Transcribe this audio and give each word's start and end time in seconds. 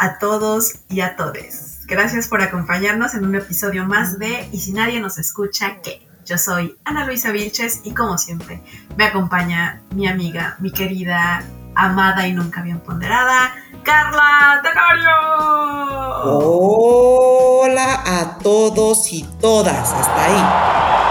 a 0.00 0.18
todos 0.18 0.80
y 0.88 1.02
a 1.02 1.14
todes. 1.14 1.82
Gracias 1.86 2.26
por 2.26 2.40
acompañarnos 2.40 3.14
en 3.14 3.26
un 3.26 3.34
episodio 3.34 3.84
más 3.84 4.18
de 4.18 4.48
Y 4.50 4.60
si 4.60 4.72
nadie 4.72 4.98
nos 4.98 5.18
escucha, 5.18 5.76
¿qué? 5.82 6.08
Yo 6.24 6.38
soy 6.38 6.76
Ana 6.84 7.04
Luisa 7.04 7.30
Vilches 7.30 7.82
y 7.84 7.92
como 7.92 8.16
siempre 8.16 8.62
me 8.96 9.04
acompaña 9.04 9.82
mi 9.94 10.08
amiga, 10.08 10.56
mi 10.58 10.72
querida, 10.72 11.44
amada 11.74 12.26
y 12.26 12.32
nunca 12.32 12.62
bien 12.62 12.80
ponderada, 12.80 13.54
Carla 13.84 14.62
Tenorio. 14.62 15.10
Hola 16.24 18.02
a 18.06 18.38
todos 18.38 19.12
y 19.12 19.24
todas. 19.38 19.92
Hasta 19.92 20.24
ahí. 20.24 21.09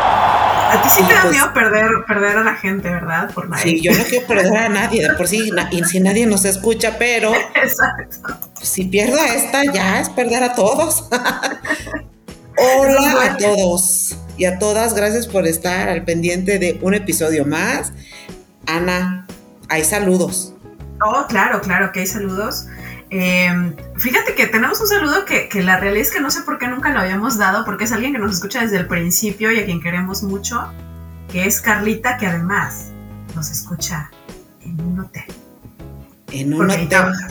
A 0.70 0.82
ti 0.84 0.90
sí 0.90 1.04
te 1.08 1.14
da 1.14 1.26
miedo 1.26 1.54
perder, 1.54 1.90
perder 2.08 2.38
a 2.38 2.44
la 2.44 2.56
gente, 2.56 2.90
¿verdad? 2.90 3.32
Por 3.34 3.50
nadie. 3.50 3.64
Sí, 3.64 3.82
yo 3.82 3.92
no 3.92 4.04
quiero 4.04 4.28
perder 4.28 4.58
a 4.58 4.70
nadie, 4.70 5.02
de 5.08 5.14
por 5.16 5.28
sí, 5.28 5.50
na- 5.52 5.68
y 5.72 5.84
si 5.84 6.00
nadie 6.00 6.26
nos 6.26 6.46
escucha, 6.46 6.98
pero 7.00 7.34
Exacto. 7.56 8.38
si 8.62 8.86
pierdo 8.86 9.20
a 9.20 9.28
esta, 9.34 9.64
ya 9.72 10.00
es 10.00 10.10
perder 10.10 10.44
a 10.44 10.54
todos. 10.56 11.06
Hola 12.58 13.24
a 13.24 13.38
todos 13.38 14.18
y 14.38 14.46
a 14.46 14.60
todas, 14.60 14.94
gracias 14.94 15.28
por 15.28 15.48
estar 15.48 15.88
al 15.90 16.04
pendiente 16.04 16.60
de 16.60 16.78
un 16.82 16.94
episodio 16.94 17.46
más. 17.46 17.92
Ana, 18.68 19.26
hay 19.70 19.84
saludos. 19.84 20.54
Oh, 21.02 21.26
claro, 21.28 21.62
claro, 21.62 21.92
que 21.94 22.02
hay 22.02 22.08
saludos. 22.08 22.66
Eh, 23.12 23.76
fíjate 23.98 24.36
que 24.36 24.46
tenemos 24.48 24.80
un 24.82 24.88
saludo 24.88 25.26
que, 25.26 25.50
que 25.50 25.64
la 25.64 25.80
realidad 25.80 26.04
es 26.04 26.12
que 26.12 26.20
no 26.20 26.30
sé 26.30 26.44
por 26.44 26.60
qué 26.60 26.68
nunca 26.68 26.90
lo 26.90 27.00
habíamos 27.00 27.38
dado, 27.38 27.66
porque 27.66 27.86
es 27.86 27.92
alguien 27.92 28.14
que 28.14 28.20
nos 28.20 28.34
escucha 28.34 28.62
desde 28.62 28.78
el 28.78 28.88
principio 28.88 29.52
y 29.52 29.60
a 29.60 29.66
quien 29.66 29.82
queremos 29.82 30.22
mucho, 30.24 30.72
que 31.32 31.46
es 31.46 31.62
Carlita, 31.62 32.18
que 32.18 32.28
además 32.28 32.92
nos 33.36 33.50
escucha 33.50 34.12
en 34.62 34.80
un 34.82 35.00
hotel. 35.00 35.26
En 36.32 36.54
un 36.54 36.70
hotel, 36.70 36.88
trabaja. 36.88 37.28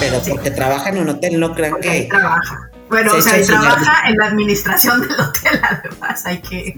pero 0.00 0.22
porque 0.28 0.50
trabaja 0.50 0.88
en 0.88 0.98
un 0.98 1.08
hotel, 1.10 1.38
no 1.38 1.54
crean 1.54 1.72
Porque 1.72 2.02
que 2.02 2.08
trabaja. 2.08 2.71
Bueno, 2.92 3.12
Se 3.12 3.16
o 3.16 3.22
sea, 3.22 3.38
y 3.38 3.40
el 3.40 3.46
trabaja 3.46 4.08
en 4.10 4.16
la 4.18 4.26
administración 4.26 5.00
del 5.00 5.12
hotel, 5.18 5.60
además. 5.62 6.26
Hay 6.26 6.42
que. 6.42 6.74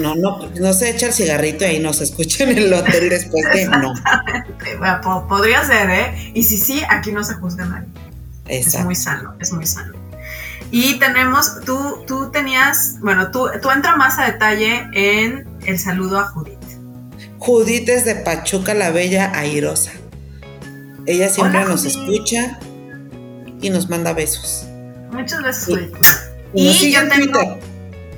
no, 0.00 0.16
no, 0.16 0.48
no 0.48 0.72
se 0.72 0.90
echa 0.90 1.06
el 1.06 1.12
cigarrito 1.12 1.64
y 1.64 1.78
nos 1.78 2.00
escucha 2.00 2.42
en 2.42 2.58
el 2.58 2.72
hotel 2.74 3.08
después 3.08 3.44
de 3.52 3.66
no. 3.68 3.94
Bueno, 4.78 5.26
podría 5.28 5.64
ser, 5.64 5.88
¿eh? 5.88 6.32
Y 6.34 6.42
si 6.42 6.58
sí, 6.58 6.82
aquí 6.90 7.12
no 7.12 7.22
se 7.22 7.34
juzga 7.34 7.64
nadie. 7.66 7.86
Es 8.48 8.76
muy 8.80 8.96
sano, 8.96 9.36
es 9.38 9.52
muy 9.52 9.64
sano. 9.64 9.92
Y 10.72 10.98
tenemos, 10.98 11.60
tú, 11.64 12.02
tú 12.08 12.32
tenías, 12.32 12.96
bueno, 13.00 13.30
tú, 13.30 13.48
tú 13.60 13.70
entra 13.70 13.94
más 13.94 14.18
a 14.18 14.24
detalle 14.24 14.88
en 14.94 15.46
el 15.64 15.78
saludo 15.78 16.18
a 16.18 16.24
Judith. 16.24 16.58
Judith 17.38 17.88
es 17.88 18.04
de 18.04 18.16
Pachuca 18.16 18.74
la 18.74 18.90
Bella 18.90 19.30
Airosa. 19.32 19.92
Ella 21.06 21.28
siempre 21.28 21.60
Hola, 21.60 21.68
nos 21.68 21.82
Judith. 21.82 21.96
escucha 21.98 22.58
y 23.60 23.70
nos 23.70 23.88
manda 23.88 24.12
besos. 24.12 24.66
Muchas 25.12 25.42
veces. 25.42 25.64
Judith. 25.66 25.96
Y 26.54 26.92
yo 26.92 27.00
en 27.00 27.08
tengo- 27.08 27.32
Twitter. 27.38 27.60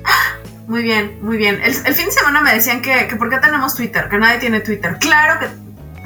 Muy 0.67 0.81
bien, 0.81 1.19
muy 1.21 1.37
bien. 1.37 1.61
El, 1.61 1.75
el 1.85 1.93
fin 1.93 2.05
de 2.07 2.11
semana 2.11 2.41
me 2.41 2.51
decían 2.51 2.81
que, 2.81 3.07
que 3.07 3.15
por 3.17 3.29
qué 3.29 3.37
tenemos 3.37 3.75
Twitter, 3.75 4.09
que 4.09 4.17
nadie 4.17 4.39
tiene 4.39 4.61
Twitter. 4.61 4.97
Claro 4.99 5.39
que 5.39 5.47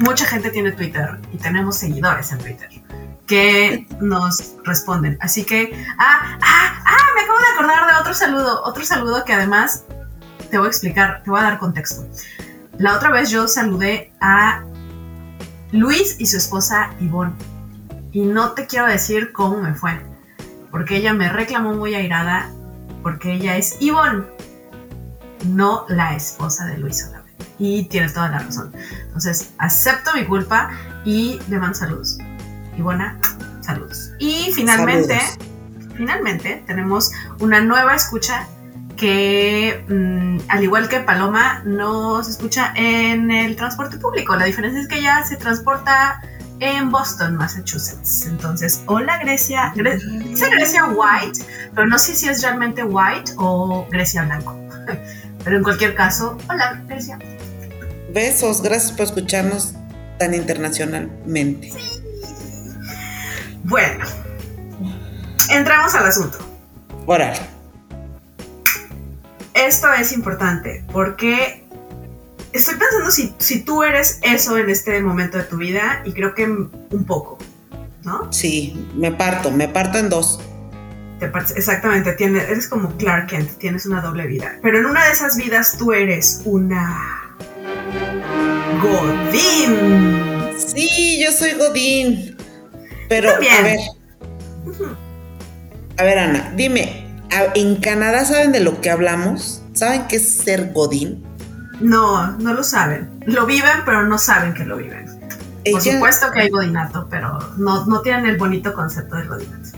mucha 0.04 0.26
gente 0.26 0.50
tiene 0.50 0.72
Twitter 0.72 1.18
y 1.32 1.38
tenemos 1.38 1.78
seguidores 1.78 2.30
en 2.32 2.38
Twitter 2.40 2.68
que 3.26 3.86
nos 4.02 4.56
responden. 4.64 5.16
Así 5.22 5.44
que, 5.44 5.72
ah, 5.98 6.36
ah, 6.42 6.82
ah, 6.84 6.96
me 7.14 7.22
acabo 7.22 7.38
de 7.38 7.46
acordar 7.54 7.86
de 7.94 8.00
otro 8.02 8.12
saludo, 8.12 8.62
otro 8.64 8.84
saludo 8.84 9.24
que 9.24 9.32
además 9.32 9.84
te 10.50 10.58
voy 10.58 10.66
a 10.66 10.70
explicar, 10.70 11.22
te 11.24 11.30
voy 11.30 11.40
a 11.40 11.44
dar 11.44 11.58
contexto. 11.58 12.06
La 12.76 12.96
otra 12.96 13.10
vez 13.10 13.30
yo 13.30 13.48
saludé 13.48 14.12
a 14.20 14.62
Luis 15.72 16.16
y 16.18 16.26
su 16.26 16.36
esposa 16.36 16.90
Ivonne 17.00 17.32
y 18.12 18.26
no 18.26 18.52
te 18.52 18.66
quiero 18.66 18.86
decir 18.88 19.32
cómo 19.32 19.56
me 19.62 19.72
fue, 19.74 19.98
porque 20.70 20.96
ella 20.96 21.12
me 21.12 21.28
reclamó 21.28 21.74
muy 21.74 21.94
airada 21.94 22.50
porque 23.02 23.32
ella 23.32 23.56
es 23.56 23.76
Ivonne, 23.80 24.24
no 25.46 25.86
la 25.88 26.14
esposa 26.14 26.66
de 26.66 26.78
Luis 26.78 27.00
solamente. 27.00 27.46
Y 27.58 27.84
tienes 27.84 28.14
toda 28.14 28.28
la 28.28 28.38
razón. 28.40 28.72
Entonces, 29.06 29.52
acepto 29.58 30.12
mi 30.14 30.24
culpa 30.24 30.70
y 31.04 31.40
le 31.48 31.58
mando 31.58 31.74
saludos. 31.74 32.18
Ivona, 32.76 33.18
saludos. 33.60 34.12
Y 34.18 34.50
finalmente, 34.54 35.18
Saludos. 35.18 35.94
finalmente, 35.94 36.62
tenemos 36.66 37.12
una 37.38 37.60
nueva 37.60 37.94
escucha 37.94 38.46
que, 38.96 39.84
mm, 39.88 40.50
al 40.50 40.62
igual 40.62 40.88
que 40.88 41.00
Paloma, 41.00 41.62
no 41.64 42.22
se 42.22 42.32
escucha 42.32 42.72
en 42.76 43.30
el 43.30 43.56
transporte 43.56 43.96
público. 43.98 44.36
La 44.36 44.44
diferencia 44.44 44.80
es 44.80 44.88
que 44.88 44.98
ella 44.98 45.24
se 45.24 45.36
transporta 45.36 46.20
en 46.60 46.90
Boston, 46.90 47.36
Massachusetts. 47.36 48.26
Entonces, 48.26 48.82
hola 48.86 49.18
Grecia. 49.18 49.72
Gre- 49.74 49.98
dice 50.24 50.48
Grecia 50.50 50.86
White, 50.86 51.40
pero 51.74 51.86
no 51.86 51.98
sé 51.98 52.14
si 52.14 52.28
es 52.28 52.42
realmente 52.42 52.84
White 52.84 53.32
o 53.36 53.86
Grecia 53.90 54.24
Blanco. 54.24 54.56
Pero 55.44 55.56
en 55.56 55.62
cualquier 55.62 55.94
caso, 55.94 56.36
hola 56.50 56.82
Grecia. 56.86 57.18
Besos, 58.12 58.60
gracias 58.60 58.92
por 58.92 59.06
escucharnos 59.06 59.72
tan 60.18 60.34
internacionalmente. 60.34 61.72
Bueno, 63.64 64.04
entramos 65.50 65.94
al 65.94 66.06
asunto. 66.06 66.38
Órale. 67.06 67.40
Esto 69.54 69.90
es 69.94 70.12
importante 70.12 70.84
porque 70.92 71.59
estoy 72.52 72.74
pensando 72.76 73.10
si, 73.10 73.34
si 73.38 73.60
tú 73.62 73.82
eres 73.82 74.18
eso 74.22 74.58
en 74.58 74.70
este 74.70 75.00
momento 75.02 75.38
de 75.38 75.44
tu 75.44 75.56
vida 75.56 76.02
y 76.04 76.12
creo 76.12 76.34
que 76.34 76.44
un 76.46 77.04
poco, 77.06 77.38
¿no? 78.04 78.32
Sí, 78.32 78.88
me 78.94 79.12
parto, 79.12 79.50
me 79.50 79.68
parto 79.68 79.98
en 79.98 80.08
dos. 80.08 80.40
Te 81.18 81.26
exactamente, 81.56 82.12
tienes, 82.14 82.44
eres 82.48 82.66
como 82.66 82.96
Clark 82.96 83.26
Kent, 83.28 83.58
tienes 83.58 83.84
una 83.84 84.00
doble 84.00 84.26
vida. 84.26 84.58
Pero 84.62 84.78
en 84.78 84.86
una 84.86 85.04
de 85.04 85.12
esas 85.12 85.36
vidas 85.36 85.76
tú 85.78 85.92
eres 85.92 86.40
una 86.46 87.36
Godín. 88.82 90.56
Sí, 90.58 91.20
yo 91.22 91.30
soy 91.32 91.52
Godín. 91.52 92.36
Pero, 93.08 93.32
También. 93.32 93.52
a 93.54 93.62
ver. 93.62 93.78
A 95.98 96.02
ver, 96.04 96.18
Ana, 96.18 96.52
dime, 96.56 97.06
¿a- 97.30 97.52
¿en 97.54 97.76
Canadá 97.76 98.24
saben 98.24 98.52
de 98.52 98.60
lo 98.60 98.80
que 98.80 98.88
hablamos? 98.90 99.62
¿Saben 99.74 100.06
qué 100.08 100.16
es 100.16 100.38
ser 100.38 100.72
Godín? 100.72 101.22
No, 101.80 102.32
no 102.38 102.52
lo 102.54 102.62
saben. 102.62 103.08
Lo 103.26 103.46
viven, 103.46 103.82
pero 103.84 104.06
no 104.06 104.18
saben 104.18 104.54
que 104.54 104.64
lo 104.64 104.76
viven. 104.76 105.06
Por 105.06 105.80
Ella- 105.80 105.92
supuesto 105.94 106.30
que 106.30 106.40
hay 106.40 106.50
godinato, 106.50 107.06
pero 107.10 107.38
no, 107.58 107.84
no 107.86 108.00
tienen 108.02 108.26
el 108.26 108.36
bonito 108.38 108.72
concepto 108.74 109.16
del 109.16 109.28
godinato. 109.28 109.70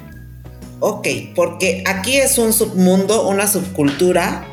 Ok, 0.80 1.06
porque 1.36 1.84
aquí 1.86 2.16
es 2.16 2.38
un 2.38 2.52
submundo, 2.52 3.28
una 3.28 3.46
subcultura. 3.46 4.44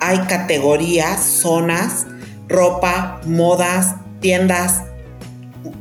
Hay 0.00 0.18
categorías, 0.26 1.20
zonas, 1.24 2.06
ropa, 2.48 3.20
modas, 3.26 3.94
tiendas, 4.20 4.82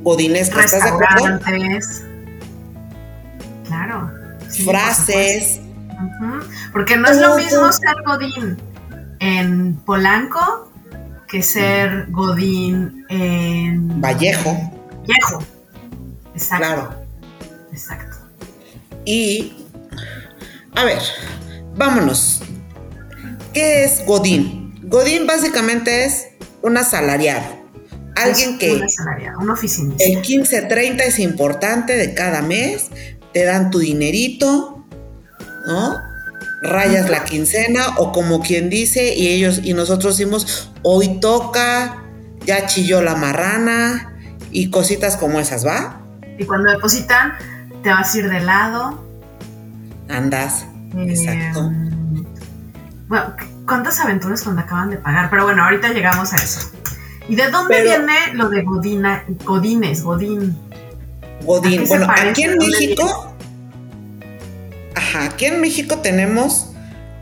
godinescas, 0.02 0.66
¿estás 0.74 0.84
de 0.84 0.90
acuerdo? 0.90 1.40
Claro. 3.68 4.12
sí, 4.50 4.64
Frases. 4.66 5.60
por. 5.60 5.72
Ujú, 6.06 6.46
Porque 6.74 6.98
no 6.98 7.08
es 7.10 7.18
lo 7.20 7.36
mismo 7.36 7.72
ser 7.72 7.96
godín 8.06 8.58
en 9.20 9.76
Polanco 9.86 10.71
que 11.32 11.42
ser 11.42 12.08
godín 12.10 13.06
en 13.08 14.02
Vallejo, 14.02 14.52
Viejo. 15.08 15.44
Exacto. 16.36 16.66
claro. 16.66 16.96
Exacto. 17.72 18.18
Y, 19.06 19.54
a 20.76 20.84
ver, 20.84 21.00
vámonos. 21.76 22.42
¿Qué 23.54 23.86
es 23.86 24.06
Godín? 24.06 24.78
Godín 24.84 25.26
básicamente 25.26 26.06
es 26.06 26.28
un 26.62 26.78
asalariado. 26.78 27.62
Alguien 28.16 28.52
Es 28.52 28.58
que 28.60 28.74
Un 28.74 28.84
asalariado, 28.84 29.40
un 29.40 29.50
oficinista. 29.50 30.04
el 30.04 30.22
15-30 30.22 31.02
es 31.02 31.20
importante 31.20 31.96
de 31.96 32.14
cada 32.14 32.42
mes, 32.42 32.90
te 33.34 33.46
dan 33.46 33.72
tu 33.72 33.80
dinerito, 33.80 34.86
¿no? 35.66 36.11
Rayas 36.62 37.10
la 37.10 37.24
quincena 37.24 37.98
o 37.98 38.12
como 38.12 38.42
quien 38.42 38.70
dice 38.70 39.16
y 39.16 39.28
ellos 39.30 39.62
y 39.64 39.74
nosotros 39.74 40.18
decimos, 40.18 40.72
hoy 40.84 41.20
toca, 41.20 42.04
ya 42.46 42.66
chilló 42.68 43.02
la 43.02 43.16
marrana 43.16 44.14
y 44.52 44.70
cositas 44.70 45.18
como 45.18 45.40
esas, 45.40 45.66
¿va? 45.66 46.02
Y 46.38 46.46
cuando 46.46 46.72
depositan, 46.72 47.34
te 47.84 47.90
vas 47.90 48.14
a 48.14 48.18
ir 48.20 48.30
de 48.30 48.40
lado 48.42 49.04
Andas. 50.10 50.66
Exacto. 50.98 51.72
Bueno, 53.08 53.34
¿cuántas 53.66 54.00
aventuras 54.00 54.44
cuando 54.44 54.62
acaban 54.62 54.90
de 54.90 54.98
pagar? 54.98 55.30
Pero 55.30 55.46
bueno, 55.46 55.64
ahorita 55.64 55.90
llegamos 55.90 56.32
a 56.34 56.36
eso. 56.36 56.70
¿Y 57.28 57.36
de 57.36 57.50
dónde 57.50 57.76
Pero- 57.76 57.90
viene 58.06 58.34
lo 58.34 58.50
de 58.50 58.62
Godina, 58.62 59.24
Godines, 59.46 60.04
Godín? 60.04 60.58
¿A 61.42 61.46
Godín. 61.46 61.86
Bueno, 61.88 62.08
aquí 62.10 62.44
en 62.44 62.52
¿De 62.52 62.58
dónde 62.58 62.78
México. 62.80 63.31
Ajá, 65.02 65.26
aquí 65.26 65.46
en 65.46 65.60
México 65.62 65.98
tenemos 65.98 66.70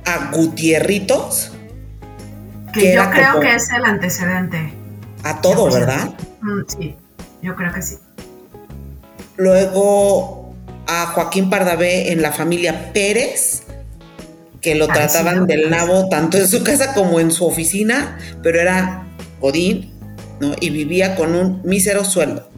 a 0.05 0.29
Gutierritos, 0.31 1.51
Que 2.73 2.81
Que 2.81 2.95
yo 2.95 3.09
creo 3.09 3.29
como- 3.31 3.39
que 3.41 3.55
es 3.55 3.67
el 3.71 3.83
antecedente. 3.83 4.73
a 5.23 5.41
todo, 5.41 5.71
¿verdad? 5.71 6.13
Mm, 6.41 6.61
sí, 6.67 6.95
yo 7.41 7.55
creo 7.55 7.73
que 7.73 7.81
sí. 7.81 7.95
Luego 9.37 10.53
a 10.85 11.07
Joaquín 11.07 11.49
Pardavé 11.49 12.11
en 12.11 12.21
la 12.21 12.31
familia 12.31 12.93
Pérez, 12.93 13.63
que 14.61 14.75
lo 14.75 14.85
Parecido, 14.87 15.11
trataban 15.23 15.47
del 15.47 15.69
nabo 15.71 16.09
tanto 16.09 16.37
en 16.37 16.47
su 16.47 16.63
casa 16.63 16.93
como 16.93 17.19
en 17.19 17.31
su 17.31 17.45
oficina, 17.45 18.17
pero 18.43 18.59
era 18.59 19.03
Godín, 19.39 19.91
¿no? 20.39 20.53
Y 20.59 20.69
vivía 20.69 21.15
con 21.15 21.33
un 21.35 21.61
mísero 21.63 22.03
sueldo. 22.05 22.49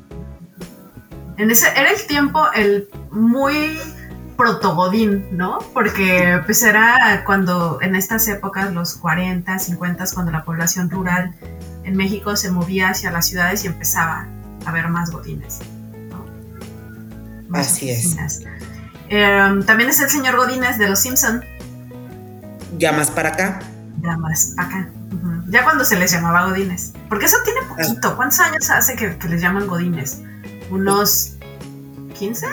En 1.37 1.51
ese, 1.51 1.67
era 1.69 1.89
el 1.91 2.05
tiempo 2.07 2.41
el 2.53 2.89
muy 3.11 3.77
protogodín, 4.41 5.27
¿no? 5.37 5.59
Porque 5.71 6.41
pues 6.45 6.63
era 6.63 7.23
cuando 7.27 7.77
en 7.81 7.95
estas 7.95 8.27
épocas, 8.27 8.73
los 8.73 8.95
40, 8.95 9.59
50, 9.59 10.03
cuando 10.15 10.31
la 10.31 10.43
población 10.43 10.89
rural 10.89 11.35
en 11.83 11.95
México 11.95 12.35
se 12.35 12.49
movía 12.49 12.89
hacia 12.89 13.11
las 13.11 13.27
ciudades 13.27 13.63
y 13.63 13.67
empezaba 13.67 14.25
a 14.65 14.69
haber 14.69 14.89
más 14.89 15.11
godines. 15.11 15.59
¿no? 16.09 16.25
Más 17.49 17.67
Así 17.67 17.91
es. 17.91 17.99
oficinas. 17.99 18.39
Em, 19.09 19.63
también 19.63 19.91
es 19.91 19.99
el 20.01 20.09
señor 20.09 20.35
Godínez 20.37 20.79
de 20.79 20.89
Los 20.89 21.01
Simpson, 21.01 21.43
Ya 22.79 22.91
más 22.93 23.11
para 23.11 23.29
acá. 23.29 23.59
ya 24.01 24.17
más 24.17 24.55
acá. 24.57 24.89
Ujú. 25.13 25.51
Ya 25.51 25.63
cuando 25.63 25.85
se 25.85 25.97
les 25.99 26.11
llamaba 26.11 26.45
Godines. 26.47 26.93
Porque 27.09 27.25
eso 27.25 27.37
tiene 27.45 27.59
poquito. 27.63 28.15
¿Cuántos 28.15 28.39
años 28.39 28.71
hace 28.71 28.95
que, 28.95 29.17
que 29.19 29.27
les 29.27 29.39
llaman 29.41 29.67
Godines? 29.67 30.21
¿Unos 30.71 31.33
15? 32.17 32.47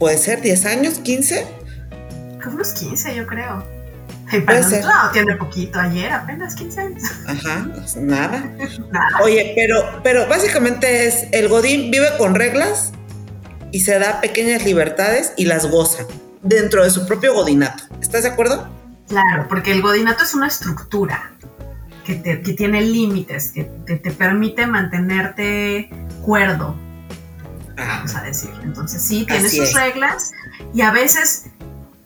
Puede 0.00 0.18
ser 0.18 0.40
10 0.40 0.66
años, 0.66 0.98
15. 0.98 1.46
Como 2.42 2.56
unos 2.56 2.72
15, 2.72 3.14
yo 3.14 3.26
creo. 3.26 3.64
Ay, 4.28 4.40
Puede 4.40 4.62
ser. 4.62 4.84
no, 4.84 5.10
tiene 5.12 5.36
poquito, 5.36 5.78
ayer 5.78 6.10
apenas 6.12 6.54
15 6.54 6.80
años. 6.80 7.02
Ajá, 7.28 7.66
nada. 8.00 8.38
Nada. 8.90 9.18
Oye, 9.22 9.52
pero, 9.54 10.00
pero 10.02 10.26
básicamente 10.26 11.06
es 11.06 11.26
el 11.32 11.48
Godín 11.48 11.90
vive 11.90 12.08
con 12.18 12.34
reglas 12.34 12.92
y 13.72 13.80
se 13.80 13.98
da 13.98 14.20
pequeñas 14.20 14.64
libertades 14.64 15.32
y 15.36 15.44
las 15.44 15.66
goza 15.70 16.04
dentro 16.42 16.82
de 16.82 16.90
su 16.90 17.06
propio 17.06 17.34
godinato. 17.34 17.84
¿Estás 18.00 18.22
de 18.22 18.30
acuerdo? 18.30 18.68
Claro, 19.08 19.46
porque 19.48 19.72
el 19.72 19.82
godinato 19.82 20.24
es 20.24 20.34
una 20.34 20.46
estructura 20.46 21.32
que, 22.04 22.14
te- 22.14 22.40
que 22.40 22.52
tiene 22.54 22.80
límites, 22.80 23.52
que 23.52 23.64
te, 23.84 23.96
te 23.96 24.10
permite 24.12 24.66
mantenerte 24.66 25.90
cuerdo, 26.22 26.74
vamos 27.86 28.14
a 28.14 28.22
decir. 28.22 28.50
Entonces 28.62 29.02
sí, 29.02 29.24
tiene 29.26 29.46
Así 29.46 29.56
sus 29.58 29.68
es. 29.70 29.74
reglas 29.74 30.30
y 30.74 30.82
a 30.82 30.90
veces 30.92 31.46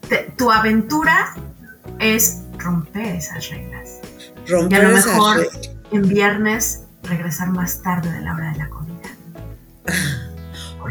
te- 0.09 0.33
tu 0.37 0.51
aventura 0.51 1.35
es 1.99 2.41
romper 2.59 3.17
esas 3.17 3.49
reglas. 3.51 3.99
romper 4.49 4.79
Y 4.79 4.85
a 4.85 4.89
lo 4.89 4.95
mejor-. 4.97 5.49
En 5.93 6.09
viernes 6.09 6.81
regresar 7.05 7.51
más 7.51 7.83
tarde 7.83 8.11
de 8.11 8.21
la 8.23 8.35
hora 8.35 8.51
de 8.53 8.59
la 8.59 8.69
comida. 8.69 9.11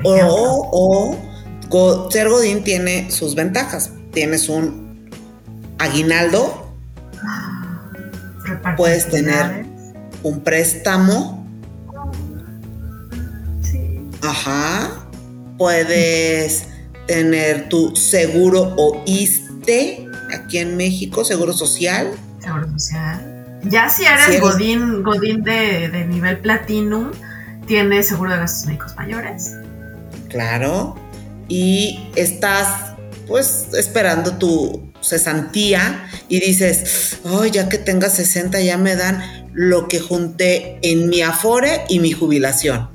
O, 0.04 1.18
ser 2.12 2.30
Godín 2.30 2.64
tiene 2.64 3.10
sus 3.12 3.36
ventajas. 3.36 3.92
Tienes 4.14 4.48
un 4.50 5.10
aguinaldo, 5.80 6.72
Repartir 8.46 8.78
puedes 8.78 9.10
tener- 9.10 9.66
un 10.24 10.42
préstamo. 10.42 11.43
Ajá. 14.24 15.06
Puedes 15.58 16.66
tener 17.08 17.70
tu 17.70 17.96
seguro 17.96 18.74
o 18.78 19.04
ISTE 19.06 20.08
aquí 20.34 20.58
en 20.58 20.78
México, 20.78 21.24
seguro 21.24 21.54
social. 21.54 22.12
Seguro 22.40 22.70
social. 22.72 23.30
Ya 23.66 23.90
si 23.90 24.04
eres, 24.04 24.22
Si 24.26 24.32
eres- 24.32 24.42
Godín, 24.42 25.04
Godín 25.04 25.44
de, 25.44 25.90
de 25.90 26.06
nivel 26.06 26.40
Platinum, 26.40 27.12
tienes 27.68 28.08
seguro 28.10 28.32
de 28.32 28.38
gastos 28.38 28.66
médicos 28.68 28.96
mayores. 28.98 29.52
Claro. 30.30 30.96
Y 31.48 32.10
estás, 32.16 32.94
pues, 33.28 33.68
esperando 33.78 34.34
tu 34.38 34.92
cesantía 35.02 36.06
y 36.30 36.40
dices, 36.40 37.20
ay, 37.26 37.52
ya 37.52 37.70
que 37.70 37.78
tenga 37.78 38.10
60 38.10 38.60
ya 38.62 38.78
me 38.78 38.96
dan 38.96 39.22
lo 39.54 39.88
que 39.88 40.00
junté 40.00 40.80
en 40.82 41.10
mi 41.10 41.22
afore 41.22 41.84
y 41.90 42.00
mi 42.00 42.12
jubilación. 42.12 42.90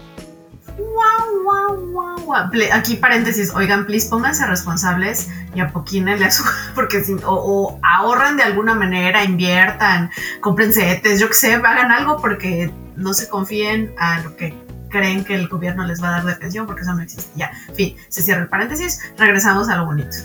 Aquí 2.72 2.96
paréntesis, 2.96 3.50
oigan, 3.54 3.86
please 3.86 4.08
pónganse 4.08 4.46
responsables 4.46 5.28
y 5.54 5.60
apoquínenle 5.60 6.24
a 6.26 6.30
su... 6.30 6.42
Porque 6.74 7.02
si, 7.04 7.12
o, 7.14 7.20
o 7.26 7.80
ahorran 7.82 8.36
de 8.36 8.42
alguna 8.42 8.74
manera, 8.74 9.24
inviertan, 9.24 10.10
compren 10.40 10.72
CETES, 10.72 11.20
yo 11.20 11.28
qué 11.28 11.34
sé, 11.34 11.54
hagan 11.54 11.90
algo 11.92 12.20
porque 12.20 12.70
no 12.96 13.14
se 13.14 13.28
confíen 13.28 13.92
a 13.98 14.20
lo 14.20 14.36
que 14.36 14.54
creen 14.90 15.24
que 15.24 15.34
el 15.34 15.48
gobierno 15.48 15.84
les 15.86 16.02
va 16.02 16.08
a 16.08 16.10
dar 16.12 16.24
de 16.24 16.34
pensión 16.34 16.66
porque 16.66 16.82
eso 16.82 16.94
no 16.94 17.02
existe. 17.02 17.30
Ya, 17.36 17.50
en 17.68 17.74
fin, 17.74 17.96
se 18.08 18.22
cierra 18.22 18.42
el 18.42 18.48
paréntesis, 18.48 19.00
regresamos 19.18 19.68
a 19.68 19.76
lo 19.76 19.86
bonito. 19.86 20.16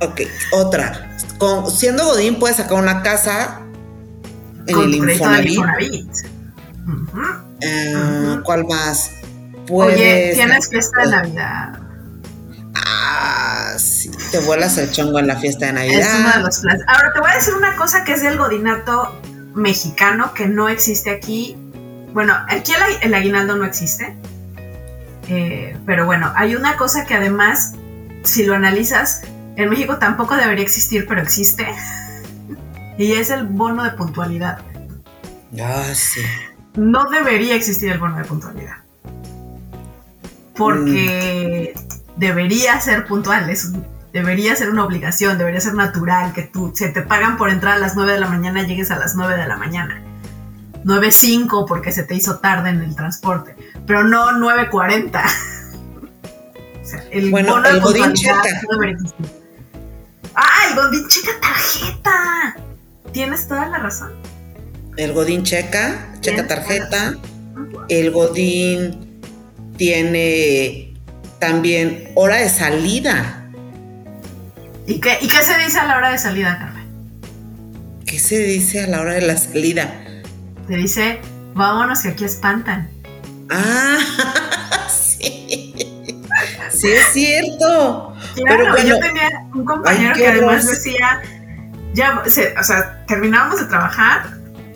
Ok, 0.00 0.22
otra. 0.52 1.16
Con- 1.38 1.70
siendo 1.70 2.04
Godín 2.04 2.38
puedes 2.38 2.56
sacar 2.56 2.78
una 2.78 3.02
casa 3.02 3.60
en 4.66 4.74
Con 4.74 4.84
el 4.84 4.94
Infonavit. 4.94 6.10
Eh, 7.60 7.94
Ujú. 7.96 8.42
¿Cuál 8.42 8.64
más? 8.66 9.10
Oye, 9.70 10.32
tienes 10.34 10.68
fiesta 10.68 11.02
de 11.02 11.10
Navidad. 11.10 11.78
Ah, 12.74 13.74
sí, 13.78 14.10
te 14.30 14.38
vuelas 14.40 14.76
el 14.78 14.90
chongo 14.90 15.18
en 15.18 15.26
la 15.28 15.36
fiesta 15.36 15.72
de 15.72 15.86
Es 15.86 16.06
uno 16.06 16.16
de 16.18 16.22
Navidad. 16.24 16.42
los 16.42 16.58
planes. 16.60 16.82
Ahora 16.88 17.12
te 17.12 17.20
voy 17.20 17.30
a 17.30 17.34
decir 17.34 17.54
una 17.54 17.76
cosa 17.76 18.04
que 18.04 18.12
es 18.12 18.22
del 18.22 18.36
godinato 18.36 19.20
mexicano 19.54 20.34
que 20.34 20.46
no 20.46 20.68
existe 20.68 21.10
aquí. 21.10 21.56
Bueno, 22.12 22.34
aquí 22.48 22.72
el 23.02 23.14
aguinaldo 23.14 23.56
no 23.56 23.64
existe. 23.64 24.16
Eh, 25.28 25.76
pero 25.86 26.04
bueno, 26.04 26.32
hay 26.36 26.54
una 26.54 26.76
cosa 26.76 27.06
que 27.06 27.14
además, 27.14 27.72
si 28.22 28.44
lo 28.44 28.54
analizas, 28.54 29.22
en 29.56 29.70
México 29.70 29.98
tampoco 29.98 30.36
debería 30.36 30.64
existir, 30.64 31.06
pero 31.08 31.22
existe. 31.22 31.66
Y 32.96 33.14
es 33.14 33.30
el 33.30 33.46
bono 33.48 33.82
de 33.82 33.90
puntualidad. 33.90 34.58
Ah, 35.60 35.82
sí. 35.94 36.20
No 36.76 37.10
debería 37.10 37.56
existir 37.56 37.90
el 37.90 37.98
bono 37.98 38.16
de 38.18 38.24
puntualidad. 38.24 38.83
Porque 40.56 41.74
debería 42.16 42.80
ser 42.80 43.06
puntual, 43.06 43.50
es 43.50 43.72
debería 44.12 44.54
ser 44.54 44.70
una 44.70 44.84
obligación, 44.84 45.38
debería 45.38 45.60
ser 45.60 45.74
natural 45.74 46.32
que 46.32 46.42
tú, 46.42 46.72
se 46.74 46.88
te 46.88 47.02
pagan 47.02 47.36
por 47.36 47.50
entrar 47.50 47.74
a 47.74 47.78
las 47.80 47.96
9 47.96 48.12
de 48.12 48.20
la 48.20 48.28
mañana, 48.28 48.62
llegues 48.62 48.92
a 48.92 48.98
las 48.98 49.16
9 49.16 49.36
de 49.36 49.46
la 49.48 49.56
mañana. 49.56 50.00
9.05 50.84 51.66
porque 51.66 51.90
se 51.90 52.04
te 52.04 52.14
hizo 52.14 52.38
tarde 52.38 52.70
en 52.70 52.80
el 52.80 52.94
transporte, 52.94 53.56
pero 53.86 54.04
no 54.04 54.30
9.40. 54.30 55.22
O 56.84 56.86
sea, 56.86 57.02
el 57.12 57.30
Bueno, 57.30 57.54
bono 57.54 57.66
el 57.70 57.80
Godín 57.80 58.12
checa. 58.12 58.42
no. 58.70 58.78
¡Ah, 60.34 60.68
el 60.68 60.76
Godín 60.76 61.08
checa 61.08 61.30
tarjeta! 61.40 62.56
Tienes 63.10 63.48
toda 63.48 63.66
la 63.68 63.78
razón. 63.78 64.12
El 64.98 65.14
Godín 65.14 65.44
checa, 65.44 66.06
checa 66.20 66.46
tarjeta. 66.46 67.14
El 67.88 68.10
Godín 68.10 69.03
tiene 69.76 70.94
también 71.38 72.10
hora 72.14 72.36
de 72.36 72.48
salida. 72.48 73.48
¿Y 74.86 75.00
qué, 75.00 75.18
¿Y 75.20 75.28
qué 75.28 75.42
se 75.42 75.56
dice 75.58 75.78
a 75.80 75.84
la 75.86 75.96
hora 75.96 76.10
de 76.10 76.18
salida, 76.18 76.58
Carmen? 76.58 76.84
¿Qué 78.06 78.18
se 78.18 78.38
dice 78.38 78.82
a 78.84 78.86
la 78.86 79.00
hora 79.00 79.14
de 79.14 79.22
la 79.22 79.36
salida? 79.36 79.92
Se 80.68 80.76
dice, 80.76 81.20
vámonos 81.54 82.02
que 82.02 82.08
aquí 82.08 82.24
espantan. 82.24 82.88
Ah, 83.50 83.98
sí. 84.88 85.74
Sí, 86.70 86.88
es 86.88 87.12
cierto. 87.12 88.14
Claro, 88.34 88.58
Pero 88.64 88.70
bueno, 88.72 88.88
yo 88.88 88.98
tenía 88.98 89.28
un 89.54 89.64
compañero 89.64 90.12
ay, 90.14 90.20
que 90.20 90.28
además 90.28 90.64
horror. 90.64 90.76
decía, 90.76 91.22
ya, 91.94 92.22
se- 92.26 92.54
o 92.58 92.62
sea, 92.64 93.04
terminábamos 93.06 93.60
de 93.60 93.66
trabajar, 93.66 94.24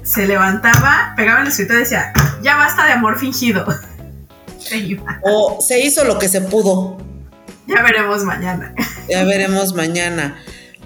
se 0.04 0.26
levantaba, 0.26 1.12
pegaba 1.16 1.40
en 1.40 1.46
el 1.46 1.52
escritorio 1.52 1.80
y 1.80 1.84
decía, 1.84 2.12
ya 2.42 2.56
basta 2.56 2.86
de 2.86 2.92
amor 2.92 3.18
fingido. 3.18 3.66
O 5.22 5.60
se 5.60 5.80
hizo 5.80 6.04
lo 6.04 6.18
que 6.18 6.28
se 6.28 6.40
pudo. 6.40 6.98
Ya 7.66 7.82
veremos 7.82 8.24
mañana. 8.24 8.74
Ya 9.08 9.24
veremos 9.24 9.74
mañana. 9.74 10.38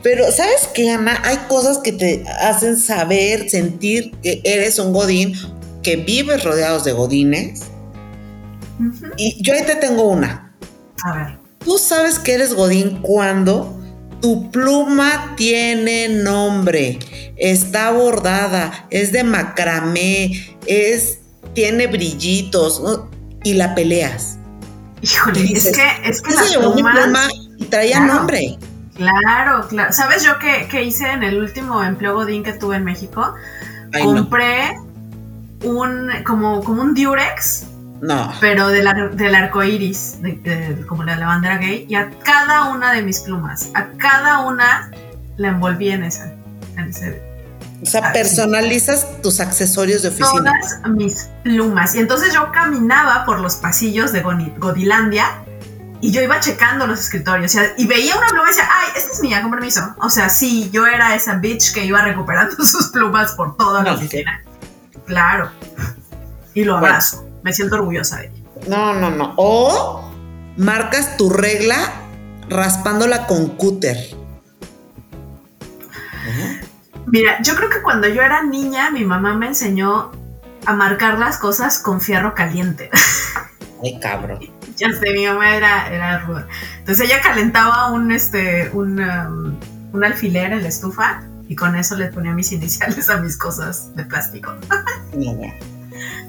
Pero, 0.03 0.33
¿sabes 0.33 0.69
qué, 0.75 0.91
Ana? 0.91 1.21
Hay 1.25 1.37
cosas 1.49 1.79
que 1.79 1.93
te 1.93 2.25
hacen 2.41 2.77
saber, 2.77 3.49
sentir 3.49 4.13
que 4.23 4.41
eres 4.45 4.79
un 4.79 4.93
Godín, 4.93 5.35
que 5.83 5.97
vives 5.97 6.43
rodeados 6.43 6.85
de 6.85 6.93
Godines. 6.93 7.63
Y 9.17 9.41
yo 9.43 9.55
ahí 9.55 9.63
te 9.65 9.77
tengo 9.77 10.09
una. 10.09 10.53
A 11.05 11.13
ver, 11.15 11.43
Tú 11.65 11.79
sabes 11.79 12.19
que 12.19 12.35
eres 12.35 12.55
Godín 12.55 13.01
cuando 13.03 13.79
Tu 14.21 14.51
pluma 14.51 15.35
tiene 15.37 16.09
nombre, 16.09 16.99
está 17.37 17.91
bordada, 17.91 18.87
es 18.91 19.11
de 19.11 19.25
macramé, 19.25 20.57
es, 20.67 21.19
tiene 21.55 21.89
brillitos 21.89 22.81
¿no? 22.81 23.11
Y 23.45 23.55
la 23.55 23.75
peleas. 23.75 24.39
Híjole, 25.01 25.41
Y 25.41 25.55
dices, 25.55 25.67
es 25.67 25.77
que, 25.77 26.09
es 26.09 26.23
que 26.23 26.35
las 26.35 26.51
llevó 26.51 26.75
mi 26.75 26.83
pluma 26.83 27.29
y 27.59 27.65
traía 27.65 27.99
Claro. 27.99 28.15
nombre. 28.15 28.59
Claro, 28.97 29.67
claro. 29.69 29.93
¿Sabes 29.93 30.23
yo 30.23 30.39
qué, 30.39 30.69
qué 30.71 30.83
hice 30.85 31.11
en 31.11 31.23
el 31.23 31.39
último 31.41 31.83
empleo 31.83 32.15
Godín 32.15 32.45
que 32.45 32.53
tuve 32.53 32.77
en 32.77 32.85
México? 32.85 33.35
Ay, 33.93 34.07
no. 34.07 34.15
Compré 34.23 34.77
un, 35.65 36.11
como, 36.25 36.63
como 36.63 36.83
un 36.83 36.95
Durex, 36.95 37.67
No. 38.01 38.33
pero 38.41 38.69
del, 38.69 38.87
ar- 38.87 39.15
del 39.17 39.35
arco 39.35 39.63
iris, 39.65 40.21
de- 40.23 40.33
de- 40.43 40.87
como 40.87 41.03
la 41.05 41.17
la 41.17 41.27
bandera 41.27 41.57
gay, 41.59 41.87
y 41.89 41.95
a 41.95 42.11
cada 42.23 42.65
una 42.71 42.93
de 42.93 43.03
mis 43.03 43.21
plumas, 43.21 43.71
a 43.75 43.87
cada 43.99 44.41
una 44.41 44.91
la 45.37 45.49
envolví 45.49 45.91
en 45.91 46.05
esa. 46.05 46.33
En 46.77 46.89
ese 46.91 47.23
O 47.83 47.87
sea, 47.87 48.13
personalizas 48.13 49.21
tus 49.23 49.41
accesorios 49.41 50.03
de 50.03 50.09
oficina. 50.11 50.53
todas 50.61 50.95
mis 50.95 51.29
plumas. 51.43 51.95
Y 51.97 51.99
entonces 51.99 52.33
yo 52.33 52.53
caminaba 52.53 53.25
por 53.25 53.41
los 53.41 53.57
pasillos 53.57 54.13
de 54.13 54.23
Godilandia 54.23 55.27
y 56.01 56.13
yo 56.13 56.21
iba 56.23 56.39
checando 56.41 56.87
los 56.87 57.01
escritorios 57.01 57.53
o 57.53 57.59
sea, 57.59 57.73
y 57.77 57.87
veía 57.87 58.17
una 58.17 58.27
pluma 58.29 58.45
y 58.45 58.49
decía, 58.49 58.69
ay, 58.71 58.89
esta 58.97 59.13
es 59.13 59.21
mía, 59.21 59.43
con 59.43 59.51
permiso. 59.51 59.95
O 60.01 60.11
sea, 60.11 60.29
sí, 60.29 60.71
yo 60.73 60.87
era 60.87 61.15
esa 61.17 61.35
bitch 61.35 61.73
que 61.75 61.85
iba 61.85 62.01
recuperando 62.03 62.55
sus 62.65 62.89
plumas 62.89 63.33
por 63.33 63.57
toda 63.57 63.83
la 63.83 63.91
No. 63.91 63.97
oficina. 63.97 64.43
Claro. 65.07 65.51
Y 66.55 66.63
lo 66.65 66.75
Bueno. 66.75 66.87
abrazo. 66.87 67.29
Me 67.43 67.53
siento 67.53 67.75
orgullosa 67.77 68.19
de 68.19 68.27
ella. 68.27 68.43
No, 68.69 68.95
no, 68.95 69.11
no. 69.11 69.35
O 69.37 70.09
marcas 70.57 71.17
tu 71.17 71.31
regla 71.31 71.77
raspándola 72.49 73.27
con 73.27 73.49
cúter. 73.57 73.97
Ajá. 76.13 76.61
Mira, 77.07 77.41
yo 77.43 77.55
creo 77.55 77.69
que 77.69 77.83
cuando 77.83 78.09
yo 78.09 78.23
era 78.23 78.43
niña, 78.43 78.91
mi 78.91 79.05
mamá 79.05 79.35
me 79.35 79.47
enseñó 79.49 80.13
a 80.65 80.75
marcar 80.75 81.19
las 81.19 81.39
cosas 81.39 81.79
con 81.79 82.01
fierro 82.01 82.35
caliente. 82.35 82.91
Ay, 83.83 83.99
cabrón. 84.01 84.39
Ya 84.77 84.93
sé, 84.93 85.13
mi 85.13 85.27
mamá 85.27 85.57
era, 85.57 85.93
era 85.93 86.21
ruda. 86.21 86.47
Entonces 86.79 87.09
ella 87.09 87.21
calentaba 87.21 87.91
un, 87.91 88.13
este, 88.13 88.71
un, 88.73 89.01
um, 89.01 89.59
un 89.93 90.05
alfiler 90.05 90.53
en 90.53 90.63
la 90.63 90.69
estufa 90.69 91.23
y 91.49 91.57
con 91.57 91.77
eso 91.77 91.97
le 91.97 92.07
ponía 92.07 92.33
mis 92.33 92.53
iniciales 92.53 93.11
a 93.11 93.19
mis 93.19 93.37
cosas 93.37 93.95
de 93.97 94.05
plástico. 94.05 94.55
Bueno. 95.15 95.53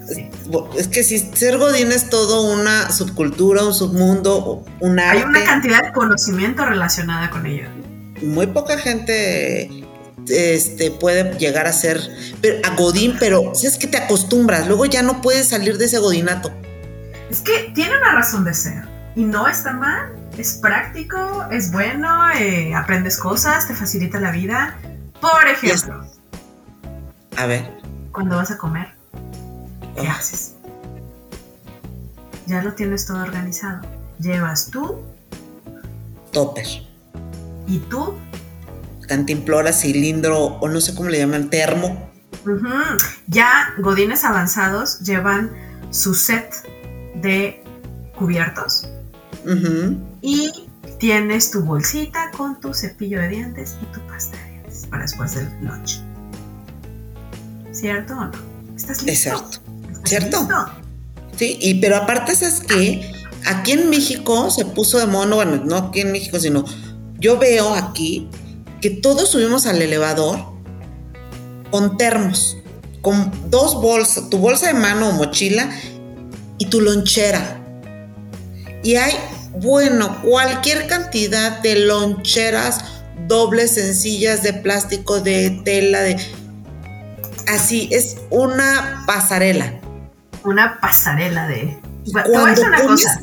Sí. 0.10 0.30
Es 0.77 0.89
que 0.89 1.03
si 1.03 1.18
ser 1.18 1.58
godín 1.58 1.94
es 1.94 2.10
todo 2.10 2.51
una 2.53 2.92
subcultura, 2.92 3.63
un 3.63 3.74
submundo, 3.74 4.65
un 4.82 5.00
arte. 5.00 5.20
Hay 5.20 5.24
una 5.24 5.46
cantidad 5.46 5.84
de 5.84 5.94
conocimiento 5.94 6.65
relacionada 6.65 7.30
con 7.30 7.46
ello. 7.46 7.70
Muy 8.22 8.48
poca 8.48 8.77
gente 8.77 9.82
este, 10.30 10.92
puede 10.92 11.38
llegar 11.38 11.68
a 11.68 11.74
ser 11.74 12.00
pero, 12.42 12.58
a 12.65 12.75
godín, 12.75 13.15
pero 13.20 13.53
si 13.56 13.68
es 13.68 13.77
que 13.77 13.88
te 13.88 13.98
acostumbras, 13.98 14.68
luego 14.68 14.86
ya 14.86 15.01
no 15.01 15.22
puedes 15.22 15.50
salir 15.50 15.77
de 15.77 15.86
ese 15.86 16.00
godinato. 16.00 16.51
Es 17.30 17.42
que 17.42 17.72
tiene 17.74 17.98
una 17.98 18.13
razón 18.13 18.44
de 18.46 18.53
ser 18.53 18.84
y 19.15 19.24
no 19.24 19.48
está 19.48 19.74
mal. 19.74 20.15
Es 20.38 20.53
práctico, 20.53 21.46
es 21.51 21.72
bueno, 21.72 22.32
eh, 22.32 22.74
aprendes 22.74 23.18
cosas, 23.18 23.68
te 23.68 23.75
facilita 23.75 24.20
la 24.20 24.32
vida. 24.32 24.77
Por 25.22 25.48
ejemplo, 25.48 26.06
A 27.38 27.46
ver. 27.46 27.70
cuando 28.12 28.38
vas 28.38 28.50
a 28.51 28.58
comer, 28.58 28.88
¿qué 29.96 30.08
haces? 30.08 30.53
Ya 32.48 32.62
lo 32.62 32.74
tienes 32.74 33.06
todo 33.06 33.22
organizado. 33.22 33.82
Llevas 34.20 34.70
tú 34.72 35.01
Topper. 36.32 36.65
y 37.68 37.77
tú 37.89 38.15
Cantimplora, 39.13 39.72
cilindro, 39.72 40.58
o 40.60 40.67
no 40.67 40.82
sé 40.82 40.96
cómo 40.96 41.08
le 41.08 41.20
llaman, 41.20 41.51
termo. 41.51 42.10
Ya 43.27 43.72
godines 43.77 44.24
avanzados 44.24 45.01
llevan 45.01 45.51
su 45.91 46.15
set 46.15 46.51
de 47.22 47.63
cubiertos 48.17 48.89
y 50.24 50.67
tienes 51.00 51.51
tu 51.51 51.62
bolsita 51.62 52.32
con 52.36 52.60
tu 52.60 52.74
cepillo 52.74 53.22
de 53.22 53.27
dientes 53.27 53.75
y 53.84 53.86
tu 53.93 54.00
pasta 54.08 54.36
de 54.36 54.50
dientes 54.50 54.88
para 54.89 55.03
después 55.03 55.36
del 55.36 55.48
lunch. 55.62 56.01
¿Cierto 57.72 58.13
o 58.13 58.25
no? 58.25 58.32
¿Estás 58.75 59.03
listo? 59.03 59.29
Exacto. 59.29 59.60
¿Estás 59.91 60.10
¿Cierto? 60.10 60.39
listo? 60.39 60.65
Sí, 61.38 61.60
y 61.62 61.75
pero 61.75 61.98
aparte 61.98 62.32
es 62.32 62.62
que 62.62 63.13
aquí 63.46 63.74
en 63.74 63.91
México 63.91 64.50
se 64.50 64.65
puso 64.65 64.98
de 64.98 65.05
mono, 65.05 65.36
bueno, 65.36 65.62
no 65.63 65.77
aquí 65.77 66.01
en 66.01 66.12
México, 66.12 66.39
sino 66.39 66.65
yo 67.20 67.38
veo 67.38 67.75
aquí 67.75 68.27
que 68.83 68.89
todos 68.89 69.29
subimos 69.29 69.65
al 69.65 69.81
elevador 69.81 70.43
con 71.71 71.95
termos, 71.95 72.57
con 73.01 73.31
dos 73.49 73.75
bolsas, 73.75 74.29
tu 74.29 74.39
bolsa 74.39 74.67
de 74.67 74.73
mano 74.73 75.07
o 75.07 75.11
mochila 75.13 75.69
y 76.57 76.65
tu 76.65 76.81
lonchera. 76.81 77.61
Y 78.83 78.97
hay, 78.97 79.13
bueno, 79.61 80.21
cualquier 80.21 80.87
cantidad 80.87 81.61
de 81.61 81.77
loncheras 81.77 82.83
dobles, 83.29 83.75
sencillas, 83.75 84.43
de 84.43 84.51
plástico, 84.51 85.21
de 85.21 85.61
tela, 85.63 86.01
de... 86.01 86.17
Así, 87.47 87.87
es 87.89 88.17
una 88.31 89.05
pasarela. 89.07 89.79
Una 90.43 90.77
pasarela 90.81 91.47
de... 91.47 91.79
Bueno, 92.11 92.25
te 92.25 92.31
voy 92.31 92.41
a 92.41 92.49
decir 92.49 92.67
una 92.67 92.81
cosa. 92.81 93.21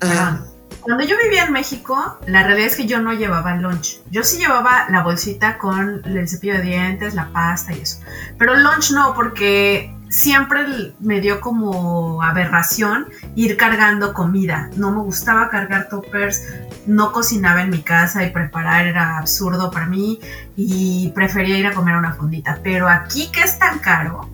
Ah. 0.00 0.44
Cuando 0.82 1.04
yo 1.04 1.16
vivía 1.22 1.44
en 1.44 1.52
México, 1.52 2.18
la 2.26 2.42
realidad 2.42 2.66
es 2.66 2.76
que 2.76 2.86
yo 2.86 3.00
no 3.00 3.12
llevaba 3.12 3.54
lunch. 3.54 4.00
Yo 4.10 4.24
sí 4.24 4.38
llevaba 4.38 4.86
la 4.90 5.04
bolsita 5.04 5.56
con 5.56 6.02
el 6.04 6.28
cepillo 6.28 6.54
de 6.54 6.62
dientes, 6.62 7.14
la 7.14 7.28
pasta 7.28 7.72
y 7.72 7.82
eso. 7.82 8.00
Pero 8.36 8.56
lunch 8.56 8.90
no, 8.90 9.14
porque 9.14 9.94
siempre 10.08 10.92
me 10.98 11.20
dio 11.20 11.40
como 11.40 12.20
aberración 12.22 13.06
ir 13.36 13.56
cargando 13.56 14.12
comida. 14.12 14.70
No 14.76 14.90
me 14.90 15.02
gustaba 15.02 15.50
cargar 15.50 15.88
toppers, 15.88 16.42
no 16.86 17.12
cocinaba 17.12 17.62
en 17.62 17.70
mi 17.70 17.82
casa 17.82 18.24
y 18.24 18.30
preparar 18.30 18.86
era 18.86 19.18
absurdo 19.18 19.70
para 19.70 19.86
mí 19.86 20.18
y 20.56 21.12
prefería 21.14 21.58
ir 21.58 21.66
a 21.68 21.74
comer 21.74 21.96
una 21.96 22.12
fondita. 22.12 22.58
Pero 22.62 22.88
aquí 22.88 23.30
que 23.30 23.42
es 23.42 23.56
tan 23.56 23.78
caro, 23.78 24.28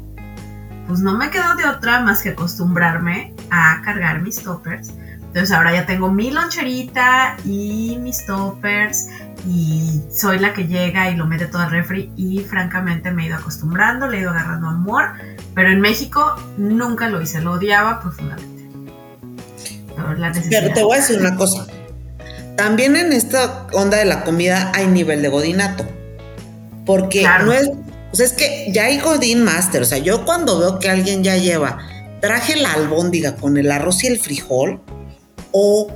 pues 0.87 1.01
no 1.01 1.15
me 1.15 1.29
quedó 1.29 1.55
de 1.57 1.67
otra 1.67 2.01
más 2.01 2.23
que 2.23 2.31
acostumbrarme 2.31 3.35
a 3.51 3.83
cargar 3.85 4.23
mis 4.23 4.43
toppers. 4.43 4.95
Entonces 5.29 5.53
ahora 5.53 5.73
ya 5.73 5.87
tengo 5.87 6.11
mi 6.11 6.31
loncherita 6.31 7.37
y 7.45 7.99
mis 8.01 8.27
toppers 8.27 9.09
y 9.47 10.01
soy 10.11 10.39
la 10.39 10.53
que 10.53 10.67
llega 10.67 11.11
y 11.11 11.17
lo 11.17 11.27
mete 11.27 11.47
todo 11.47 11.63
al 11.63 11.71
refri 11.71 12.11
y 12.17 12.41
francamente 12.41 13.11
me 13.11 13.25
he 13.25 13.27
ido 13.27 13.37
acostumbrando, 13.37 14.09
le 14.09 14.19
he 14.19 14.21
ido 14.23 14.31
agarrando 14.31 14.69
amor, 14.69 15.13
pero 15.55 15.71
en 15.71 15.81
México 15.81 16.35
nunca 16.57 17.09
lo 17.09 17.21
hice, 17.23 17.41
lo 17.41 17.53
odiaba 17.53 18.01
profundamente. 18.01 18.59
Pero 20.51 20.73
te 20.73 20.83
voy 20.83 20.97
a 20.97 21.01
decir 21.01 21.19
una 21.19 21.37
cosa. 21.37 21.67
También 22.57 22.97
en 22.97 23.13
esta 23.13 23.67
onda 23.73 23.99
de 23.99 24.05
la 24.05 24.25
comida 24.25 24.73
hay 24.75 24.87
nivel 24.87 25.23
de 25.23 25.29
godinato. 25.29 25.85
Porque 26.85 27.21
Claro. 27.21 27.47
no 27.47 27.53
es. 27.53 27.71
O 28.13 28.17
sea, 28.17 28.27
es 28.27 28.33
que 28.33 28.71
ya 28.73 28.85
hay 28.85 28.99
godín 28.99 29.45
master. 29.45 29.83
O 29.83 29.85
sea, 29.85 29.99
yo 29.99 30.25
cuando 30.25 30.59
veo 30.59 30.79
que 30.79 30.89
alguien 30.89 31.23
ya 31.23 31.37
lleva, 31.37 31.79
traje 32.21 32.57
la 32.57 32.73
albóndiga 32.73 33.37
con 33.37 33.59
el 33.59 33.71
arroz 33.71 34.03
y 34.05 34.09
el 34.09 34.19
frijol, 34.19 34.81
o 35.53 35.89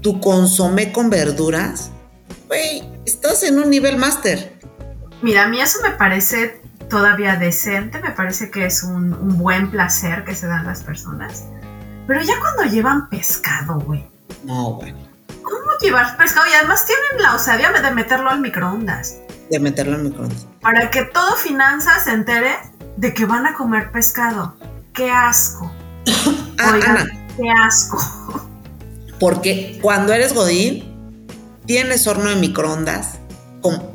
tu 0.00 0.20
consomé 0.20 0.92
con 0.92 1.10
verduras, 1.10 1.90
güey, 2.48 2.82
estás 3.04 3.42
en 3.42 3.58
un 3.58 3.70
nivel 3.70 3.96
master. 3.96 4.58
Mira, 5.22 5.44
a 5.44 5.48
mí 5.48 5.60
eso 5.60 5.78
me 5.82 5.90
parece 5.90 6.60
todavía 6.88 7.36
decente, 7.36 8.00
me 8.00 8.10
parece 8.10 8.50
que 8.50 8.66
es 8.66 8.82
un, 8.82 9.12
un 9.12 9.38
buen 9.38 9.70
placer 9.70 10.24
que 10.24 10.34
se 10.34 10.46
dan 10.46 10.66
las 10.66 10.82
personas. 10.82 11.44
Pero 12.06 12.22
ya 12.22 12.40
cuando 12.40 12.64
llevan 12.64 13.08
pescado, 13.08 13.78
güey. 13.80 14.04
No, 14.44 14.74
bueno, 14.74 14.98
¿Cómo 15.42 15.66
llevar 15.80 16.16
pescado? 16.16 16.46
Y 16.50 16.54
además 16.54 16.84
tienen 16.86 17.22
la 17.22 17.34
osadía 17.34 17.70
de 17.72 17.90
meterlo 17.92 18.30
al 18.30 18.40
microondas. 18.40 19.16
de 19.50 19.58
meterlo 19.60 19.96
en 19.96 20.04
microondas. 20.04 20.46
Para 20.60 20.90
que 20.90 21.04
todo 21.04 21.36
finanzas 21.36 22.04
se 22.04 22.12
entere 22.12 22.56
de 22.96 23.12
que 23.14 23.24
van 23.26 23.46
a 23.46 23.54
comer 23.54 23.90
pescado. 23.92 24.54
¡Qué 24.94 25.10
asco! 25.10 25.70
Ah, 26.62 26.72
Oigan, 26.74 26.96
Ana, 26.98 27.19
¡Qué 27.36 27.50
asco! 27.64 27.98
porque 29.20 29.78
cuando 29.82 30.14
eres 30.14 30.32
godín, 30.32 31.18
tienes 31.66 32.06
horno 32.06 32.30
de 32.30 32.36
microondas 32.36 33.18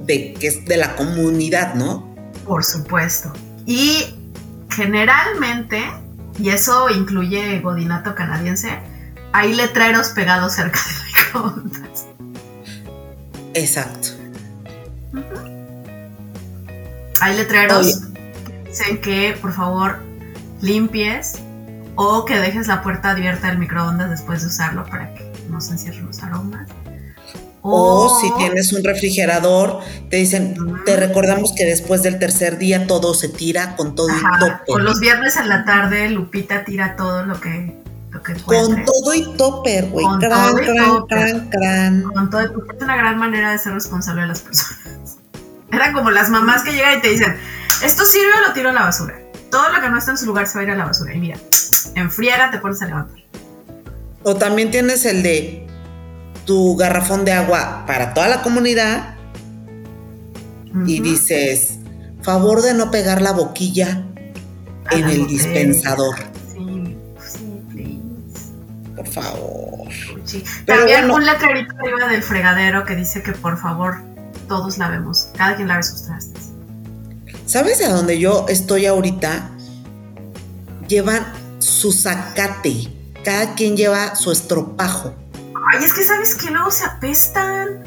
de, 0.06 0.34
que 0.34 0.48
es 0.48 0.66
de 0.66 0.78
la 0.78 0.96
comunidad, 0.96 1.74
¿no? 1.74 2.16
Por 2.46 2.64
supuesto. 2.64 3.34
Y 3.66 4.06
generalmente, 4.70 5.84
y 6.38 6.50
eso 6.50 6.90
incluye 6.92 7.60
godinato 7.62 8.14
canadiense, 8.14 8.80
hay 9.34 9.54
letreros 9.54 10.10
pegados 10.10 10.54
cerca 10.54 10.80
del 10.80 11.44
microondas. 11.52 12.06
Exacto. 13.56 14.10
Hay 17.22 17.36
letreros 17.38 17.78
Oye. 17.78 18.20
que 18.46 18.70
dicen 18.70 19.02
que 19.02 19.38
por 19.42 19.54
favor 19.54 20.00
limpies 20.62 21.40
o 21.96 22.26
que 22.26 22.40
dejes 22.40 22.68
la 22.68 22.82
puerta 22.82 23.12
abierta 23.12 23.48
del 23.48 23.58
microondas 23.58 24.10
después 24.10 24.42
de 24.42 24.48
usarlo 24.48 24.86
para 24.86 25.14
que 25.14 25.32
no 25.50 25.62
se 25.62 25.74
encierren 25.74 26.06
los 26.06 26.22
aromas. 26.24 26.68
O 27.68 28.20
si 28.22 28.32
tienes 28.38 28.72
un 28.74 28.84
refrigerador, 28.84 29.80
te 30.12 30.18
dicen, 30.18 30.56
te 30.86 30.98
recordamos 30.98 31.52
que 31.58 31.66
después 31.66 32.04
del 32.04 32.20
tercer 32.20 32.60
día 32.60 32.86
todo 32.86 33.16
se 33.16 33.28
tira 33.28 33.76
con 33.76 33.96
todo 33.96 34.10
y 34.10 34.40
tope. 34.40 34.72
O 34.72 34.78
los 34.78 35.00
viernes 35.00 35.36
en 35.38 35.50
la 35.50 35.66
tarde, 35.66 36.10
Lupita 36.10 36.64
tira 36.64 36.96
todo 36.96 37.26
lo 37.26 37.42
que, 37.42 37.76
lo 38.12 38.22
que 38.22 38.36
Con 38.36 38.86
todo 38.86 39.16
y 39.16 39.36
topper, 39.36 39.88
güey. 39.88 40.06
Cran, 40.20 40.56
cran, 40.58 41.06
cran, 41.08 41.50
cran. 41.50 42.04
Con 42.04 42.30
todo 42.30 42.42
y 42.44 42.46
Es 42.46 42.84
una 42.84 42.98
gran 42.98 43.18
manera 43.18 43.52
de 43.52 43.58
ser 43.58 43.74
responsable 43.74 44.22
de 44.22 44.28
las 44.28 44.42
personas. 44.42 45.18
Eran 45.72 45.92
como 45.94 46.12
las 46.12 46.30
mamás 46.30 46.62
que 46.62 46.72
llegan 46.72 47.00
y 47.00 47.02
te 47.02 47.10
dicen, 47.10 47.36
esto 47.84 48.06
sirve 48.06 48.32
o 48.38 48.48
lo 48.48 48.54
tiro 48.54 48.70
a 48.70 48.74
la 48.74 48.84
basura. 48.84 49.25
Todo 49.56 49.72
lo 49.72 49.80
que 49.80 49.90
no 49.90 49.98
está 49.98 50.12
en 50.12 50.18
su 50.18 50.26
lugar 50.26 50.48
se 50.48 50.56
va 50.56 50.64
a 50.64 50.64
ir 50.66 50.72
a 50.72 50.76
la 50.76 50.84
basura. 50.84 51.14
Y 51.14 51.18
mira, 51.18 51.38
en 51.96 52.12
friega 52.12 52.52
te 52.52 52.58
pones 52.58 52.82
a 52.82 52.88
levantar. 52.88 53.20
O 54.24 54.36
también 54.36 54.70
tienes 54.70 55.06
el 55.06 55.24
de 55.24 55.66
tu 56.44 56.76
garrafón 56.76 57.24
de 57.24 57.32
agua 57.32 57.86
para 57.88 58.14
toda 58.14 58.28
la 58.28 58.42
comunidad 58.42 59.16
y 60.86 61.00
dices, 61.00 61.80
favor 62.22 62.64
de 62.64 62.74
no 62.74 62.92
pegar 62.92 63.22
la 63.22 63.32
boquilla 63.32 64.04
en 64.92 65.06
el 65.06 65.26
dispensador. 65.26 66.18
Sí, 66.54 66.98
sí, 67.26 67.62
please. 67.72 68.52
Por 68.94 69.08
favor. 69.08 69.88
Sí. 70.26 70.44
También 70.66 71.10
un 71.10 71.26
letrerito 71.26 71.74
arriba 71.80 72.10
del 72.10 72.24
fregadero 72.24 72.84
que 72.84 72.98
dice 72.98 73.24
que 73.24 73.32
por 73.32 73.58
favor 73.58 74.02
todos 74.50 74.78
lavemos, 74.78 75.30
cada 75.38 75.56
quien 75.56 75.70
lave 75.70 75.84
sus 75.84 76.04
trastes. 76.04 76.45
¿Sabes 77.46 77.80
a 77.86 77.94
dónde 77.94 78.20
yo 78.20 78.48
estoy 78.50 78.88
ahorita? 78.88 79.52
Llevan 80.88 81.24
su 81.60 81.92
zacate. 81.92 82.92
Cada 83.24 83.54
quien 83.54 83.78
lleva 83.78 84.16
su 84.16 84.32
estropajo. 84.32 85.14
Ay, 85.72 85.84
es 85.84 85.94
que 85.94 86.04
sabes 86.04 86.36
que 86.36 86.50
luego 86.50 86.72
se 86.72 86.86
apestan. 86.86 87.84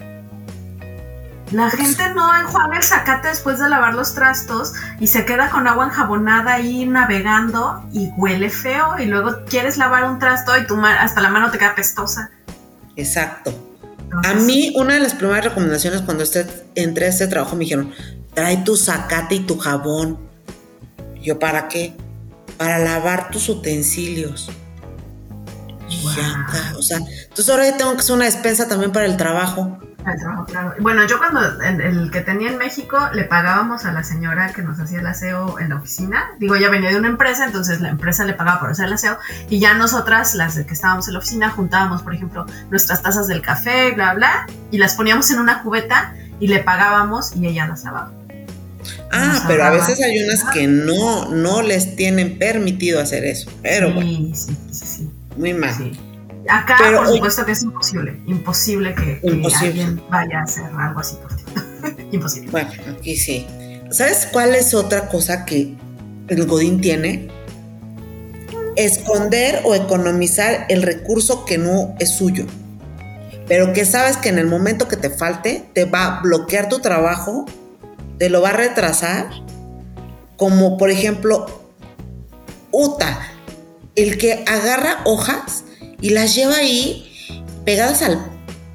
La 1.51 1.71
gente 1.71 2.03
no 2.15 2.39
enjuaga 2.39 2.77
el 2.77 2.83
zacate 2.83 3.29
después 3.29 3.59
de 3.59 3.69
lavar 3.69 3.95
los 3.95 4.15
trastos 4.15 4.75
y 5.01 5.09
se 5.09 5.25
queda 5.25 5.51
con 5.51 5.67
agua 5.67 5.87
enjabonada 5.87 6.55
ahí 6.55 6.85
navegando 6.85 7.83
y 7.93 8.11
huele 8.17 8.51
feo 8.51 8.99
y 8.99 9.07
luego 9.07 9.45
quieres 9.47 9.77
lavar 9.77 10.05
un 10.05 10.19
trasto 10.19 10.57
y 10.57 10.67
tu 10.67 10.77
hasta 10.85 11.21
la 11.21 11.31
mano 11.31 11.51
te 11.51 11.59
queda 11.59 11.75
pestosa. 11.75 12.31
Exacto. 12.97 13.53
a 14.25 14.35
mí 14.35 14.75
una 14.77 14.95
de 14.95 15.01
las 15.01 15.15
primeras 15.15 15.45
recomendaciones 15.45 16.03
cuando 16.03 16.25
entré 16.75 17.07
a 17.07 17.09
este 17.09 17.27
trabajo 17.29 17.57
me 17.57 17.61
dijeron, 17.61 17.95
trae 18.35 18.59
tu 18.59 18.77
zacate 18.77 19.37
y 19.37 19.41
tu 19.41 19.59
jabón. 19.59 20.19
Yo, 21.21 21.39
¿para 21.39 21.69
qué? 21.69 21.95
Para 22.57 22.79
lavar 22.79 23.31
tus 23.31 23.49
utensilios. 23.49 24.51
O 26.77 26.83
sea, 26.83 26.99
entonces 26.99 27.49
ahora 27.49 27.77
tengo 27.77 27.93
que 27.93 27.99
hacer 27.99 28.15
una 28.15 28.27
despensa 28.27 28.69
también 28.69 28.93
para 28.93 29.07
el 29.07 29.17
trabajo. 29.17 29.79
el 30.07 30.19
trabajo, 30.19 30.45
claro. 30.45 30.75
Bueno, 30.81 31.07
yo 31.07 31.19
cuando 31.19 31.41
el, 31.63 32.11
que 32.11 32.21
tenía 32.21 32.51
en 32.51 32.59
México 32.59 32.99
le 33.13 33.25
pagábamos 33.25 33.85
a 33.85 33.93
la 33.93 34.05
señora 34.05 34.53
que 34.53 34.63
nos 34.63 34.79
hacía 34.79 35.01
el 35.01 35.07
aseo 35.07 35.59
en 35.59 35.71
la 35.71 35.77
oficina. 35.77 36.27
Digo, 36.39 36.55
ella 36.55 36.71
venía 36.71 36.91
de 36.91 36.99
una 36.99 37.09
empresa, 37.09 37.45
entonces 37.45 37.81
la 37.81 37.89
empresa 37.89 38.25
le 38.25 38.35
pagaba 38.35 38.61
por 38.61 38.71
hacer 38.71 38.87
el 38.87 38.93
aseo. 38.93 39.19
Y 39.49 39.61
ya 39.61 39.75
nosotras, 39.75 40.35
las 40.35 40.59
que 40.59 40.75
estábamos 40.75 41.09
en 41.09 41.15
la 41.15 41.21
oficina, 41.21 41.51
juntábamos, 41.51 42.03
por 42.03 42.15
ejemplo, 42.15 42.47
nuestras 42.71 43.03
tazas 43.03 43.27
del 43.27 43.43
café, 43.43 43.93
bla, 43.93 44.15
bla, 44.15 44.47
y 44.71 44.79
las 44.79 44.95
poníamos 44.95 45.31
en 45.31 45.41
una 45.41 45.63
cubeta 45.63 46.15
y 46.41 46.49
le 46.49 46.61
pagábamos 46.61 47.35
y 47.35 47.47
ella 47.47 47.67
las 47.67 47.85
lavaba. 47.85 48.18
Ah, 49.13 49.45
pero 49.47 49.65
a 49.65 49.71
veces 49.71 50.01
hay 50.03 50.23
unas 50.23 50.45
que 50.53 50.67
no, 50.67 51.29
no 51.31 51.63
les 51.63 51.97
tienen 51.97 52.39
permitido 52.39 53.01
hacer 53.01 53.25
eso. 53.25 53.51
Pero 53.63 53.93
sí, 54.01 54.33
sí, 54.35 54.57
sí, 54.71 54.87
sí 54.87 55.11
muy 55.39 55.55
mal. 55.55 55.93
Acá, 56.49 56.77
por 56.97 57.09
supuesto 57.09 57.45
que 57.45 57.53
es 57.53 57.63
imposible, 57.63 58.21
imposible 58.27 58.95
que, 58.95 59.21
alguien 59.61 60.03
vaya 60.11 60.41
a 60.41 60.43
hacer 60.43 60.65
algo 60.77 61.01
así 61.01 61.17
por 61.17 61.35
ti. 61.37 61.45
imposible. 62.13 62.51
Bueno, 62.51 62.71
aquí 62.97 63.17
sí. 63.17 63.47
¿Sabes 63.91 64.29
cuál 64.33 64.55
es 64.55 64.75
otra 64.75 65.09
cosa 65.09 65.45
que 65.45 65.75
el 66.29 66.47
Godín 66.47 66.81
tiene? 66.81 67.29
Esconder 68.77 69.63
o 69.65 69.75
economizar 69.75 70.67
el 70.69 70.83
recurso 70.83 71.45
que 71.45 71.59
no 71.59 71.95
es 71.99 72.11
suyo, 72.11 72.47
pero 73.47 73.73
que 73.73 73.85
sabes 73.85 74.17
que 74.17 74.29
en 74.29 74.39
el 74.39 74.47
momento 74.47 74.89
que 74.89 74.97
te 74.97 75.11
falte 75.11 75.69
te 75.75 75.85
va 75.85 76.19
a 76.19 76.21
bloquear 76.23 76.69
tu 76.69 76.79
trabajo, 76.79 77.45
te 78.19 78.29
lo 78.31 78.43
va 78.43 78.51
a 78.51 78.53
retrasar, 78.53 79.31
como 80.37 80.77
por 80.77 80.91
ejemplo, 80.91 81.47
Uta, 82.71 83.27
el 83.97 84.19
que 84.19 84.45
agarra 84.47 85.01
hojas 85.05 85.65
y 86.01 86.11
las 86.11 86.35
lleva 86.35 86.57
ahí 86.57 87.45
pegadas 87.65 88.03
al 88.03 88.25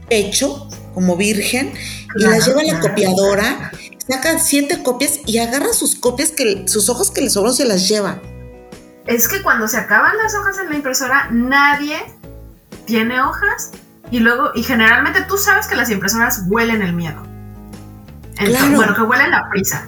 pecho 0.10 0.68
como 0.94 1.16
virgen 1.16 1.74
y 2.16 2.24
las 2.24 2.46
lleva 2.46 2.62
a 2.62 2.66
la 2.66 2.80
copiadora, 2.80 3.72
saca 4.08 4.40
siete 4.40 4.84
copias 4.84 5.20
y 5.26 5.38
agarra 5.38 5.74
sus 5.74 5.96
copias, 5.96 6.32
que 6.32 6.68
sus 6.68 6.90
hojas 6.90 7.12
que 7.12 7.22
le 7.22 7.30
sobran 7.30 7.54
se 7.54 7.66
las 7.66 7.88
lleva. 7.88 8.22
Es 9.06 9.28
que 9.28 9.42
cuando 9.42 9.68
se 9.68 9.78
acaban 9.78 10.18
las 10.18 10.34
hojas 10.36 10.58
en 10.60 10.70
la 10.70 10.76
impresora, 10.76 11.30
nadie 11.32 11.98
tiene 12.86 13.22
hojas 13.22 13.72
y 14.12 14.20
luego, 14.20 14.52
y 14.56 14.64
generalmente 14.64 15.22
tú 15.28 15.38
sabes 15.38 15.68
que 15.68 15.76
las 15.76 15.90
impresoras 15.90 16.44
huelen 16.48 16.82
el 16.82 16.94
miedo. 16.94 17.33
Bueno, 18.76 18.96
que 18.96 19.02
huelen 19.02 19.32
la 19.32 19.50
prisa. 19.50 19.88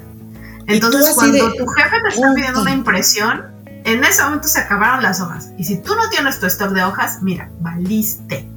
Entonces, 0.67 1.15
cuando 1.15 1.53
tu 1.53 1.67
jefe 1.67 1.95
te 2.01 2.15
está 2.15 2.33
pidiendo 2.33 2.61
una 2.61 2.71
impresión, 2.71 3.45
en 3.85 4.03
ese 4.03 4.23
momento 4.23 4.47
se 4.47 4.59
acabaron 4.59 5.03
las 5.03 5.21
hojas. 5.21 5.51
Y 5.57 5.63
si 5.63 5.77
tú 5.77 5.95
no 5.95 6.09
tienes 6.09 6.39
tu 6.39 6.47
stock 6.47 6.71
de 6.71 6.83
hojas, 6.83 7.21
mira, 7.21 7.49
valiste. 7.59 8.47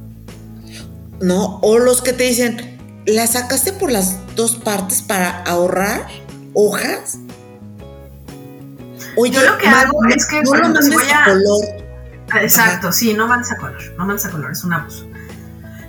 No, 1.21 1.59
o 1.61 1.79
los 1.79 2.01
que 2.01 2.13
te 2.13 2.23
dicen, 2.23 3.03
¿la 3.05 3.27
sacaste 3.27 3.73
por 3.73 3.91
las 3.91 4.17
dos 4.35 4.55
partes 4.55 5.01
para 5.01 5.43
ahorrar 5.43 6.07
hojas? 6.53 7.19
Oye, 9.17 9.33
Yo 9.33 9.41
lo 9.41 9.57
que 9.57 9.67
hago 9.67 10.05
es 10.05 10.25
que 10.25 10.41
no 10.41 10.53
lo 10.55 10.73
voy 10.73 11.03
a... 11.13 11.23
color. 11.25 11.65
Ah, 12.31 12.41
exacto, 12.41 12.91
sí, 12.91 13.13
no 13.13 13.27
mandes 13.27 13.51
a 13.51 13.57
color, 13.57 13.81
no 13.97 14.05
mandes 14.05 14.25
a 14.25 14.29
color, 14.29 14.51
es 14.51 14.63
un 14.63 14.73
abuso. 14.73 15.08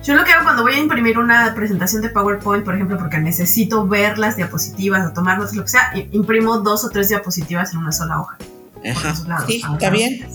Yo 0.03 0.15
lo 0.15 0.23
que 0.23 0.31
hago 0.31 0.43
cuando 0.43 0.63
voy 0.63 0.73
a 0.73 0.79
imprimir 0.79 1.19
una 1.19 1.53
presentación 1.53 2.01
de 2.01 2.09
PowerPoint, 2.09 2.65
por 2.65 2.73
ejemplo, 2.73 2.97
porque 2.97 3.19
necesito 3.19 3.87
ver 3.87 4.17
las 4.17 4.35
diapositivas 4.35 5.07
o 5.07 5.13
tomarlas, 5.13 5.53
lo 5.53 5.63
que 5.63 5.69
sea, 5.69 5.93
imprimo 6.11 6.59
dos 6.59 6.83
o 6.83 6.89
tres 6.89 7.09
diapositivas 7.09 7.73
en 7.73 7.79
una 7.79 7.91
sola 7.91 8.21
hoja. 8.21 8.37
Ajá. 8.89 9.45
sí, 9.45 9.61
está 9.73 9.89
bien. 9.91 10.27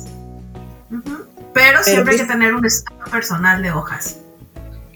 Pero 1.53 1.83
siempre 1.83 2.13
hay 2.13 2.21
que 2.21 2.27
tener 2.27 2.55
un 2.55 2.65
stock 2.67 3.11
personal 3.11 3.63
de 3.63 3.73
hojas. 3.73 4.19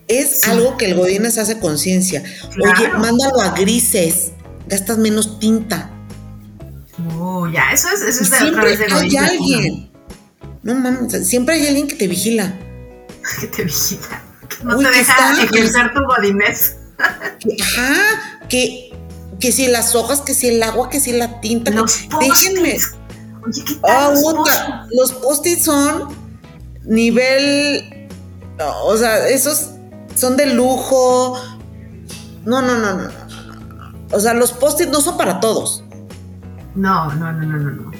Es 0.07 0.47
algo 0.47 0.77
que 0.77 0.87
el 0.87 0.95
Godínez 0.95 1.39
hace 1.39 1.59
conciencia. 1.59 2.23
Oye, 2.53 2.89
mándalo 2.91 3.41
a 3.41 3.51
grises, 3.51 4.33
gastas 4.69 4.99
menos 4.99 5.41
tinta. 5.41 5.91
Oh, 7.19 7.49
ya, 7.49 7.73
eso 7.73 7.89
es, 7.89 8.03
eso 8.03 8.23
es 8.23 8.31
de 8.31 8.37
Siempre 8.37 8.77
de 8.77 8.85
hay 8.93 9.17
alguien. 9.17 9.91
No 10.63 10.75
mames, 10.75 11.27
siempre 11.27 11.55
hay 11.57 11.67
alguien 11.67 11.89
que 11.89 11.95
te 11.95 12.07
vigila. 12.07 12.55
que 13.41 13.47
te 13.47 13.65
vigila. 13.65 14.30
No 14.63 14.79
te 14.79 14.91
deja 14.91 15.43
ejercer 15.43 15.93
tu 15.95 16.01
godines. 16.05 16.77
Ajá, 16.99 18.41
que, 18.49 18.93
que 19.39 19.53
si 19.53 19.69
las 19.69 19.95
hojas, 19.95 20.21
que 20.21 20.35
si 20.35 20.49
el 20.49 20.63
agua, 20.63 20.91
que 20.91 21.01
si 21.01 21.13
la 21.13 21.41
tinta. 21.41 21.71
Los 21.71 22.09
déjenme. 22.21 22.79
Oye, 23.47 23.65
¿qué 23.65 23.75
tal 23.77 24.15
ah, 24.49 24.87
los 24.91 25.13
post-its 25.13 25.65
son 25.65 26.15
nivel. 26.85 28.09
o 28.85 28.97
sea, 28.97 29.29
esos 29.29 29.71
son 30.15 30.37
de 30.37 30.47
lujo. 30.47 31.39
No, 32.45 32.63
no, 32.63 32.79
no, 32.79 32.95
no, 32.95 33.05
no. 33.05 33.11
O 34.13 34.21
sea, 34.21 34.35
los 34.35 34.53
post-its 34.53 34.91
no 34.91 35.01
son 35.01 35.17
para 35.17 35.41
todos. 35.41 35.85
No, 36.75 37.13
no, 37.15 37.33
no, 37.33 37.47
no, 37.47 37.59
no, 37.59 37.71
no. 37.71 38.00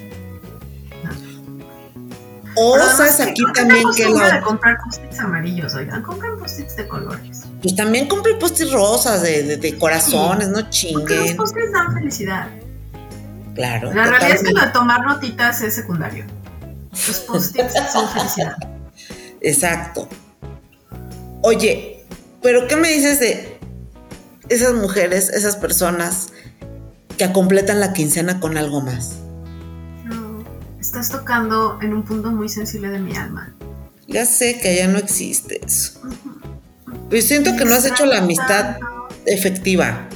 O 2.55 2.77
sabes 2.77 3.19
aquí 3.19 3.43
también 3.53 3.83
que 3.95 4.09
la. 4.09 4.35
de 4.35 4.41
comprar 4.41 4.77
post-its 4.83 5.19
amarillos, 5.19 5.73
oigan, 5.75 6.01
compren 6.03 6.37
post-its 6.37 6.75
de 6.75 6.87
colores. 6.87 7.43
Pues 7.61 7.75
también 7.75 8.07
compren 8.07 8.39
post-its 8.39 8.71
rosas, 8.71 9.21
de, 9.21 9.57
de, 9.57 9.77
corazones, 9.77 10.49
no 10.49 10.69
chinguen. 10.69 10.99
Porque 10.99 11.15
los 11.15 11.31
post-its 11.33 11.71
dan 11.71 11.93
felicidad. 11.93 12.47
Claro. 13.55 13.93
La 13.93 14.05
realidad 14.05 14.31
es 14.31 14.43
que 14.43 14.51
lo 14.51 14.61
de 14.61 14.67
tomar 14.67 15.05
notitas 15.05 15.61
es 15.61 15.75
secundario. 15.75 16.25
Los 16.91 17.19
post-its 17.19 17.73
son 17.93 18.09
felicidad. 18.09 18.55
Exacto. 19.41 20.07
Oye, 21.41 22.05
pero 22.41 22.67
¿qué 22.67 22.75
me 22.75 22.89
dices 22.89 23.19
de 23.19 23.59
esas 24.49 24.73
mujeres, 24.73 25.29
esas 25.29 25.55
personas 25.55 26.29
que 27.17 27.31
completan 27.31 27.79
la 27.79 27.93
quincena 27.93 28.39
con 28.39 28.57
algo 28.57 28.81
más? 28.81 29.15
Estás 30.81 31.09
tocando 31.09 31.79
en 31.81 31.93
un 31.93 32.03
punto 32.03 32.31
muy 32.31 32.49
sensible 32.49 32.89
de 32.89 32.99
mi 32.99 33.15
alma. 33.15 33.53
Ya 34.07 34.25
sé 34.25 34.59
que 34.59 34.69
allá 34.69 34.87
no 34.87 34.97
existe 34.97 35.61
eso. 35.65 36.01
Pero 37.09 37.21
siento 37.21 37.55
que 37.55 37.63
no 37.63 37.75
has 37.75 37.85
hecho 37.85 38.05
la 38.05 38.17
amistad 38.17 38.77
efectiva 39.25 40.09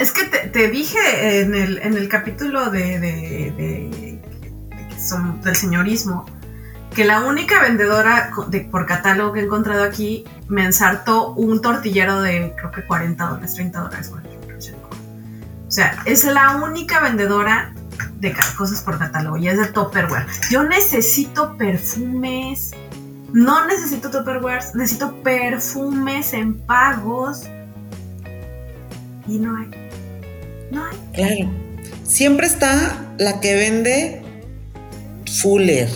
es 0.00 0.12
que 0.12 0.24
te, 0.24 0.68
dije 0.68 1.40
en 1.40 1.54
el, 1.54 2.08
capítulo 2.08 2.70
de, 2.70 4.20
del 5.44 5.56
señorismo 5.56 6.26
que 6.94 7.04
la 7.04 7.20
única 7.20 7.62
vendedora 7.62 8.32
de, 8.48 8.60
por 8.60 8.86
catálogo 8.86 9.32
que 9.32 9.40
he 9.40 9.44
encontrado 9.44 9.82
aquí 9.82 10.24
me 10.48 10.64
ensartó 10.64 11.32
un 11.32 11.62
tortillero 11.62 12.20
de 12.20 12.54
creo 12.56 12.70
que 12.70 12.84
40 12.84 13.24
dólares, 13.24 13.54
30 13.54 13.80
dólares. 13.80 14.12
O 14.12 15.74
sea, 15.74 16.02
es 16.04 16.24
la 16.24 16.56
única 16.56 17.00
vendedora 17.00 17.72
de 18.18 18.34
cosas 18.56 18.80
por 18.82 18.98
catálogo 18.98 19.36
y 19.36 19.48
es 19.48 19.58
de 19.58 19.66
Tupperware. 19.66 20.26
Yo 20.50 20.62
necesito 20.64 21.56
perfumes. 21.56 22.72
No 23.32 23.66
necesito 23.66 24.10
Tupperware, 24.10 24.62
necesito 24.74 25.14
perfumes 25.22 26.32
en 26.32 26.58
pagos. 26.60 27.44
Y 29.26 29.38
no 29.38 29.56
hay. 29.56 29.70
No 30.70 30.84
hay. 30.84 30.96
Claro. 31.14 31.50
Siempre 32.04 32.46
está 32.46 32.94
la 33.18 33.40
que 33.40 33.54
vende 33.54 34.22
Fuller, 35.40 35.88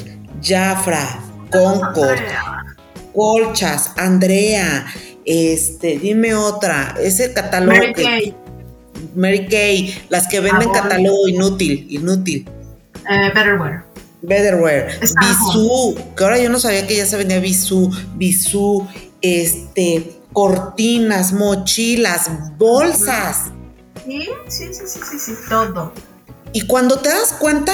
Jafra, 0.43 1.21
Concord, 1.51 2.21
Colchas, 3.15 3.93
Andrea, 3.97 4.87
este, 5.25 5.99
dime 5.99 6.35
otra, 6.35 6.95
ese 7.01 7.33
catálogo 7.33 7.77
Mary 7.77 7.93
Kay. 7.93 8.37
Mary 9.15 9.47
Kay, 9.47 10.07
las 10.09 10.27
que 10.29 10.41
venden 10.41 10.71
catálogo 10.71 11.29
inútil, 11.29 11.87
inútil. 11.91 12.49
Uh, 13.05 13.35
Betterware. 13.35 13.85
Betterware, 14.23 14.99
Bisú, 15.01 15.97
que 16.17 16.25
ahora 16.25 16.39
yo 16.39 16.49
no 16.49 16.59
sabía 16.59 16.87
que 16.87 16.97
ya 16.97 17.07
se 17.07 17.17
vendía 17.17 17.39
Bisú, 17.39 17.93
Bisú, 18.15 18.87
este, 19.21 20.19
cortinas, 20.33 21.33
mochilas, 21.33 22.31
bolsas. 22.57 23.53
Sí, 24.05 24.29
sí, 24.49 24.67
sí, 24.73 24.83
sí, 24.87 25.01
sí, 25.03 25.19
sí, 25.19 25.33
todo. 25.49 25.93
Y 26.53 26.67
cuando 26.67 26.99
te 26.99 27.09
das 27.09 27.35
cuenta, 27.35 27.73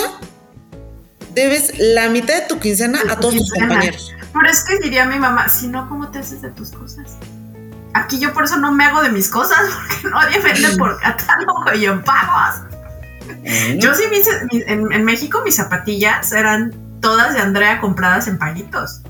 debes 1.34 1.78
la 1.78 2.08
mitad 2.08 2.34
de 2.34 2.46
tu 2.48 2.58
quincena 2.58 3.00
a 3.08 3.18
todos 3.18 3.36
tus 3.36 3.50
compañeros. 3.52 4.12
Pero 4.32 4.48
es 4.50 4.64
que 4.64 4.78
diría 4.78 5.06
mi 5.06 5.18
mamá, 5.18 5.48
si 5.48 5.68
no, 5.68 5.88
¿cómo 5.88 6.10
te 6.10 6.18
haces 6.18 6.42
de 6.42 6.50
tus 6.50 6.70
cosas? 6.70 7.16
Aquí 7.94 8.18
yo 8.18 8.32
por 8.32 8.44
eso 8.44 8.56
no 8.56 8.72
me 8.72 8.84
hago 8.84 9.02
de 9.02 9.10
mis 9.10 9.28
cosas, 9.28 9.60
porque 9.88 10.08
nadie 10.08 10.40
vende 10.40 10.76
por 10.76 10.98
catálogo 11.00 11.72
y 11.74 11.86
en 11.86 12.02
pagos. 12.02 12.62
Yo 13.78 13.94
sí, 13.94 14.04
en, 14.50 14.92
en, 14.92 15.04
México 15.04 15.42
mis 15.44 15.56
zapatillas 15.56 16.32
eran 16.32 16.74
todas 17.00 17.34
de 17.34 17.40
Andrea 17.40 17.80
compradas 17.80 18.26
en 18.28 18.38
pañitos. 18.38 19.02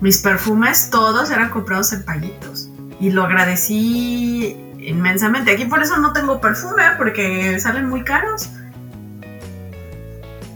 Mis 0.00 0.18
perfumes 0.18 0.90
todos 0.90 1.30
eran 1.30 1.50
comprados 1.50 1.92
en 1.92 2.04
pañitos. 2.04 2.68
Y 3.00 3.10
lo 3.10 3.24
agradecí 3.24 4.56
inmensamente. 4.78 5.52
Aquí 5.52 5.64
por 5.64 5.82
eso 5.82 5.96
no 5.98 6.12
tengo 6.12 6.40
perfume, 6.40 6.82
porque 6.96 7.58
salen 7.60 7.88
muy 7.88 8.04
caros. 8.04 8.48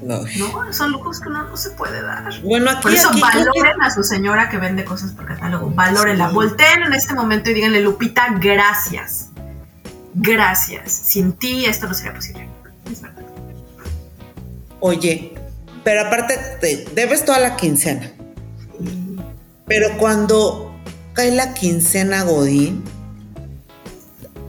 No. 0.07 0.73
son 0.73 0.93
lujos 0.93 1.21
que 1.21 1.29
uno 1.29 1.43
no 1.43 1.57
se 1.57 1.71
puede 1.71 2.01
dar. 2.01 2.41
Bueno, 2.43 2.71
aquí, 2.71 2.83
Por 2.83 2.93
eso 2.93 3.11
valoren 3.21 3.83
a 3.83 3.91
su 3.91 4.05
señora 4.05 4.49
que 4.49 4.59
vende 4.59 4.85
cosas 4.85 5.11
por 5.13 5.27
catálogo. 5.27 5.71
Valórenla. 5.71 6.29
Volteen 6.29 6.85
en 6.85 6.93
este 6.93 7.13
momento 7.15 7.51
y 7.51 7.55
díganle, 7.55 7.81
Lupita, 7.81 8.29
gracias. 8.39 9.31
Gracias. 10.15 10.93
Sin 10.93 11.33
ti 11.33 11.65
esto 11.65 11.89
no 11.89 11.95
sería 11.95 12.15
posible. 12.15 12.49
Es 12.91 13.03
verdad. 13.03 13.23
Oye, 14.79 15.35
pero 15.83 16.03
aparte 16.03 16.39
te 16.61 16.85
debes 16.95 17.25
toda 17.25 17.41
la 17.41 17.57
quincena. 17.57 18.13
Pero 19.67 19.99
cuando 19.99 20.73
cae 21.15 21.33
la 21.33 21.53
quincena 21.53 22.23
Godín, 22.23 22.85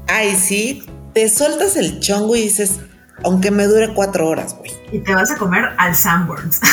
ay 0.07 0.35
sí, 0.35 0.83
te 1.13 1.27
sueltas 1.29 1.75
el 1.75 1.99
chongo 1.99 2.35
y 2.35 2.43
dices, 2.43 2.79
aunque 3.23 3.51
me 3.51 3.65
dure 3.65 3.93
cuatro 3.93 4.27
horas, 4.27 4.55
güey. 4.57 4.71
Y 4.91 4.99
te 4.99 5.13
vas 5.13 5.31
a 5.31 5.37
comer 5.37 5.65
al 5.77 5.95
Sanborns. 5.95 6.61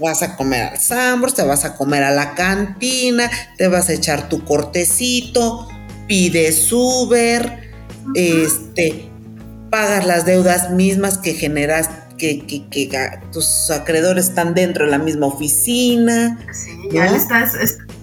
Vas 0.00 0.22
a 0.22 0.36
comer 0.36 0.68
al 0.68 0.78
Sanborns, 0.78 1.34
te 1.34 1.42
vas 1.42 1.64
a 1.64 1.74
comer 1.74 2.04
a 2.04 2.12
la 2.12 2.34
cantina, 2.34 3.28
te 3.56 3.66
vas 3.66 3.88
a 3.88 3.94
echar 3.94 4.28
tu 4.28 4.44
cortecito, 4.44 5.66
pides 6.06 6.70
Uber, 6.70 7.72
este, 8.14 9.10
pagas 9.68 10.06
las 10.06 10.26
deudas 10.26 10.70
mismas 10.70 11.18
que 11.18 11.34
generas, 11.34 11.90
que, 12.18 12.46
que, 12.46 13.18
tus 13.32 13.70
acreedores 13.70 14.28
están 14.28 14.54
dentro 14.54 14.84
de 14.84 14.92
la 14.92 14.98
misma 14.98 15.26
oficina. 15.26 16.38
Sí, 16.52 16.70
ya 16.92 17.06
estás, 17.06 17.56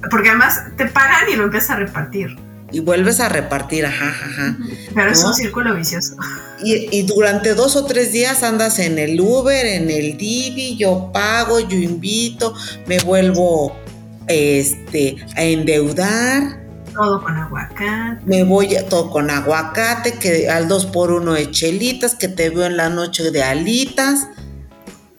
porque 0.09 0.29
además 0.29 0.63
te 0.75 0.87
pagan 0.87 1.29
y 1.31 1.37
lo 1.37 1.45
empiezas 1.45 1.69
a 1.69 1.75
repartir 1.77 2.46
y 2.71 2.79
vuelves 2.81 3.19
a 3.19 3.29
repartir, 3.29 3.85
ajá, 3.85 4.09
ajá. 4.09 4.57
Pero 4.93 5.11
es 5.11 5.23
un 5.23 5.33
círculo 5.33 5.73
vicioso. 5.73 6.15
Y, 6.63 7.03
durante 7.03 7.53
dos 7.53 7.75
o 7.75 7.85
tres 7.85 8.11
días 8.11 8.43
andas 8.43 8.79
en 8.79 8.99
el 8.99 9.19
Uber, 9.19 9.65
en 9.65 9.89
el 9.89 10.17
Divi, 10.17 10.75
yo 10.75 11.11
pago, 11.13 11.59
yo 11.59 11.77
invito, 11.77 12.53
me 12.87 12.99
vuelvo 12.99 13.75
este, 14.27 15.17
a 15.35 15.43
endeudar. 15.43 16.65
Todo 16.93 17.23
con 17.23 17.37
aguacate. 17.37 18.25
Me 18.25 18.43
voy 18.43 18.75
a, 18.75 18.89
todo 18.89 19.11
con 19.11 19.29
aguacate, 19.29 20.13
que 20.13 20.49
al 20.49 20.67
dos 20.67 20.85
por 20.87 21.11
uno 21.11 21.33
de 21.33 21.49
chelitas, 21.51 22.15
que 22.15 22.27
te 22.27 22.49
veo 22.49 22.65
en 22.65 22.75
la 22.75 22.89
noche 22.89 23.31
de 23.31 23.43
alitas, 23.43 24.27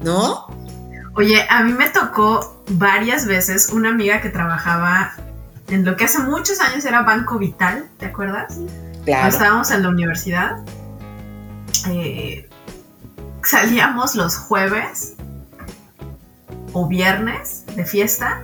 ¿no? 0.01 0.47
Oye, 1.15 1.47
a 1.49 1.63
mí 1.63 1.73
me 1.73 1.89
tocó 1.89 2.63
varias 2.69 3.27
veces 3.27 3.71
una 3.73 3.89
amiga 3.89 4.21
que 4.21 4.29
trabajaba 4.29 5.15
en 5.69 5.85
lo 5.85 5.97
que 5.97 6.05
hace 6.05 6.21
muchos 6.21 6.61
años 6.61 6.85
era 6.85 7.03
Banco 7.03 7.39
Vital, 7.39 7.89
¿te 7.99 8.07
acuerdas? 8.07 8.59
Claro. 9.05 9.29
Estábamos 9.29 9.71
en 9.71 9.83
la 9.83 9.89
universidad, 9.89 10.59
eh, 11.89 12.49
salíamos 13.43 14.15
los 14.15 14.37
jueves 14.37 15.15
o 16.73 16.87
viernes 16.87 17.65
de 17.75 17.85
fiesta 17.85 18.43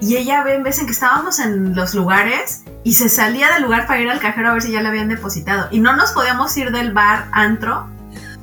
y 0.00 0.16
ella 0.16 0.42
ve 0.42 0.54
en 0.54 0.62
vez 0.62 0.78
en 0.78 0.86
que 0.86 0.92
estábamos 0.92 1.38
en 1.38 1.74
los 1.74 1.94
lugares 1.94 2.62
y 2.84 2.94
se 2.94 3.08
salía 3.08 3.52
del 3.52 3.62
lugar 3.62 3.86
para 3.86 4.00
ir 4.00 4.10
al 4.10 4.20
cajero 4.20 4.50
a 4.50 4.52
ver 4.52 4.62
si 4.62 4.72
ya 4.72 4.82
le 4.82 4.88
habían 4.88 5.08
depositado. 5.08 5.68
Y 5.70 5.80
no 5.80 5.96
nos 5.96 6.12
podíamos 6.12 6.56
ir 6.56 6.70
del 6.70 6.92
bar 6.92 7.28
antro 7.32 7.88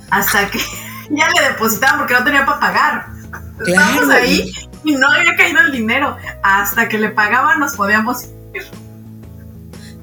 hasta 0.09 0.49
que 0.49 0.59
ya 1.09 1.29
le 1.29 1.49
depositaban 1.49 1.99
porque 1.99 2.13
no 2.13 2.23
tenía 2.23 2.45
para 2.45 2.59
pagar. 2.59 3.07
Estábamos 3.65 4.09
ahí 4.09 4.51
y 4.91 4.93
no 4.93 5.07
había 5.07 5.35
caído 5.35 5.61
el 5.61 5.71
dinero. 5.71 6.17
Hasta 6.41 6.87
que 6.87 6.97
le 6.97 7.09
pagaban 7.09 7.59
nos 7.59 7.75
podíamos 7.75 8.25
ir. 8.53 8.63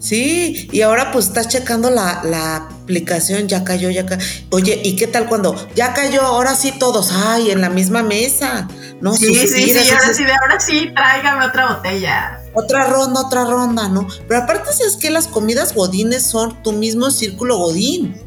Sí, 0.00 0.68
y 0.72 0.80
ahora 0.80 1.12
pues 1.12 1.26
estás 1.26 1.48
checando 1.48 1.90
la, 1.90 2.68
aplicación, 2.82 3.48
ya 3.48 3.64
cayó, 3.64 3.90
ya 3.90 4.06
cayó. 4.06 4.24
Oye, 4.50 4.80
¿y 4.82 4.96
qué 4.96 5.06
tal 5.06 5.28
cuando 5.28 5.54
ya 5.76 5.92
cayó? 5.92 6.22
Ahora 6.22 6.54
sí 6.54 6.72
todos, 6.72 7.12
ay, 7.12 7.50
en 7.50 7.60
la 7.60 7.68
misma 7.68 8.02
mesa. 8.02 8.66
No, 9.02 9.12
sí, 9.14 9.34
sí, 9.34 9.46
sí, 9.46 9.90
ahora 9.90 10.14
sí, 10.14 10.24
ahora 10.24 10.58
sí, 10.58 10.90
tráigame 10.94 11.44
otra 11.44 11.74
botella. 11.74 12.40
Otra 12.54 12.86
ronda, 12.86 13.20
otra 13.20 13.44
ronda, 13.44 13.88
¿no? 13.88 14.08
Pero 14.26 14.40
aparte, 14.40 14.72
si 14.72 14.84
es 14.84 14.96
que 14.96 15.10
las 15.10 15.28
comidas 15.28 15.74
godines 15.74 16.22
son 16.22 16.62
tu 16.62 16.72
mismo 16.72 17.10
círculo 17.10 17.58
godín. 17.58 18.20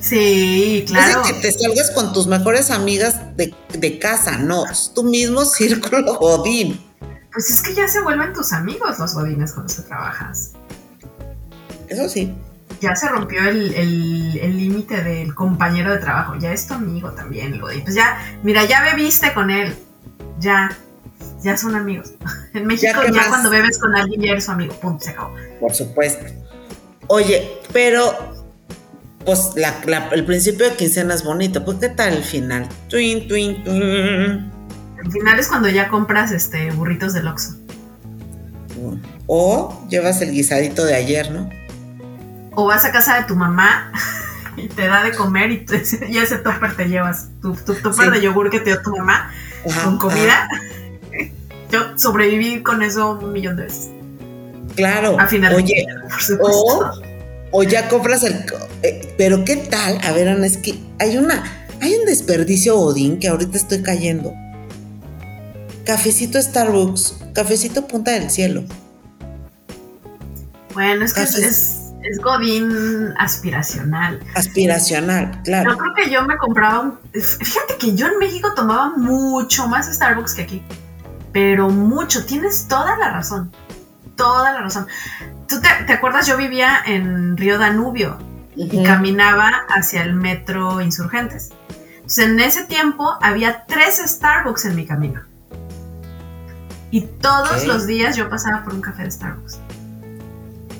Sí, 0.00 0.84
claro. 0.86 1.22
Es 1.22 1.32
que 1.32 1.40
te 1.40 1.52
salgas 1.52 1.90
con 1.90 2.12
tus 2.12 2.26
mejores 2.26 2.70
amigas 2.70 3.19
de, 3.46 3.98
casa, 3.98 4.38
no, 4.38 4.66
es 4.66 4.92
tu 4.94 5.02
mismo 5.02 5.44
círculo 5.44 6.18
godín. 6.18 6.80
Pues 7.32 7.50
es 7.50 7.62
que 7.62 7.74
ya 7.74 7.88
se 7.88 8.00
vuelven 8.02 8.32
tus 8.32 8.52
amigos 8.52 8.98
los 8.98 9.14
godines 9.14 9.52
con 9.52 9.64
los 9.64 9.74
que 9.76 9.82
trabajas. 9.82 10.52
Eso 11.88 12.08
sí. 12.08 12.34
Ya 12.80 12.96
se 12.96 13.08
rompió 13.08 13.40
el 13.42 14.56
límite 14.56 15.02
del 15.02 15.34
compañero 15.34 15.92
de 15.92 15.98
trabajo, 15.98 16.34
ya 16.38 16.52
es 16.52 16.66
tu 16.66 16.74
amigo 16.74 17.10
también, 17.10 17.54
el 17.54 17.60
godín. 17.60 17.82
Pues 17.82 17.94
ya, 17.94 18.18
mira, 18.42 18.64
ya 18.64 18.82
bebiste 18.82 19.34
con 19.34 19.50
él, 19.50 19.76
ya, 20.38 20.76
ya 21.42 21.56
son 21.56 21.74
amigos. 21.74 22.12
En 22.52 22.66
México 22.66 23.00
ya, 23.14 23.28
cuando 23.28 23.48
bebes 23.48 23.78
con 23.78 23.94
alguien 23.94 24.20
ya 24.22 24.32
eres 24.32 24.46
su 24.46 24.50
amigo, 24.50 24.74
punto, 24.74 25.04
se 25.04 25.10
acabó. 25.10 25.36
Por 25.60 25.72
supuesto. 25.72 26.26
Oye, 27.06 27.60
pero 27.72 28.29
pues 29.24 29.50
el 30.12 30.24
principio 30.24 30.68
de 30.68 30.76
quincena 30.76 31.14
es 31.14 31.24
bonito, 31.24 31.64
pues 31.64 31.78
¿qué 31.78 31.88
tal 31.88 32.14
el 32.14 32.24
final? 32.24 32.68
Twin, 32.88 33.28
twin, 33.28 33.62
twin. 33.64 34.50
El 35.02 35.12
final 35.12 35.38
es 35.38 35.48
cuando 35.48 35.68
ya 35.68 35.88
compras 35.88 36.32
este 36.32 36.70
burritos 36.72 37.12
del 37.12 37.28
Oxxo. 37.28 37.56
O 39.26 39.86
llevas 39.88 40.22
el 40.22 40.32
guisadito 40.32 40.84
de 40.84 40.94
ayer, 40.94 41.30
¿no? 41.30 41.50
O 42.52 42.66
vas 42.66 42.84
a 42.84 42.92
casa 42.92 43.16
de 43.16 43.24
tu 43.24 43.36
mamá 43.36 43.92
y 44.56 44.68
te 44.68 44.86
da 44.86 45.04
de 45.04 45.12
comer 45.12 45.50
y, 45.50 45.66
ese 46.18 46.38
topper 46.38 46.76
te 46.76 46.88
llevas. 46.88 47.28
Tu, 47.42 47.54
tu 47.54 47.74
topper 47.74 48.10
de 48.10 48.22
yogur 48.22 48.50
que 48.50 48.60
te 48.60 48.70
dio 48.70 48.82
tu 48.82 48.96
mamá 48.96 49.30
con 49.84 49.98
comida. 49.98 50.48
Yo 51.70 51.96
sobreviví 51.96 52.62
con 52.62 52.82
eso 52.82 53.12
un 53.12 53.32
millón 53.32 53.56
de 53.56 53.64
veces. 53.64 53.90
Claro. 54.74 55.20
A 55.20 55.26
final 55.26 55.54
Oye, 55.54 55.86
por 56.08 56.20
supuesto 56.20 57.02
o 57.50 57.62
ya 57.62 57.88
compras 57.88 58.22
el... 58.22 58.44
Eh, 58.82 59.14
pero 59.18 59.44
¿qué 59.44 59.56
tal? 59.56 59.98
A 60.02 60.12
ver, 60.12 60.28
Ana, 60.28 60.46
es 60.46 60.56
que 60.56 60.78
hay 60.98 61.16
una... 61.16 61.42
Hay 61.82 61.94
un 61.94 62.04
desperdicio 62.04 62.78
Odín 62.78 63.18
que 63.18 63.28
ahorita 63.28 63.56
estoy 63.56 63.82
cayendo. 63.82 64.34
Cafecito 65.86 66.40
Starbucks, 66.40 67.16
cafecito 67.34 67.86
Punta 67.86 68.10
del 68.12 68.30
Cielo. 68.30 68.64
Bueno, 70.74 71.04
es 71.04 71.14
que 71.14 71.22
es, 71.22 71.36
Es 71.36 72.18
Godín 72.22 73.14
aspiracional. 73.18 74.20
Aspiracional, 74.34 75.40
claro. 75.42 75.70
Yo 75.70 75.78
creo 75.78 75.94
que 75.94 76.10
yo 76.10 76.22
me 76.26 76.36
compraba 76.36 76.80
un... 76.80 76.98
Fíjate 77.12 77.76
que 77.78 77.94
yo 77.94 78.06
en 78.06 78.18
México 78.18 78.52
tomaba 78.54 78.96
mucho 78.96 79.66
más 79.66 79.92
Starbucks 79.92 80.34
que 80.34 80.42
aquí. 80.42 80.62
Pero 81.32 81.70
mucho. 81.70 82.26
Tienes 82.26 82.68
toda 82.68 82.96
la 82.98 83.10
razón. 83.10 83.50
Toda 84.16 84.52
la 84.52 84.60
razón. 84.60 84.86
¿Tú 85.48 85.56
te, 85.60 85.92
acuerdas? 85.92 86.26
Yo 86.26 86.36
vivía 86.36 86.78
en 86.86 87.36
Río 87.36 87.58
Danubio 87.58 88.18
y 88.66 88.82
caminaba 88.82 89.50
hacia 89.68 90.02
el 90.02 90.14
metro 90.14 90.80
Insurgentes. 90.80 91.50
Entonces, 91.96 92.26
en 92.26 92.40
ese 92.40 92.64
tiempo 92.64 93.16
había 93.22 93.64
tres 93.66 94.02
Starbucks 94.04 94.66
en 94.66 94.76
mi 94.76 94.86
camino. 94.86 95.22
Y 96.90 97.02
todos 97.02 97.66
los 97.66 97.86
días 97.86 98.16
yo 98.16 98.28
pasaba 98.28 98.64
por 98.64 98.74
un 98.74 98.80
café 98.80 99.04
de 99.04 99.10
Starbucks. 99.10 99.60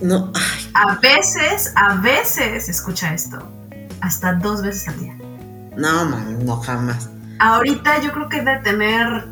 No. 0.03 0.33
A 0.75 0.97
veces, 0.97 1.73
a 1.77 1.95
veces, 1.97 2.69
escucha 2.69 3.15
esto, 3.15 3.39
hasta 4.01 4.35
dos 4.35 4.63
veces 4.63 4.89
al 4.89 4.99
día. 4.99 5.17
No, 5.77 6.05
man, 6.07 6.45
no 6.45 6.57
jamás. 6.57 7.09
Ahorita 7.39 8.01
yo 8.03 8.13
creo 8.13 8.29
que 8.29 8.43
de 8.43 8.59
tener, 8.59 9.29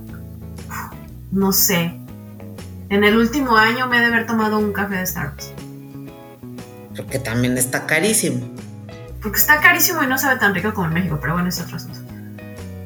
no 1.32 1.52
sé, 1.52 1.98
en 2.88 3.04
el 3.04 3.16
último 3.18 3.56
año 3.56 3.88
me 3.88 3.98
he 3.98 4.00
de 4.00 4.06
haber 4.06 4.26
tomado 4.26 4.58
un 4.58 4.72
café 4.72 4.96
de 4.96 5.06
Starbucks. 5.06 5.57
Porque 6.98 7.20
también 7.20 7.56
está 7.56 7.86
carísimo. 7.86 8.40
Porque 9.22 9.38
está 9.38 9.60
carísimo 9.60 10.02
y 10.02 10.08
no 10.08 10.18
sabe 10.18 10.38
tan 10.40 10.52
rico 10.52 10.74
como 10.74 10.88
en 10.88 10.94
México, 10.94 11.18
pero 11.20 11.34
bueno, 11.34 11.48
es 11.48 11.60
otro 11.60 11.76
asunto. 11.76 12.00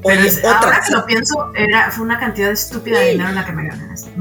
Oye, 0.04 0.30
ahora 0.44 0.82
que 0.84 0.92
lo 0.92 1.06
pienso, 1.06 1.52
era, 1.54 1.90
fue 1.90 2.04
una 2.04 2.18
cantidad 2.18 2.50
estúpida 2.50 2.98
de 2.98 3.12
dinero 3.12 3.30
en 3.30 3.36
la 3.36 3.46
que 3.46 3.52
me, 3.52 3.68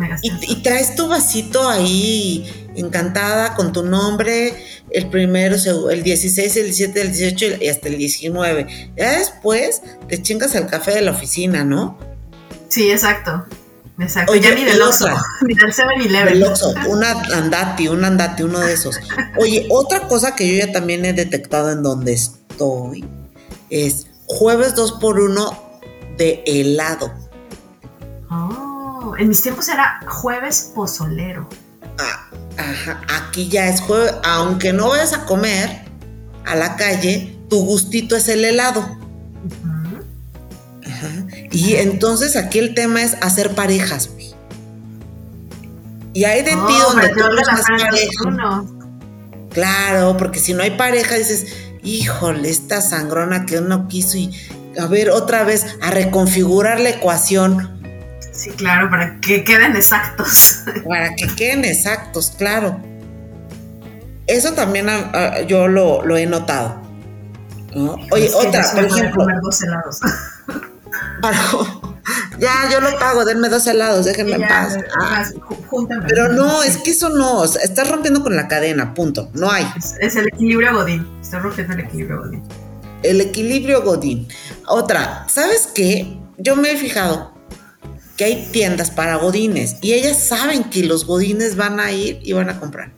gasté. 0.07 0.29
Y, 0.47 0.61
traes 0.61 0.95
tu 0.95 1.07
vasito 1.07 1.67
ahí, 1.67 2.69
encantada, 2.75 3.53
con 3.55 3.73
tu 3.73 3.83
nombre, 3.83 4.63
el 4.91 5.09
primero, 5.09 5.57
el 5.89 6.03
16, 6.03 6.55
el 6.55 6.63
17, 6.65 7.01
el 7.01 7.11
18 7.11 7.63
y 7.63 7.67
hasta 7.67 7.89
el 7.89 7.97
19. 7.97 8.93
Ya 8.95 9.17
después 9.17 9.81
te 10.07 10.21
chingas 10.21 10.55
el 10.55 10.67
café 10.67 10.91
de 10.91 11.01
la 11.01 11.11
oficina, 11.11 11.65
¿no? 11.65 11.97
Sí, 12.69 12.91
exacto. 12.91 13.45
Exacto. 14.01 14.35
ya 14.35 14.51
ni 14.55 14.63
del 14.63 14.81
Oxxo, 14.81 15.07
ni 15.41 15.53
del 15.53 15.73
7-Eleven. 15.73 16.43
una 16.87 17.11
andati, 17.33 17.87
un 17.87 18.03
andati, 18.03 18.43
uno 18.43 18.59
de 18.59 18.73
esos. 18.73 18.99
Oye, 19.39 19.67
otra 19.69 20.07
cosa 20.07 20.35
que 20.35 20.47
yo 20.47 20.65
ya 20.65 20.71
también 20.71 21.05
he 21.05 21.13
detectado 21.13 21.71
en 21.71 21.83
donde 21.83 22.13
estoy 22.13 23.05
es 23.69 24.07
jueves 24.25 24.75
2 24.75 24.93
por 24.93 25.19
1 25.19 25.71
de 26.17 26.43
helado. 26.45 27.11
Oh, 28.29 29.13
en 29.17 29.27
mis 29.27 29.41
tiempos 29.41 29.67
era 29.69 29.99
jueves 30.07 30.71
pozolero. 30.73 31.47
Ah, 31.97 32.29
ajá, 32.57 33.01
aquí 33.07 33.49
ya 33.49 33.67
es 33.67 33.81
jueves, 33.81 34.13
aunque 34.23 34.73
no 34.73 34.89
vayas 34.89 35.13
a 35.13 35.25
comer 35.25 35.85
a 36.45 36.55
la 36.55 36.75
calle, 36.75 37.37
tu 37.49 37.65
gustito 37.65 38.15
es 38.15 38.27
el 38.27 38.45
helado. 38.45 38.97
Ajá. 41.01 41.25
Y 41.51 41.75
entonces 41.75 42.35
aquí 42.35 42.59
el 42.59 42.73
tema 42.75 43.01
es 43.01 43.17
hacer 43.21 43.55
parejas. 43.55 44.09
Y 46.13 46.25
hay 46.25 46.41
de 46.43 46.51
ti 46.51 46.57
oh, 46.57 46.91
donde 46.91 47.09
tú 47.09 47.19
las 47.19 47.61
pareja. 47.61 48.63
Claro, 49.51 50.17
porque 50.17 50.39
si 50.39 50.53
no 50.53 50.63
hay 50.63 50.71
pareja 50.71 51.15
dices, 51.15 51.47
híjole, 51.83 52.49
esta 52.49 52.81
sangrona 52.81 53.45
que 53.45 53.59
uno 53.59 53.87
quiso 53.87 54.17
y 54.17 54.33
a 54.79 54.87
ver 54.87 55.09
otra 55.09 55.43
vez, 55.43 55.77
a 55.81 55.91
reconfigurar 55.91 56.79
la 56.79 56.89
ecuación. 56.89 57.81
Sí, 58.31 58.49
claro, 58.51 58.89
para 58.89 59.19
que 59.19 59.43
queden 59.43 59.75
exactos. 59.75 60.63
Para 60.87 61.13
que 61.15 61.27
queden 61.35 61.65
exactos, 61.65 62.33
claro. 62.37 62.79
Eso 64.25 64.53
también 64.53 64.87
yo 65.47 65.67
lo, 65.67 66.17
he 66.17 66.25
notado. 66.25 66.81
Oye, 68.11 68.31
otra, 68.33 68.65
por 68.73 68.85
ejemplo. 68.85 69.25
Dos 69.43 69.61
helados. 69.63 69.99
ya, 72.39 72.69
yo 72.71 72.81
lo 72.81 72.97
pago, 72.99 73.25
denme 73.25 73.49
dos 73.49 73.67
helados, 73.67 74.05
déjenme 74.05 74.35
en 74.35 74.47
paz. 74.47 74.77
Ah, 74.99 75.25
pero 76.07 76.29
no, 76.29 76.63
es 76.63 76.77
que 76.77 76.91
eso 76.91 77.09
no, 77.09 77.43
estás 77.43 77.89
rompiendo 77.89 78.23
con 78.23 78.35
la 78.35 78.47
cadena, 78.47 78.93
punto, 78.93 79.29
no 79.33 79.51
hay. 79.51 79.65
Es, 79.77 79.95
es 79.99 80.15
el 80.15 80.27
equilibrio 80.27 80.73
Godín, 80.73 81.07
estás 81.21 81.41
rompiendo 81.41 81.73
el 81.73 81.79
equilibrio 81.81 82.19
Godín 82.19 82.43
el 83.03 83.21
equilibrio 83.21 83.81
Godín. 83.81 84.27
Otra, 84.67 85.25
¿sabes 85.29 85.67
qué? 85.73 86.17
Yo 86.37 86.55
me 86.55 86.71
he 86.71 86.77
fijado 86.77 87.33
que 88.17 88.25
hay 88.25 88.49
tiendas 88.51 88.91
para 88.91 89.15
Godines 89.15 89.77
y 89.81 89.93
ellas 89.93 90.23
saben 90.23 90.65
que 90.65 90.83
los 90.83 91.05
Godines 91.05 91.55
van 91.55 91.79
a 91.79 91.91
ir 91.91 92.19
y 92.23 92.33
van 92.33 92.49
a 92.49 92.59
comprar. 92.59 92.91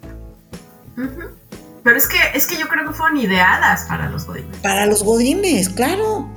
Pero 1.83 1.97
es 1.97 2.07
que, 2.07 2.17
es 2.33 2.47
que 2.47 2.57
yo 2.57 2.67
creo 2.67 2.87
que 2.87 2.93
fueron 2.93 3.17
ideadas 3.17 3.83
para 3.87 4.09
los 4.09 4.25
Godines. 4.25 4.57
Para 4.57 4.85
los 4.85 5.03
Godines, 5.03 5.69
claro. 5.69 6.29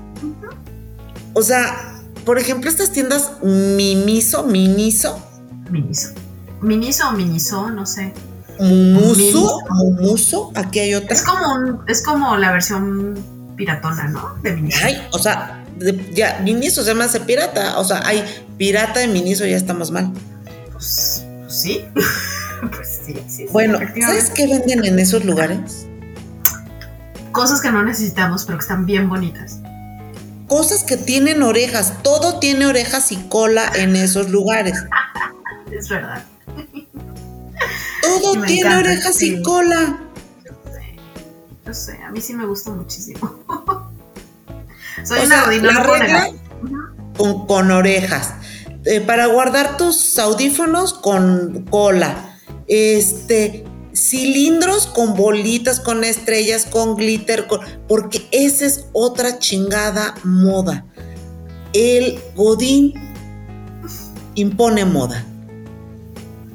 O 1.39 1.43
sea, 1.43 2.01
por 2.25 2.39
ejemplo, 2.39 2.71
estas 2.71 2.93
tiendas 2.93 3.31
Mimiso, 3.43 4.45
Miniso. 4.45 5.23
Miniso. 5.71 6.09
Miniso 6.63 7.11
o 7.11 7.13
Miniso, 7.13 7.71
no 7.71 7.85
sé. 7.85 8.15
Mumuso, 8.59 9.61
Mumuso, 9.69 10.51
aquí 10.55 10.79
hay 10.79 10.95
otra. 10.95 11.15
Es 11.15 11.23
como, 11.23 11.85
es 11.89 12.03
como 12.03 12.39
la 12.39 12.53
versión 12.53 13.23
piratona, 13.55 14.09
¿no? 14.09 14.35
De 14.43 14.55
Miniso. 14.55 14.79
Ay, 14.83 15.07
o 15.13 15.19
sea, 15.19 15.63
ya, 16.15 16.41
Miniso 16.43 16.83
se 16.83 16.95
llama 16.95 17.07
pirata. 17.27 17.79
O 17.81 17.85
sea, 17.85 18.01
hay 18.07 18.25
pirata 18.57 19.01
de 19.01 19.09
Miniso, 19.09 19.45
ya 19.45 19.59
estamos 19.59 19.91
mal. 19.91 20.11
Pues, 20.73 21.23
pues 21.43 21.55
sí. 21.55 21.85
pues 22.75 23.01
sí, 23.05 23.15
sí. 23.29 23.47
Bueno, 23.53 23.79
¿sabes 24.01 24.31
qué 24.31 24.47
venden 24.47 24.87
en 24.87 24.99
esos 24.99 25.23
lugares? 25.23 25.87
Cosas 27.31 27.61
que 27.61 27.71
no 27.71 27.83
necesitamos, 27.83 28.47
pero 28.47 28.57
que 28.57 28.63
están 28.63 28.87
bien 28.87 29.11
bonitas. 29.11 29.61
Cosas 30.49 30.85
que 30.85 30.97
tienen 30.97 31.43
orejas. 31.43 32.03
Todo 32.03 32.39
tiene 32.39 32.67
orejas 32.67 33.13
y 33.13 33.17
cola 33.29 33.71
en 33.75 33.97
esos 33.97 34.31
lugares. 34.31 34.85
es 35.71 35.89
verdad. 35.89 36.25
Todo 38.03 38.43
tiene 38.43 38.77
orejas 38.77 39.21
y 39.23 39.43
cola. 39.43 40.01
No 41.65 41.75
sé, 41.75 41.99
a 42.01 42.11
mí 42.11 42.21
sí 42.21 42.33
me 42.33 42.47
gusta 42.47 42.71
muchísimo. 42.71 43.41
Soy 45.05 45.27
una 45.27 45.45
sea, 45.45 46.29
con, 47.17 47.47
con, 47.47 47.71
orejas. 47.71 48.35
Eh, 48.85 49.01
para 49.01 49.27
guardar 49.27 49.77
tus 49.77 50.19
audífonos 50.19 50.95
con 50.95 51.67
cola. 51.69 52.39
Este, 52.69 53.65
cilindros 53.97 54.87
con 54.87 55.15
bolitas, 55.15 55.81
con 55.81 56.05
estrellas, 56.05 56.67
con 56.67 56.97
glitter, 56.97 57.49
porque 57.89 58.29
esa 58.31 58.67
es 58.67 58.87
otra 58.93 59.39
chingada 59.39 60.15
moda. 60.23 60.85
El 61.73 62.21
Godín 62.35 62.95
impone 64.35 64.85
moda. 64.85 65.25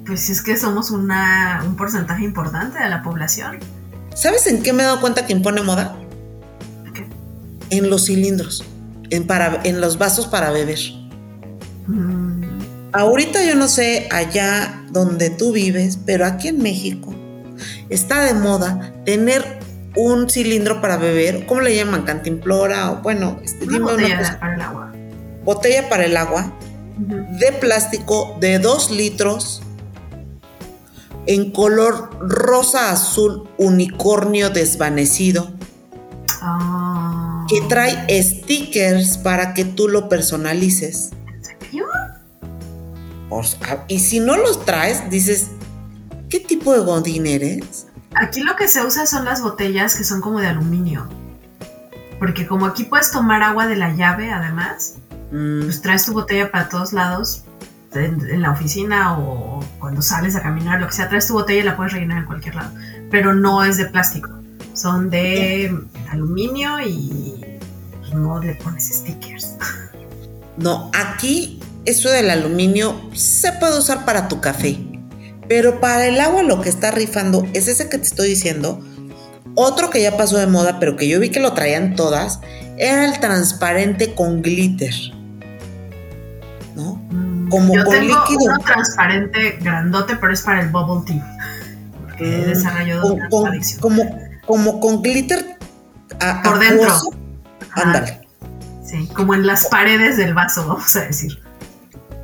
Pues 0.05 0.29
es 0.29 0.41
que 0.41 0.55
somos 0.57 0.91
una, 0.91 1.63
un 1.65 1.75
porcentaje 1.75 2.23
importante 2.23 2.79
de 2.79 2.89
la 2.89 3.01
población. 3.01 3.59
¿Sabes 4.13 4.45
en 4.47 4.61
qué 4.61 4.73
me 4.73 4.83
he 4.83 4.85
dado 4.85 5.01
cuenta 5.01 5.25
que 5.25 5.33
impone 5.33 5.61
moda? 5.61 5.95
¿Qué? 6.93 7.07
En 7.69 7.89
los 7.89 8.05
cilindros, 8.05 8.63
en, 9.09 9.25
para, 9.25 9.61
en 9.63 9.81
los 9.81 9.97
vasos 9.97 10.27
para 10.27 10.51
beber. 10.51 10.79
Mm. 11.87 12.41
Ahorita 12.93 13.43
yo 13.45 13.55
no 13.55 13.67
sé 13.67 14.09
allá 14.11 14.83
donde 14.91 15.29
tú 15.29 15.53
vives, 15.53 15.97
pero 16.05 16.25
aquí 16.25 16.49
en 16.49 16.61
México 16.61 17.15
está 17.91 18.21
de 18.21 18.33
moda 18.33 18.93
tener 19.05 19.59
un 19.95 20.29
cilindro 20.29 20.81
para 20.81 20.97
beber, 20.97 21.45
¿cómo 21.45 21.61
le 21.61 21.75
llaman? 21.75 22.03
Cantimplora 22.03 22.91
o 22.91 23.01
bueno, 23.01 23.39
este, 23.43 23.65
botella 23.65 24.39
para 24.39 24.55
el 24.55 24.61
agua. 24.61 24.91
Botella 25.43 25.89
para 25.89 26.05
el 26.05 26.17
agua 26.17 26.53
de 26.97 27.51
plástico 27.53 28.37
de 28.39 28.59
dos 28.59 28.91
litros 28.91 29.61
en 31.25 31.51
color 31.51 32.09
rosa 32.21 32.91
azul 32.91 33.49
unicornio 33.57 34.49
desvanecido. 34.49 35.51
Ah. 36.41 37.45
Que 37.49 37.61
trae 37.67 38.23
stickers 38.23 39.17
para 39.17 39.53
que 39.53 39.65
tú 39.65 39.87
lo 39.87 40.09
personalices. 40.09 41.11
¿En 41.27 41.43
serio? 41.43 41.85
y 43.87 43.99
si 43.99 44.19
no 44.19 44.35
los 44.37 44.65
traes, 44.65 45.09
dices, 45.09 45.51
¿qué 46.31 46.39
tipo 46.39 46.73
de 46.73 46.79
godín 46.79 47.27
eres? 47.27 47.87
Aquí 48.15 48.41
lo 48.41 48.55
que 48.55 48.67
se 48.67 48.83
usa 48.83 49.05
son 49.05 49.25
las 49.25 49.41
botellas 49.41 49.95
que 49.95 50.03
son 50.03 50.21
como 50.21 50.39
de 50.39 50.47
aluminio. 50.47 51.07
Porque 52.17 52.47
como 52.47 52.65
aquí 52.65 52.85
puedes 52.85 53.11
tomar 53.11 53.43
agua 53.43 53.67
de 53.67 53.75
la 53.75 53.93
llave, 53.93 54.31
además, 54.31 54.95
mm. 55.31 55.63
pues 55.63 55.81
traes 55.81 56.05
tu 56.05 56.13
botella 56.13 56.49
para 56.49 56.69
todos 56.69 56.93
lados, 56.93 57.43
en, 57.93 58.41
la 58.41 58.51
oficina 58.51 59.19
o 59.19 59.59
cuando 59.79 60.01
sales 60.01 60.35
a 60.35 60.41
caminar, 60.41 60.79
lo 60.79 60.87
que 60.87 60.93
sea, 60.93 61.09
traes 61.09 61.27
tu 61.27 61.33
botella 61.33 61.59
y 61.59 61.63
la 61.63 61.75
puedes 61.75 61.93
rellenar 61.93 62.19
en 62.19 62.25
cualquier 62.25 62.55
lado. 62.55 62.71
Pero 63.09 63.33
no 63.33 63.63
es 63.65 63.77
de 63.77 63.85
plástico, 63.85 64.29
son 64.73 65.09
de 65.09 65.77
aluminio 66.09 66.79
y 66.79 67.59
no 68.13 68.39
le 68.39 68.55
pones 68.55 68.87
stickers. 68.87 69.57
No, 70.57 70.91
aquí 70.93 71.59
eso 71.85 72.09
del 72.09 72.29
aluminio 72.29 72.95
se 73.13 73.51
puede 73.53 73.79
usar 73.79 74.05
para 74.05 74.27
tu 74.27 74.39
café, 74.39 74.90
Pero 75.51 75.81
para 75.81 76.05
el 76.05 76.17
agua 76.21 76.43
lo 76.43 76.61
que 76.61 76.69
está 76.69 76.91
rifando 76.91 77.45
es 77.51 77.67
ese 77.67 77.89
que 77.89 77.97
te 77.97 78.05
estoy 78.05 78.29
diciendo. 78.29 78.79
Otro 79.53 79.89
que 79.89 80.01
ya 80.01 80.15
pasó 80.15 80.37
de 80.37 80.47
moda, 80.47 80.79
pero 80.79 80.95
que 80.95 81.09
yo 81.09 81.19
vi 81.19 81.29
que 81.29 81.41
lo 81.41 81.51
traían 81.51 81.97
todas, 81.97 82.39
era 82.77 83.03
el 83.03 83.19
transparente 83.19 84.15
con 84.15 84.41
glitter. 84.41 84.93
¿No? 86.73 87.01
Como 87.49 87.75
yo 87.75 87.83
con 87.83 87.93
tengo 87.93 88.17
líquido. 88.17 88.45
uno 88.45 88.59
transparente 88.59 89.57
grandote, 89.59 90.15
pero 90.15 90.31
es 90.31 90.41
para 90.41 90.61
el 90.61 90.69
bubble 90.69 91.03
tea. 91.05 91.37
Porque 91.99 92.43
he 92.43 92.45
desarrollado 92.45 93.13
una 93.13 93.27
como, 93.81 94.03
como 94.45 94.79
con 94.79 95.01
glitter 95.01 95.57
por 96.45 96.59
dentro. 96.59 96.97
Ándale. 97.71 98.25
Sí, 98.85 99.05
como 99.13 99.33
en 99.33 99.45
las 99.45 99.65
paredes 99.65 100.15
del 100.15 100.33
vaso, 100.33 100.65
vamos 100.65 100.95
a 100.95 101.01
decir. 101.01 101.41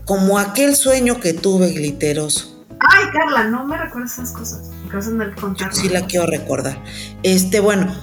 Como 0.05 0.39
aquel 0.39 0.77
sueño 0.77 1.19
que 1.19 1.33
tuve 1.33 1.73
glitteroso. 1.73 2.56
Ay, 2.79 3.05
Carla, 3.11 3.45
no 3.45 3.65
me 3.65 3.77
recuerdas 3.77 4.13
esas 4.13 4.31
cosas. 4.31 4.71
Porque 4.81 4.97
vas 4.97 5.07
a 5.07 5.09
andar 5.09 5.33
Sí, 5.71 5.89
la 5.89 6.05
quiero 6.05 6.25
recordar. 6.27 6.81
Este, 7.23 7.59
bueno, 7.59 7.93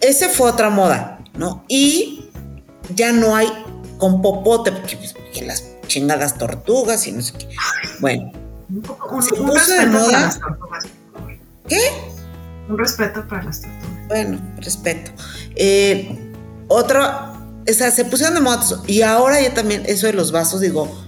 ese 0.00 0.28
fue 0.28 0.50
otra 0.50 0.70
moda, 0.70 1.20
¿no? 1.34 1.64
Y 1.68 2.30
ya 2.94 3.12
no 3.12 3.36
hay 3.36 3.48
con 3.98 4.22
popote, 4.22 4.72
porque, 4.72 4.96
pues, 4.96 5.14
las 5.42 5.64
chingadas 5.86 6.38
tortugas 6.38 7.06
y 7.06 7.12
no 7.12 7.22
sé 7.22 7.34
qué. 7.38 7.48
Bueno, 8.00 8.32
un, 9.10 9.22
se 9.22 9.34
puso 9.34 9.72
de 9.72 9.86
moda. 9.86 10.38
¿Qué? 11.68 11.80
Un 12.68 12.78
respeto 12.78 13.26
para 13.28 13.44
las 13.44 13.60
tortugas. 13.62 14.08
Bueno, 14.08 14.40
respeto. 14.58 15.10
Eh, 15.56 16.32
otro, 16.68 17.00
o 17.68 17.72
sea, 17.72 17.90
se 17.90 18.04
pusieron 18.04 18.34
de 18.34 18.40
moda 18.40 18.62
y 18.86 19.02
ahora 19.02 19.40
ya 19.40 19.54
también 19.54 19.82
eso 19.86 20.06
de 20.06 20.12
los 20.12 20.32
vasos, 20.32 20.60
digo, 20.60 21.03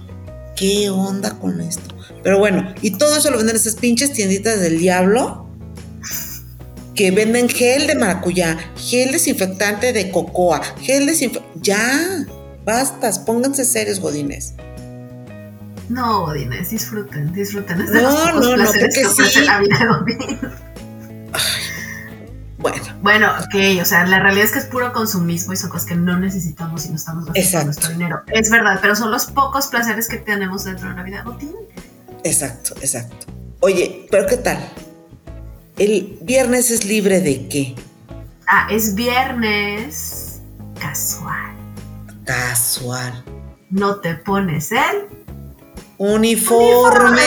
¿qué 0.57 0.89
onda 0.89 1.39
con 1.39 1.61
esto? 1.61 1.95
Pero 2.23 2.39
bueno, 2.39 2.73
y 2.81 2.91
todo 2.91 3.15
eso 3.15 3.31
lo 3.31 3.37
venden 3.37 3.55
esas 3.55 3.75
pinches 3.75 4.11
tienditas 4.11 4.59
del 4.59 4.79
diablo 4.79 5.47
que 6.95 7.11
venden 7.11 7.47
gel 7.47 7.87
de 7.87 7.95
maracuyá, 7.95 8.57
gel 8.75 9.11
desinfectante 9.11 9.93
de 9.93 10.11
cocoa, 10.11 10.61
gel 10.81 11.05
desinfectante. 11.05 11.59
Ya, 11.61 12.25
bastas, 12.65 13.19
pónganse 13.19 13.63
serios, 13.63 13.99
godines. 13.99 14.55
No, 15.89 16.25
godines, 16.25 16.71
disfruten, 16.71 17.31
disfruten. 17.33 17.85
no, 17.85 18.33
no, 18.33 18.57
no, 18.57 18.65
porque 18.65 18.91
sí. 18.91 19.41
La 19.45 19.59
vida 19.59 19.79
de 19.79 20.37
bueno. 22.57 22.83
Bueno, 23.01 23.31
ok, 23.39 23.81
o 23.81 23.85
sea, 23.85 24.05
la 24.05 24.19
realidad 24.19 24.45
es 24.45 24.51
que 24.51 24.59
es 24.59 24.65
puro 24.65 24.91
consumismo 24.93 25.53
y 25.53 25.57
son 25.57 25.69
cosas 25.69 25.87
que 25.87 25.95
no 25.95 26.17
necesitamos 26.19 26.85
y 26.85 26.89
no 26.89 26.95
estamos 26.95 27.25
gastando 27.25 27.65
nuestro 27.65 27.91
dinero. 27.91 28.21
Es 28.27 28.49
verdad, 28.49 28.79
pero 28.81 28.95
son 28.95 29.11
los 29.11 29.25
pocos 29.25 29.67
placeres 29.67 30.07
que 30.07 30.17
tenemos 30.17 30.63
dentro 30.63 30.89
de 30.89 30.95
la 30.95 31.03
vida 31.03 31.23
Exacto, 32.23 32.73
exacto. 32.81 33.27
Oye, 33.59 34.07
pero 34.11 34.27
¿qué 34.27 34.37
tal? 34.37 34.57
¿El 35.77 36.17
viernes 36.21 36.71
es 36.71 36.85
libre 36.85 37.21
de 37.21 37.47
qué? 37.47 37.75
Ah, 38.47 38.67
es 38.71 38.95
viernes 38.95 40.41
casual. 40.79 41.55
Casual. 42.25 43.23
No 43.69 43.97
te 43.97 44.15
pones 44.15 44.71
el 44.71 45.07
uniforme. 45.97 47.19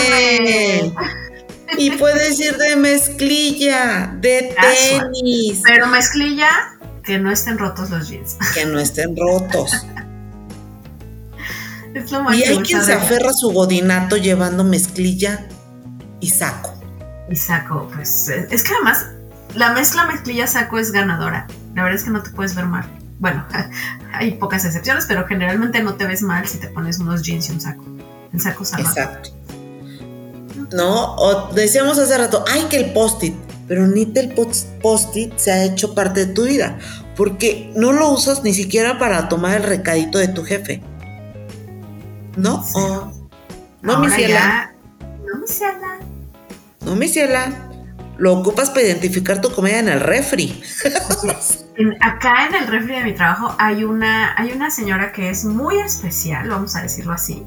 Y 1.80 1.90
puedes 1.92 2.38
ir 2.38 2.56
de 2.58 2.76
mezclilla, 2.76 4.14
de 4.20 4.54
tenis. 4.60 5.62
Pero 5.64 5.86
mezclilla, 5.86 6.78
que 7.02 7.18
no 7.18 7.30
estén 7.30 7.56
rotos 7.56 7.90
los 7.90 8.08
jeans. 8.08 8.36
Que 8.54 8.66
no 8.66 8.78
estén 8.78 9.16
rotos. 9.16 9.86
y 12.34 12.42
hay 12.42 12.58
quien 12.58 12.82
se 12.82 12.92
aferra 12.92 13.30
a 13.30 13.32
su 13.32 13.50
godinato 13.50 14.16
llevando 14.16 14.62
mezclilla 14.62 15.48
y 16.20 16.28
saco. 16.28 16.74
Y 17.30 17.36
saco, 17.36 17.90
pues 17.94 18.28
es 18.28 18.62
que 18.62 18.74
además 18.74 19.06
la 19.54 19.72
mezcla 19.72 20.04
mezclilla-saco 20.04 20.78
es 20.78 20.92
ganadora. 20.92 21.46
La 21.74 21.84
verdad 21.84 21.98
es 21.98 22.04
que 22.04 22.10
no 22.10 22.22
te 22.22 22.30
puedes 22.30 22.54
ver 22.54 22.66
mal. 22.66 22.84
Bueno, 23.18 23.44
hay 24.12 24.32
pocas 24.32 24.64
excepciones, 24.64 25.06
pero 25.06 25.26
generalmente 25.26 25.82
no 25.82 25.94
te 25.94 26.06
ves 26.06 26.22
mal 26.22 26.46
si 26.46 26.58
te 26.58 26.68
pones 26.68 26.98
unos 26.98 27.22
jeans 27.22 27.48
y 27.48 27.52
un 27.52 27.60
saco. 27.60 27.84
El 28.32 28.40
saco 28.40 28.64
salva. 28.64 28.88
Exacto. 28.88 29.39
¿No? 30.72 31.14
O 31.16 31.52
decíamos 31.52 31.98
hace 31.98 32.16
rato, 32.16 32.44
ay, 32.48 32.66
que 32.70 32.76
el 32.76 32.92
post-it, 32.92 33.35
pero 33.68 33.87
ni 33.87 34.11
el 34.14 34.35
post-it 34.83 35.37
se 35.37 35.52
ha 35.52 35.64
hecho 35.64 35.94
parte 35.94 36.26
de 36.26 36.33
tu 36.33 36.44
vida, 36.44 36.78
porque 37.16 37.72
no 37.76 37.92
lo 37.92 38.11
usas 38.11 38.42
ni 38.42 38.54
siquiera 38.54 38.98
para 38.98 39.28
tomar 39.28 39.56
el 39.56 39.62
recadito 39.64 40.18
de 40.18 40.28
tu 40.28 40.44
jefe. 40.44 40.83
¿No? 42.37 42.64
no, 43.83 43.98
mi 43.98 44.11
ciela. 44.11 44.72
No, 45.00 45.40
mi 45.40 45.46
ciela. 45.46 45.98
No, 46.80 46.96
mi 46.96 47.09
ciela. 47.09 47.66
Lo 48.18 48.35
ocupas 48.35 48.68
para 48.68 48.83
identificar 48.83 49.40
tu 49.40 49.50
comida 49.50 49.78
en 49.78 49.88
el 49.88 50.00
refri. 50.00 50.62
acá 52.00 52.46
en 52.46 52.54
el 52.54 52.66
refri 52.66 52.96
de 52.96 53.04
mi 53.04 53.14
trabajo 53.14 53.54
hay 53.59 53.85
una, 53.85 54.35
hay 54.37 54.52
una 54.52 54.70
señora 54.70 55.12
que 55.12 55.30
es 55.30 55.44
muy 55.44 55.80
especial, 55.80 56.48
vamos 56.48 56.76
a 56.76 56.83
decirlo 56.83 57.12
así, 57.12 57.44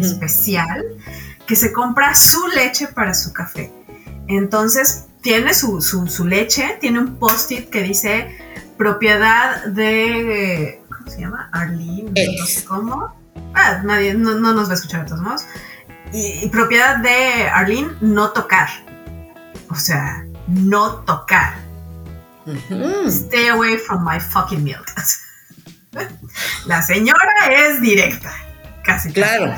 especial, 0.00 0.84
que 1.46 1.56
se 1.56 1.72
compra 1.72 2.14
su 2.14 2.46
leche 2.48 2.88
para 2.88 3.14
su 3.14 3.32
café. 3.32 3.72
Entonces, 4.28 5.06
tiene 5.22 5.54
su, 5.54 6.24
leche, 6.24 6.78
tiene 6.80 7.00
un 7.00 7.16
post-it 7.16 7.70
que 7.70 7.82
dice 7.82 8.36
propiedad 8.76 9.64
de. 9.66 10.82
¿Cómo 10.88 11.10
se 11.10 11.20
llama? 11.20 11.48
Arlene, 11.52 12.12
no 12.38 12.46
sé 12.46 12.64
cómo. 12.64 13.14
Ah, 13.54 13.80
nadie, 13.84 14.14
no, 14.14 14.34
nos 14.34 14.68
va 14.68 14.72
a 14.72 14.74
escuchar 14.74 15.02
de 15.02 15.08
todos 15.08 15.22
modos. 15.22 15.46
Y, 16.12 16.48
propiedad 16.48 16.98
de 16.98 17.48
Arlene, 17.48 17.92
no 18.00 18.30
tocar. 18.30 18.68
O 19.68 19.74
sea, 19.74 20.24
no 20.46 20.96
tocar. 21.04 21.54
Stay 23.08 23.48
away 23.48 23.76
from 23.78 24.04
my 24.04 24.20
fucking 24.20 24.62
milk. 24.62 24.86
La 26.66 26.82
señora 26.82 27.34
es 27.50 27.80
directa. 27.80 28.32
Casi. 28.84 29.12
Claro. 29.12 29.52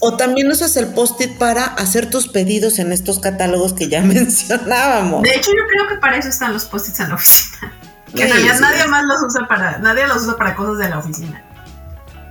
O 0.00 0.16
también 0.16 0.50
usas 0.50 0.76
el 0.76 0.88
post-it 0.88 1.38
para 1.38 1.64
hacer 1.64 2.10
tus 2.10 2.28
pedidos 2.28 2.78
en 2.78 2.92
estos 2.92 3.18
catálogos 3.18 3.72
que 3.72 3.88
ya 3.88 4.02
mencionábamos. 4.02 5.22
De 5.22 5.30
hecho, 5.30 5.50
yo 5.50 5.66
creo 5.68 5.88
que 5.88 5.96
para 5.96 6.16
eso 6.16 6.28
están 6.28 6.52
los 6.52 6.64
post-its 6.64 7.00
en 7.00 7.08
la 7.10 7.14
oficina. 7.14 7.72
Que 8.14 8.22
en 8.22 8.30
realidad 8.30 8.60
nadie 8.60 8.86
más 8.86 9.04
los 9.04 9.22
usa 9.22 9.46
para, 9.46 9.78
nadie 9.78 10.06
los 10.06 10.22
usa 10.22 10.36
para 10.36 10.54
cosas 10.56 10.78
de 10.78 10.88
la 10.88 10.98
oficina. 10.98 11.44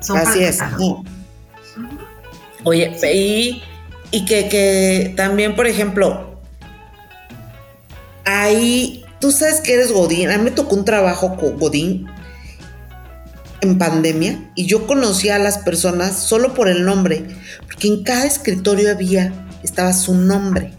Son 0.02 0.18
Así 0.18 0.44
es. 0.44 0.60
Oye, 2.64 2.98
y, 3.14 3.64
y 4.12 4.26
que, 4.26 4.50
que 4.50 5.14
también, 5.16 5.56
por 5.56 5.68
ejemplo, 5.68 6.42
ahí, 8.26 9.06
tú 9.20 9.32
sabes 9.32 9.62
que 9.62 9.76
eres 9.76 9.92
Godín. 9.92 10.32
A 10.32 10.38
mí 10.38 10.44
me 10.44 10.52
tocó 10.52 10.76
un 10.76 10.84
trabajo 10.84 11.38
con 11.38 11.58
Godín 11.58 12.10
en 13.62 13.78
pandemia 13.78 14.52
y 14.56 14.66
yo 14.66 14.88
conocía 14.88 15.36
a 15.36 15.40
las 15.40 15.60
personas 15.60 16.18
solo 16.18 16.54
por 16.54 16.68
el 16.68 16.86
nombre, 16.86 17.26
porque 17.66 17.88
en 17.88 18.04
cada 18.04 18.26
escritorio 18.26 18.92
había, 18.92 19.48
estaba 19.64 19.94
su 19.94 20.16
nombre. 20.16 20.74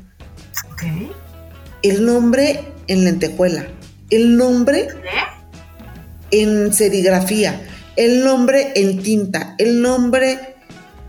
El 1.82 2.04
nombre 2.04 2.72
en 2.86 3.04
lentejuela, 3.04 3.66
el 4.10 4.36
nombre 4.36 4.88
en 6.30 6.72
serigrafía, 6.72 7.60
el 7.96 8.24
nombre 8.24 8.72
en 8.76 9.02
tinta, 9.02 9.54
el 9.58 9.82
nombre 9.82 10.56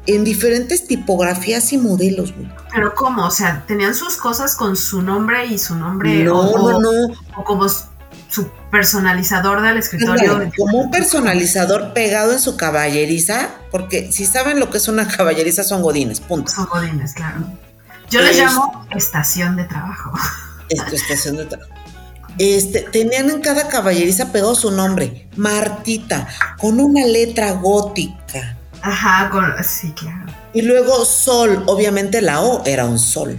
en 0.05 0.23
diferentes 0.23 0.88
tipografías 0.88 1.71
y 1.71 1.77
modelos, 1.77 2.34
Pero 2.73 2.95
¿cómo? 2.95 3.27
O 3.27 3.32
sea, 3.32 3.63
¿tenían 3.67 3.93
sus 3.93 4.17
cosas 4.17 4.55
con 4.55 4.75
su 4.75 5.03
nombre 5.03 5.45
y 5.45 5.60
su 5.60 5.75
nombre? 5.75 6.23
No, 6.23 6.51
no, 6.58 6.79
no. 6.79 6.89
O 7.38 7.43
como 7.43 7.67
su 8.29 8.49
personalizador 8.71 9.61
del 9.61 9.77
escritorio. 9.77 10.51
como 10.57 10.77
un 10.77 10.91
personalizador 10.91 11.93
pegado 11.93 12.31
en 12.31 12.39
su 12.39 12.55
caballeriza, 12.55 13.49
porque 13.71 14.11
si 14.11 14.25
saben 14.25 14.59
lo 14.59 14.69
que 14.69 14.77
es 14.77 14.87
una 14.87 15.07
caballeriza 15.07 15.63
son 15.63 15.81
godines, 15.81 16.19
punto. 16.19 16.51
Son 16.51 16.65
godines, 16.65 17.13
claro. 17.13 17.43
Yo 18.09 18.21
les 18.21 18.37
llamo 18.37 18.85
estación 18.95 19.55
de 19.55 19.65
trabajo. 19.65 20.11
estación 20.69 21.37
de 21.37 21.45
trabajo. 21.45 21.71
Este, 22.37 22.81
tenían 22.81 23.29
en 23.29 23.41
cada 23.41 23.67
caballeriza 23.67 24.31
pegado 24.31 24.56
su 24.56 24.71
nombre, 24.71 25.27
Martita, 25.35 26.27
con 26.58 26.79
una 26.79 27.06
letra 27.06 27.51
gótica. 27.54 28.58
Ajá, 28.81 29.29
con, 29.29 29.51
sí, 29.63 29.91
claro. 29.91 30.25
Y 30.54 30.62
luego 30.62 31.04
Sol, 31.04 31.63
obviamente 31.67 32.21
la 32.21 32.41
O 32.41 32.63
era 32.65 32.85
un 32.85 32.97
sol. 32.97 33.37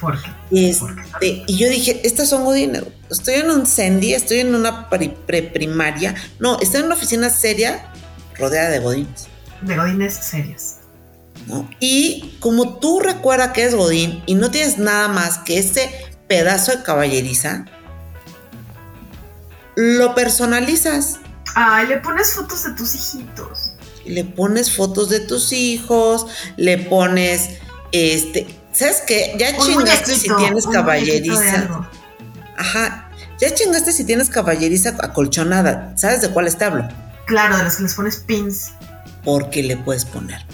¿Por 0.00 0.16
Este, 0.50 1.44
y 1.46 1.56
yo 1.56 1.68
dije, 1.68 2.00
estas 2.04 2.28
son 2.28 2.44
godines. 2.44 2.84
Estoy 3.10 3.34
en 3.34 3.50
un 3.50 3.66
Sendy, 3.66 4.14
estoy 4.14 4.40
en 4.40 4.54
una 4.54 4.88
preprimaria. 4.88 6.14
no, 6.38 6.58
estoy 6.60 6.80
en 6.80 6.86
una 6.86 6.94
oficina 6.94 7.30
seria 7.30 7.92
rodeada 8.38 8.70
de 8.70 8.78
godines. 8.78 9.26
De 9.62 9.76
godines 9.76 10.14
serios. 10.14 10.74
¿No? 11.46 11.68
Y 11.80 12.36
como 12.40 12.78
tú 12.78 13.00
recuerdas 13.00 13.52
que 13.52 13.64
es 13.64 13.74
godín 13.74 14.22
y 14.26 14.34
no 14.34 14.50
tienes 14.50 14.78
nada 14.78 15.08
más 15.08 15.38
que 15.38 15.58
este 15.58 15.90
pedazo 16.28 16.76
de 16.76 16.82
caballeriza, 16.82 17.64
lo 19.74 20.14
personalizas. 20.14 21.18
Ay, 21.54 21.88
le 21.88 21.98
pones 21.98 22.34
fotos 22.34 22.64
de 22.64 22.72
tus 22.74 22.94
hijitos. 22.94 23.72
Le 24.04 24.24
pones 24.24 24.74
fotos 24.74 25.08
de 25.08 25.20
tus 25.20 25.52
hijos, 25.52 26.26
le 26.56 26.78
pones 26.78 27.58
Este, 27.90 28.46
¿sabes 28.78 29.02
qué? 29.06 29.34
Ya 29.38 29.50
Un 29.58 29.66
chingaste 29.66 30.14
si 30.14 30.28
tienes 30.36 30.66
caballeriza. 30.66 31.68
Ajá. 32.56 33.10
Ya 33.40 33.54
chingaste 33.54 33.92
si 33.92 34.04
tienes 34.04 34.30
caballeriza 34.30 34.94
acolchonada. 35.00 35.92
¿Sabes 35.96 36.20
de 36.22 36.30
cuáles 36.30 36.56
te 36.58 36.64
hablo? 36.64 36.88
Claro, 37.26 37.56
de 37.56 37.64
los 37.64 37.76
que 37.76 37.82
les 37.84 37.94
pones 37.94 38.16
pins. 38.18 38.72
Porque 39.24 39.62
le 39.62 39.76
puedes 39.76 40.04
poner. 40.04 40.44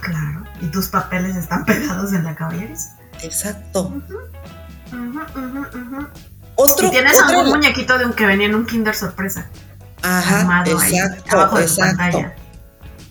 Claro. 0.00 0.44
Y 0.62 0.66
tus 0.66 0.88
papeles 0.88 1.36
están 1.36 1.64
pegados 1.64 2.12
en 2.12 2.24
la 2.24 2.34
caballeriza. 2.34 2.96
Exacto. 3.22 3.92
Ujú, 3.92 4.18
ujú, 4.92 5.60
ujú. 5.60 6.06
Otro, 6.54 6.86
Y 6.88 6.90
tienes 6.90 7.20
otra- 7.20 7.40
algún 7.40 7.48
muñequito 7.50 7.98
de 7.98 8.06
un 8.06 8.12
que 8.14 8.24
venía 8.24 8.46
en 8.46 8.54
un 8.54 8.64
Kinder 8.66 8.94
sorpresa. 8.94 9.46
Ajá, 10.02 10.40
armado 10.40 10.78
ahí, 10.78 10.96
exacto, 10.96 11.36
de 11.36 11.46
tu 11.50 11.58
exacto. 11.58 12.32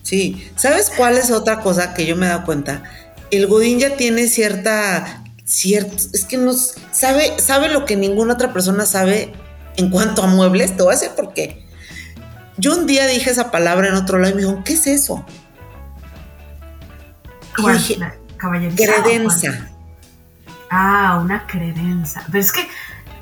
Sí, 0.02 0.50
¿sabes 0.56 0.90
cuál 0.96 1.16
es 1.18 1.30
otra 1.30 1.60
cosa 1.60 1.92
que 1.94 2.06
yo 2.06 2.16
me 2.16 2.26
he 2.26 2.28
dado 2.28 2.44
cuenta? 2.44 2.82
El 3.30 3.46
Godín 3.46 3.78
ya 3.78 3.96
tiene 3.96 4.28
cierta, 4.28 5.24
cierto, 5.44 5.96
es 6.12 6.24
que 6.24 6.36
no 6.36 6.52
sabe, 6.52 7.38
sabe 7.38 7.68
lo 7.68 7.84
que 7.84 7.96
ninguna 7.96 8.34
otra 8.34 8.52
persona 8.52 8.86
sabe 8.86 9.32
en 9.76 9.90
cuanto 9.90 10.22
a 10.22 10.26
muebles. 10.26 10.76
Te 10.76 10.82
voy 10.82 10.94
a 10.94 10.98
decir 10.98 11.14
por 11.16 11.34
qué. 11.34 11.66
Yo 12.56 12.76
un 12.76 12.86
día 12.86 13.06
dije 13.06 13.30
esa 13.30 13.50
palabra 13.50 13.88
en 13.88 13.94
otro 13.94 14.18
lado 14.18 14.32
y 14.32 14.36
me 14.36 14.42
dijo, 14.42 14.62
¿qué 14.64 14.74
es 14.74 14.86
eso? 14.86 15.24
Y 17.58 17.72
dije, 17.72 17.98
credenza. 18.76 19.68
Ah, 20.70 21.18
una 21.22 21.46
credenza. 21.46 22.22
Pero 22.26 22.38
es 22.38 22.52
que, 22.52 22.66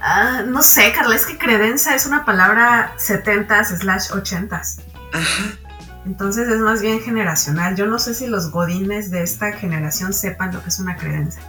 ah, 0.01 0.43
no 0.47 0.63
sé, 0.63 0.93
Carla, 0.93 1.17
es 1.17 1.27
que 1.27 1.39
credenza 1.39 1.95
es 1.95 2.07
una 2.07 2.25
palabra 2.25 2.95
70s 2.99 3.79
slash 3.79 4.11
80s. 4.11 4.81
Ajá. 5.13 5.64
Entonces 6.07 6.49
es 6.49 6.59
más 6.59 6.83
bien 6.83 7.01
generacional. 7.01 7.77
Yo 7.77 7.87
no 7.87 7.99
sé 7.99 8.15
si 8.15 8.27
los 8.27 8.51
godines 8.51 9.11
de 9.11 9.23
esta 9.23 9.53
generación 9.53 10.13
sepan 10.13 10.53
lo 10.53 10.63
que 10.63 10.69
es 10.69 10.79
una 10.79 10.97
credenza. 10.97 11.41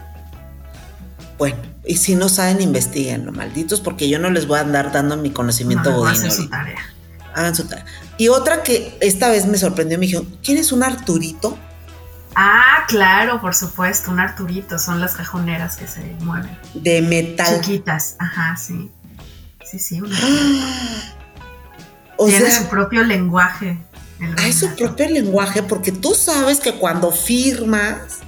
Bueno, 1.38 1.56
y 1.84 1.96
si 1.96 2.14
no 2.14 2.30
saben, 2.30 2.62
investiguen, 2.62 3.30
malditos, 3.32 3.80
porque 3.82 4.08
yo 4.08 4.18
no 4.18 4.30
les 4.30 4.46
voy 4.46 4.58
a 4.58 4.62
andar 4.62 4.92
dando 4.92 5.18
mi 5.18 5.30
conocimiento 5.30 5.90
No, 5.90 5.96
godín. 5.98 6.14
hacer 6.14 6.32
su 6.32 6.48
tarea. 6.48 6.80
Hagan 7.34 7.54
su 7.54 7.64
tarea. 7.64 7.84
Y 8.16 8.28
otra 8.28 8.62
que 8.62 8.96
esta 9.02 9.28
vez 9.28 9.44
me 9.46 9.58
sorprendió, 9.58 9.98
me 9.98 10.06
dijo, 10.06 10.24
¿quién 10.42 10.56
es 10.56 10.72
un 10.72 10.82
Arturito? 10.82 11.58
Ah, 12.34 12.84
claro, 12.88 13.40
por 13.42 13.54
supuesto, 13.54 14.10
un 14.10 14.20
Arturito. 14.20 14.78
Son 14.78 15.00
las 15.00 15.14
cajoneras 15.14 15.76
que 15.76 15.86
se 15.86 16.00
mueven. 16.20 16.56
De 16.72 17.02
metal. 17.02 17.60
Chiquitas. 17.60 18.16
Ajá, 18.18 18.56
sí. 18.56 18.90
Sí, 19.64 19.78
sí, 19.78 20.00
una 20.00 20.16
O 22.16 22.26
Tiene 22.28 22.50
sea, 22.50 22.62
su 22.62 22.68
propio 22.68 23.04
lenguaje. 23.04 23.78
Hay 24.38 24.52
su 24.52 24.74
propio 24.74 25.08
lenguaje, 25.08 25.62
porque 25.62 25.92
tú 25.92 26.14
sabes 26.14 26.60
que 26.60 26.74
cuando 26.74 27.12
firmas 27.12 28.20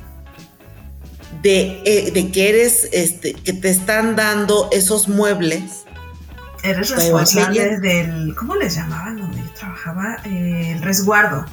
de, 1.43 1.83
eh, 1.85 2.11
de 2.13 2.31
que 2.31 2.49
eres, 2.51 2.89
este, 2.93 3.33
que 3.35 3.53
te 3.53 3.71
están 3.71 4.17
dando 4.17 4.69
esos 4.73 5.09
muebles, 5.09 5.85
Eres 6.63 6.91
responsable 6.91 7.79
del. 7.79 8.35
¿Cómo 8.35 8.57
les 8.57 8.75
llamaban 8.75 9.19
donde 9.19 9.39
yo 9.39 9.51
trabajaba? 9.53 10.17
Eh, 10.25 10.73
el 10.73 10.83
resguardo. 10.83 11.45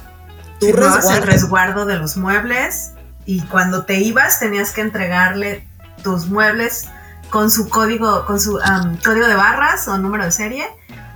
tú 0.58 0.66
Firmabas 0.66 1.10
el 1.10 1.22
resguardo 1.22 1.86
de 1.86 1.96
los 1.96 2.16
muebles 2.16 2.92
y 3.24 3.40
cuando 3.42 3.84
te 3.84 4.00
ibas 4.00 4.40
tenías 4.40 4.72
que 4.72 4.80
entregarle 4.80 5.66
tus 6.02 6.26
muebles 6.26 6.88
con 7.30 7.50
su 7.50 7.68
código, 7.68 8.26
con 8.26 8.40
su 8.40 8.58
código 9.04 9.26
de 9.26 9.34
barras 9.34 9.86
o 9.88 9.96
número 9.98 10.24
de 10.24 10.32
serie 10.32 10.66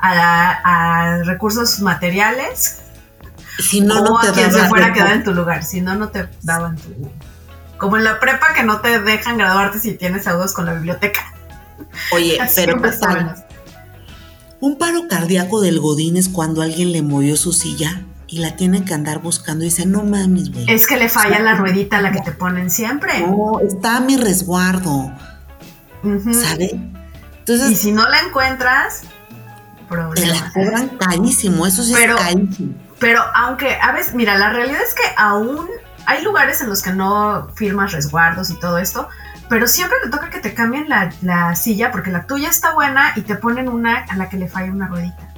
a, 0.00 0.60
a 0.64 1.22
recursos 1.24 1.80
materiales 1.80 2.79
Si 3.62 3.80
no, 3.80 4.00
o 4.00 4.04
no 4.04 4.20
te 4.20 4.28
a 4.28 4.32
quien 4.32 4.52
se 4.52 4.64
fuera 4.68 4.86
a 4.86 4.92
quedar 4.92 5.12
en 5.12 5.24
tu 5.24 5.32
lugar. 5.32 5.64
Si 5.64 5.80
no, 5.80 5.94
no 5.94 6.08
te 6.08 6.28
daban 6.42 6.76
tu. 6.76 7.10
Como 7.78 7.96
en 7.96 8.04
la 8.04 8.20
prepa 8.20 8.52
que 8.54 8.62
no 8.62 8.80
te 8.80 9.00
dejan 9.00 9.38
graduarte 9.38 9.78
si 9.78 9.94
tienes 9.94 10.24
deudas 10.24 10.52
con 10.52 10.66
la 10.66 10.74
biblioteca. 10.74 11.32
Oye, 12.12 12.38
pero. 12.54 12.80
Un 14.60 14.76
paro 14.76 15.08
cardíaco 15.08 15.62
del 15.62 15.80
Godín 15.80 16.16
es 16.18 16.28
cuando 16.28 16.60
alguien 16.60 16.92
le 16.92 17.00
movió 17.02 17.36
su 17.36 17.52
silla 17.52 18.02
y 18.26 18.38
la 18.38 18.56
tiene 18.56 18.84
que 18.84 18.92
andar 18.92 19.20
buscando 19.20 19.64
y 19.64 19.68
dice, 19.68 19.86
no 19.86 20.04
mames, 20.04 20.52
güey. 20.52 20.66
Es 20.68 20.86
que 20.86 20.96
le 20.98 21.08
falla 21.08 21.38
la 21.40 21.54
ruedita 21.56 21.98
a 21.98 22.02
la 22.02 22.12
que 22.12 22.20
te 22.20 22.32
ponen 22.32 22.70
siempre. 22.70 23.20
No, 23.20 23.58
está 23.60 23.96
a 23.96 24.00
mi 24.00 24.16
resguardo, 24.18 25.10
Ujú. 26.04 26.34
¿sabe? 26.34 26.66
Y 26.74 26.92
Entonces, 27.38 27.80
si 27.80 27.90
no 27.90 28.06
la 28.08 28.20
encuentras, 28.20 29.00
te 30.14 30.26
la 30.26 30.52
cobran 30.52 30.88
carísimo, 30.90 31.66
eso 31.66 31.82
sí 31.82 31.92
Pero- 31.94 32.16
es 32.18 32.22
carísimo. 32.22 32.74
Pero 33.00 33.22
aunque, 33.34 33.76
a 33.80 33.92
veces, 33.92 34.14
mira, 34.14 34.36
la 34.38 34.50
realidad 34.50 34.80
es 34.86 34.94
que 34.94 35.02
aún 35.16 35.68
hay 36.06 36.22
lugares 36.22 36.60
en 36.60 36.68
los 36.68 36.82
que 36.82 36.92
no 36.92 37.48
firmas 37.56 37.92
resguardos 37.92 38.50
y 38.50 38.60
todo 38.60 38.78
esto, 38.78 39.08
pero 39.48 39.66
siempre 39.66 39.96
te 40.04 40.10
toca 40.10 40.30
que 40.30 40.38
te 40.38 40.54
cambien 40.54 40.88
la, 40.88 41.10
la 41.22 41.56
silla 41.56 41.90
porque 41.90 42.10
la 42.10 42.26
tuya 42.26 42.48
está 42.50 42.72
buena 42.74 43.12
y 43.16 43.22
te 43.22 43.34
ponen 43.36 43.68
una 43.68 44.04
a 44.04 44.16
la 44.16 44.28
que 44.28 44.36
le 44.36 44.48
falla 44.48 44.70
una 44.70 44.86
ruedita. 44.86 45.28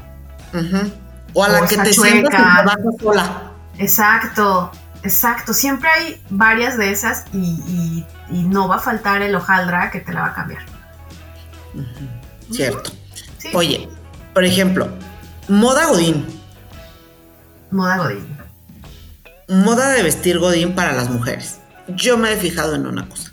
O 1.33 1.45
a 1.45 1.49
la 1.49 1.63
O 1.63 1.67
que 1.67 1.77
te 1.79 1.93
sientas 1.95 2.35
y 2.35 2.37
chueca. 2.37 2.65
sola. 3.01 3.43
Exacto, 3.79 4.71
exacto. 5.03 5.55
Siempre 5.55 5.89
hay 5.89 6.23
varias 6.31 6.77
de 6.77 6.91
esas 6.91 7.25
y, 7.33 7.39
y- 7.67 8.07
y 8.37 8.43
no 8.45 8.69
va 8.69 8.77
a 8.77 8.81
faltar 8.81 9.23
el 9.23 9.35
hojaldra 9.35 9.91
que 9.91 10.01
te 10.01 10.13
la 10.13 10.23
va 10.23 10.27
a 10.29 10.35
cambiar. 10.35 10.63
Cierto. 12.51 12.91
Sí. 13.39 13.51
Oye, 13.55 13.89
por 14.35 14.45
ejemplo, 14.45 14.89
moda 15.49 15.87
Godín. 15.87 16.27
Moda 17.73 17.97
Godín. 17.97 18.39
Moda 19.49 19.89
de 19.89 20.03
vestir 20.03 20.39
Godín 20.39 20.75
para 20.75 20.93
las 20.93 21.09
mujeres. 21.09 21.59
Yo 21.89 22.19
me 22.19 22.33
he 22.33 22.37
fijado 22.37 22.75
en 22.75 22.87
una 22.87 23.09
cosa. 23.09 23.33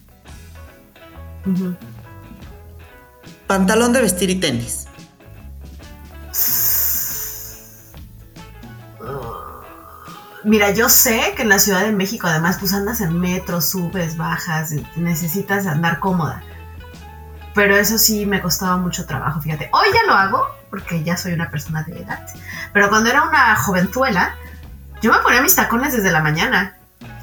Pantalón 3.47 3.93
de 3.93 4.01
vestir 4.01 4.29
y 4.29 4.35
tenis. 4.35 4.87
Mira, 10.45 10.71
yo 10.71 10.87
sé 10.87 11.33
que 11.35 11.41
en 11.41 11.49
la 11.49 11.59
Ciudad 11.59 11.81
de 11.81 11.91
México 11.91 12.27
además 12.27 12.57
pues 12.59 12.73
andas 12.73 13.01
en 13.01 13.19
metro, 13.19 13.59
subes, 13.59 14.15
bajas, 14.15 14.73
necesitas 14.95 15.67
andar 15.67 15.99
cómoda. 15.99 16.41
Pero 17.53 17.75
eso 17.75 17.97
sí 17.97 18.25
me 18.25 18.41
costaba 18.41 18.77
mucho 18.77 19.05
trabajo, 19.05 19.41
fíjate. 19.41 19.69
Hoy 19.73 19.87
ya 19.93 20.03
lo 20.07 20.13
hago 20.13 20.58
porque 20.69 21.03
ya 21.03 21.17
soy 21.17 21.33
una 21.33 21.49
persona 21.49 21.83
de 21.83 21.99
edad. 22.01 22.25
Pero 22.73 22.89
cuando 22.89 23.09
era 23.09 23.23
una 23.23 23.55
jovenzuela, 23.55 24.35
yo 25.01 25.11
me 25.11 25.19
ponía 25.19 25.41
mis 25.41 25.55
tacones 25.55 25.93
desde 25.93 26.11
la 26.11 26.21
mañana. 26.21 26.75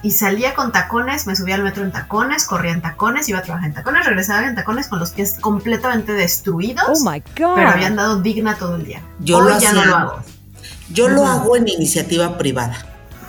Y 0.03 0.13
salía 0.13 0.55
con 0.55 0.73
tacones, 0.73 1.27
me 1.27 1.35
subía 1.35 1.57
al 1.57 1.63
metro 1.63 1.83
en 1.83 1.91
tacones, 1.91 2.45
corría 2.45 2.73
en 2.73 2.81
tacones, 2.81 3.29
iba 3.29 3.41
a 3.41 3.43
trabajar 3.43 3.69
en 3.69 3.75
tacones, 3.75 4.07
regresaba 4.07 4.47
en 4.47 4.55
tacones 4.55 4.89
con 4.89 4.99
los 5.01 5.11
pies 5.11 5.37
completamente 5.41 6.13
destruidos. 6.13 6.85
Oh 6.89 7.11
my 7.11 7.21
god. 7.37 7.57
pero 7.57 7.71
había 7.71 7.89
andado 7.89 8.21
digna 8.21 8.55
todo 8.55 8.77
el 8.77 8.85
día. 8.85 9.03
Yo 9.21 9.39
Hoy 9.39 9.45
lo 9.45 9.59
ya 9.59 9.71
hacía. 9.71 9.73
no 9.73 9.85
lo 9.85 9.97
hago. 9.97 10.23
Yo 10.91 11.09
lo 11.09 11.27
hago 11.27 11.57
en 11.57 11.67
iniciativa 11.69 12.39
privada. 12.39 12.77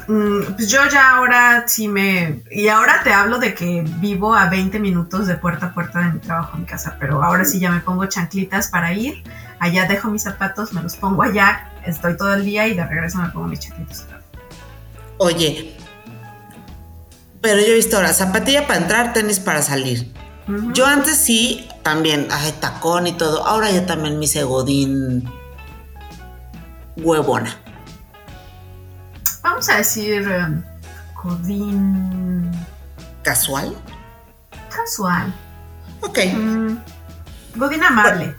Mm, 0.07 0.53
pues 0.55 0.69
yo 0.69 0.79
ya 0.89 1.15
ahora 1.17 1.63
sí 1.67 1.87
me... 1.87 2.43
Y 2.51 2.67
ahora 2.69 3.01
te 3.03 3.11
hablo 3.11 3.39
de 3.39 3.53
que 3.53 3.83
vivo 3.99 4.35
a 4.35 4.47
20 4.47 4.79
minutos 4.79 5.27
de 5.27 5.35
puerta 5.35 5.67
a 5.67 5.73
puerta 5.73 5.99
de 5.99 6.13
mi 6.13 6.19
trabajo 6.19 6.55
a 6.55 6.59
mi 6.59 6.65
casa, 6.65 6.95
pero 6.99 7.23
ahora 7.23 7.43
sí 7.43 7.59
ya 7.59 7.71
me 7.71 7.79
pongo 7.81 8.05
chanclitas 8.05 8.67
para 8.69 8.93
ir, 8.93 9.23
allá 9.59 9.85
dejo 9.87 10.09
mis 10.09 10.23
zapatos, 10.23 10.73
me 10.73 10.81
los 10.81 10.95
pongo 10.95 11.23
allá, 11.23 11.71
estoy 11.85 12.15
todo 12.17 12.33
el 12.33 12.45
día 12.45 12.67
y 12.67 12.75
de 12.75 12.85
regreso 12.85 13.17
me 13.19 13.29
pongo 13.29 13.47
mis 13.47 13.59
chanclitas. 13.59 14.05
Oye, 15.17 15.75
pero 17.41 17.59
yo 17.59 17.67
he 17.67 17.75
visto 17.75 17.95
ahora 17.97 18.13
zapatilla 18.13 18.67
para 18.67 18.79
entrar, 18.79 19.13
tenis 19.13 19.39
para 19.39 19.61
salir. 19.61 20.13
Yo 20.73 20.85
antes 20.85 21.17
sí, 21.17 21.67
también, 21.83 22.27
ay, 22.31 22.53
tacón 22.61 23.05
y 23.07 23.11
todo. 23.13 23.45
Ahora 23.45 23.69
yo 23.69 23.85
también 23.85 24.17
me 24.17 24.25
hice 24.25 24.43
godín 24.43 25.29
huevona. 26.95 27.53
Vamos 29.43 29.67
a 29.69 29.77
decir 29.77 30.21
em, 30.29 30.63
Godín 31.21 32.51
¿Casual? 33.23 33.75
casual. 34.69 35.33
Ok, 36.01 36.19
Mm, 36.33 36.77
Godín 37.55 37.83
amable. 37.83 38.35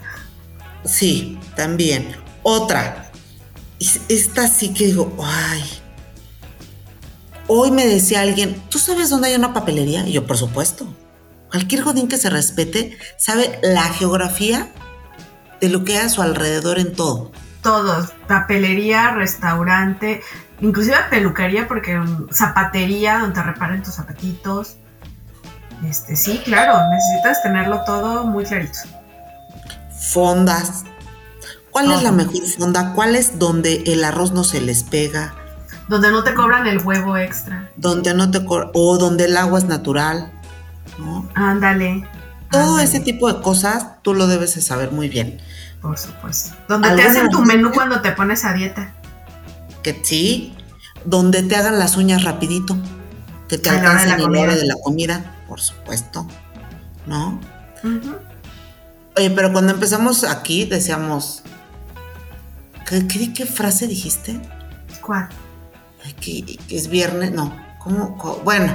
Sí, 0.84 1.38
también. 1.56 2.14
Otra. 2.42 3.10
Es- 3.80 4.00
Esta 4.08 4.48
sí 4.48 4.72
que 4.74 4.86
digo, 4.86 5.16
ay. 5.24 5.62
Hoy 7.46 7.70
me 7.70 7.86
decía 7.86 8.20
alguien, 8.20 8.60
¿tú 8.68 8.78
sabes 8.78 9.08
dónde 9.10 9.28
hay 9.28 9.34
una 9.34 9.54
papelería? 9.54 10.06
Y 10.06 10.12
yo, 10.12 10.26
por 10.26 10.36
supuesto. 10.36 10.86
Cualquier 11.50 11.82
godín 11.82 12.08
que 12.08 12.18
se 12.18 12.28
respete 12.28 12.98
sabe 13.16 13.58
la 13.62 13.84
geografía 13.84 14.68
de 15.60 15.70
lo 15.70 15.82
que 15.82 15.96
hay 15.96 16.06
a 16.06 16.08
su 16.10 16.20
alrededor 16.20 16.78
en 16.78 16.92
todo. 16.94 17.32
Todos, 17.62 18.10
papelería, 18.28 19.12
restaurante, 19.12 20.20
inclusive 20.60 20.96
peluquería, 21.10 21.66
porque 21.66 21.96
mm, 21.96 22.28
zapatería 22.32 23.18
donde 23.20 23.42
reparen 23.42 23.82
tus 23.82 23.94
zapatitos. 23.94 24.76
Este, 25.88 26.16
sí, 26.16 26.38
claro, 26.44 26.78
necesitas 26.90 27.42
tenerlo 27.42 27.82
todo 27.86 28.24
muy 28.26 28.44
clarito. 28.44 28.78
Fondas. 30.00 30.84
¿Cuál 31.70 31.92
es 31.92 32.02
la 32.02 32.12
mejor 32.12 32.44
fonda? 32.46 32.92
¿Cuál 32.94 33.14
es 33.14 33.38
donde 33.38 33.84
el 33.86 34.02
arroz 34.04 34.32
no 34.32 34.44
se 34.44 34.60
les 34.60 34.82
pega? 34.82 35.34
Donde 35.88 36.10
no 36.10 36.24
te 36.24 36.34
cobran 36.34 36.66
el 36.66 36.78
huevo 36.84 37.16
extra. 37.16 37.70
donde 37.76 38.12
no 38.14 38.30
te 38.30 38.44
o 38.46 38.98
donde 38.98 39.24
el 39.24 39.36
agua 39.36 39.58
es 39.58 39.64
natural, 39.66 40.32
¿no? 40.98 41.28
Ándale. 41.34 42.06
Todo 42.50 42.62
ándale, 42.62 42.84
ese 42.84 43.00
tipo 43.00 43.32
de 43.32 43.40
cosas 43.40 44.02
tú 44.02 44.14
lo 44.14 44.26
debes 44.26 44.54
de 44.54 44.60
saber 44.60 44.92
muy 44.92 45.08
bien. 45.08 45.40
Por 45.80 45.96
supuesto. 45.96 46.54
Donde 46.68 46.88
te 46.88 46.94
¿Alguna 46.94 47.10
hacen 47.10 47.30
tu 47.30 47.44
menú 47.44 47.70
cuando 47.72 48.00
te 48.00 48.12
pones 48.12 48.44
a 48.44 48.52
dieta. 48.52 48.94
Que 49.82 50.00
sí, 50.02 50.56
donde 51.04 51.42
te 51.42 51.56
hagan 51.56 51.78
las 51.78 51.96
uñas 51.96 52.24
rapidito, 52.24 52.76
que 53.48 53.58
te 53.58 53.70
alcancen 53.70 54.20
comida. 54.20 54.42
hora 54.42 54.56
de 54.56 54.66
la 54.66 54.74
comida, 54.82 55.36
por 55.46 55.60
supuesto, 55.60 56.26
¿no? 57.06 57.40
Oye, 59.18 59.30
pero 59.30 59.52
cuando 59.52 59.72
empezamos 59.72 60.22
aquí 60.22 60.64
decíamos, 60.64 61.42
¿qué, 62.88 63.04
qué, 63.08 63.32
qué 63.32 63.46
frase 63.46 63.88
dijiste? 63.88 64.40
¿Cuál? 65.00 65.28
Que, 66.20 66.44
que 66.44 66.76
es 66.76 66.86
viernes, 66.86 67.32
no, 67.32 67.52
¿cómo? 67.80 68.16
Bueno, 68.44 68.72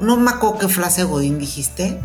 no 0.00 0.16
me 0.16 0.30
acuerdo 0.30 0.60
qué 0.60 0.68
frase 0.68 1.04
Godín 1.04 1.38
dijiste. 1.38 2.00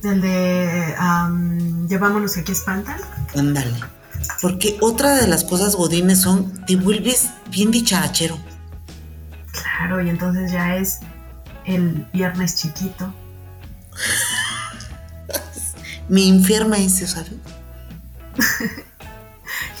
Del 0.00 0.20
de 0.20 0.94
am, 0.96 1.88
llevámonos 1.88 2.34
que 2.34 2.42
aquí 2.42 2.52
espantan. 2.52 3.00
Ándale. 3.36 3.74
Porque 4.40 4.76
otra 4.80 5.16
de 5.16 5.26
las 5.26 5.42
cosas 5.42 5.74
godines 5.74 6.20
son, 6.20 6.64
te 6.66 6.76
vuelves 6.76 7.30
bien 7.50 7.72
dicharachero. 7.72 8.38
Claro, 9.50 10.00
y 10.00 10.08
entonces 10.08 10.52
ya 10.52 10.76
es 10.76 11.00
el 11.64 12.06
viernes 12.12 12.54
chiquito. 12.54 13.12
Me 16.08 16.26
enferma 16.28 16.78
ese, 16.78 17.06
¿sabes? 17.06 17.32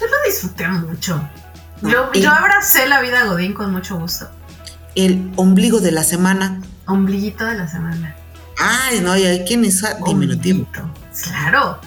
Yo 0.00 0.06
lo 0.06 0.16
disfruté 0.26 0.68
mucho. 0.68 1.28
No, 1.82 2.12
Yo, 2.12 2.30
abracé 2.30 2.88
la 2.88 3.00
vida 3.00 3.24
Godín 3.26 3.52
con 3.52 3.72
mucho 3.72 3.98
gusto. 3.98 4.28
El 4.94 5.30
ombligo 5.36 5.80
de 5.80 5.92
la 5.92 6.04
semana. 6.04 6.62
Ombliguito 6.86 7.44
de 7.44 7.54
la 7.54 7.68
semana. 7.68 8.16
Ay, 8.58 9.00
no, 9.00 9.16
y 9.16 9.24
hay 9.24 9.44
quien 9.44 9.64
es 9.64 9.84
diminutivo. 10.06 10.66
Claro, 11.22 11.78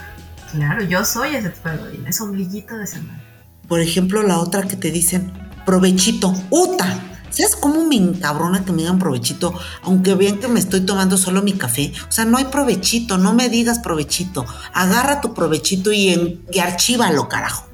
claro, 0.52 0.84
yo 0.84 1.04
soy 1.04 1.36
ese 1.36 1.50
tipo 1.50 1.70
de 1.70 1.78
Godín. 1.78 2.08
Es 2.08 2.22
ombliguito 2.22 2.78
de 2.78 2.86
semana. 2.86 3.20
Por 3.68 3.80
ejemplo, 3.80 4.22
la 4.24 4.40
otra 4.40 4.64
que 4.64 4.76
te 4.76 4.92
dicen, 4.92 5.32
provechito. 5.66 6.34
¡Uta! 6.50 7.00
¿Sabes 7.30 7.55
cómo 7.55 7.86
me 7.86 7.95
encabrona 7.95 8.63
que 8.65 8.71
me 8.71 8.80
digan 8.80 8.99
provechito? 8.99 9.53
Aunque 9.84 10.15
vean 10.15 10.38
que 10.39 10.47
me 10.47 10.59
estoy 10.59 10.82
tomando 10.82 11.17
solo 11.17 11.41
mi 11.41 11.53
café. 11.53 11.93
O 12.07 12.11
sea, 12.11 12.25
no 12.25 12.38
hay 12.38 12.45
provechito, 12.45 13.17
no 13.17 13.34
me 13.34 13.49
digas 13.49 13.80
provechito. 13.80 14.45
Agarra 14.73 15.21
tu 15.21 15.34
provechito 15.34 15.91
y, 15.91 16.09
en, 16.09 16.41
y 16.51 16.59
archívalo, 16.59 17.30
carajo. 17.30 17.67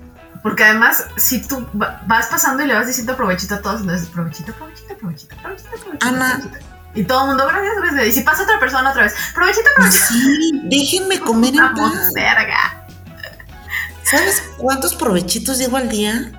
Porque 0.43 0.63
además, 0.63 1.05
si 1.17 1.41
tú 1.41 1.65
va- 1.81 2.01
vas 2.05 2.27
pasando 2.27 2.63
y 2.63 2.67
le 2.67 2.75
vas 2.75 2.85
diciendo 2.85 3.15
provechito 3.15 3.55
a 3.55 3.61
todos, 3.61 3.81
entonces 3.81 4.07
provechito, 4.09 4.53
provechito, 4.53 4.95
provechito, 4.97 5.35
provechito, 5.41 5.69
provechito. 5.71 6.05
Ana. 6.07 6.39
provechito. 6.41 6.65
Y 6.93 7.03
todo 7.03 7.21
el 7.23 7.27
mundo, 7.29 7.45
gracias, 7.47 7.73
gracias. 7.81 8.07
Y 8.07 8.11
si 8.13 8.21
pasa 8.21 8.43
otra 8.43 8.59
persona 8.59 8.91
otra 8.91 9.03
vez, 9.03 9.13
provechito, 9.33 9.65
provechito. 9.75 10.05
Sí, 10.05 10.61
déjenme 10.65 11.19
comer 11.19 11.53
en 11.55 11.73
paz. 11.75 12.13
verga. 12.13 12.85
¿Sabes 14.03 14.43
cuántos 14.57 14.93
provechitos 14.95 15.57
llego 15.57 15.77
al 15.77 15.89
día? 15.89 16.31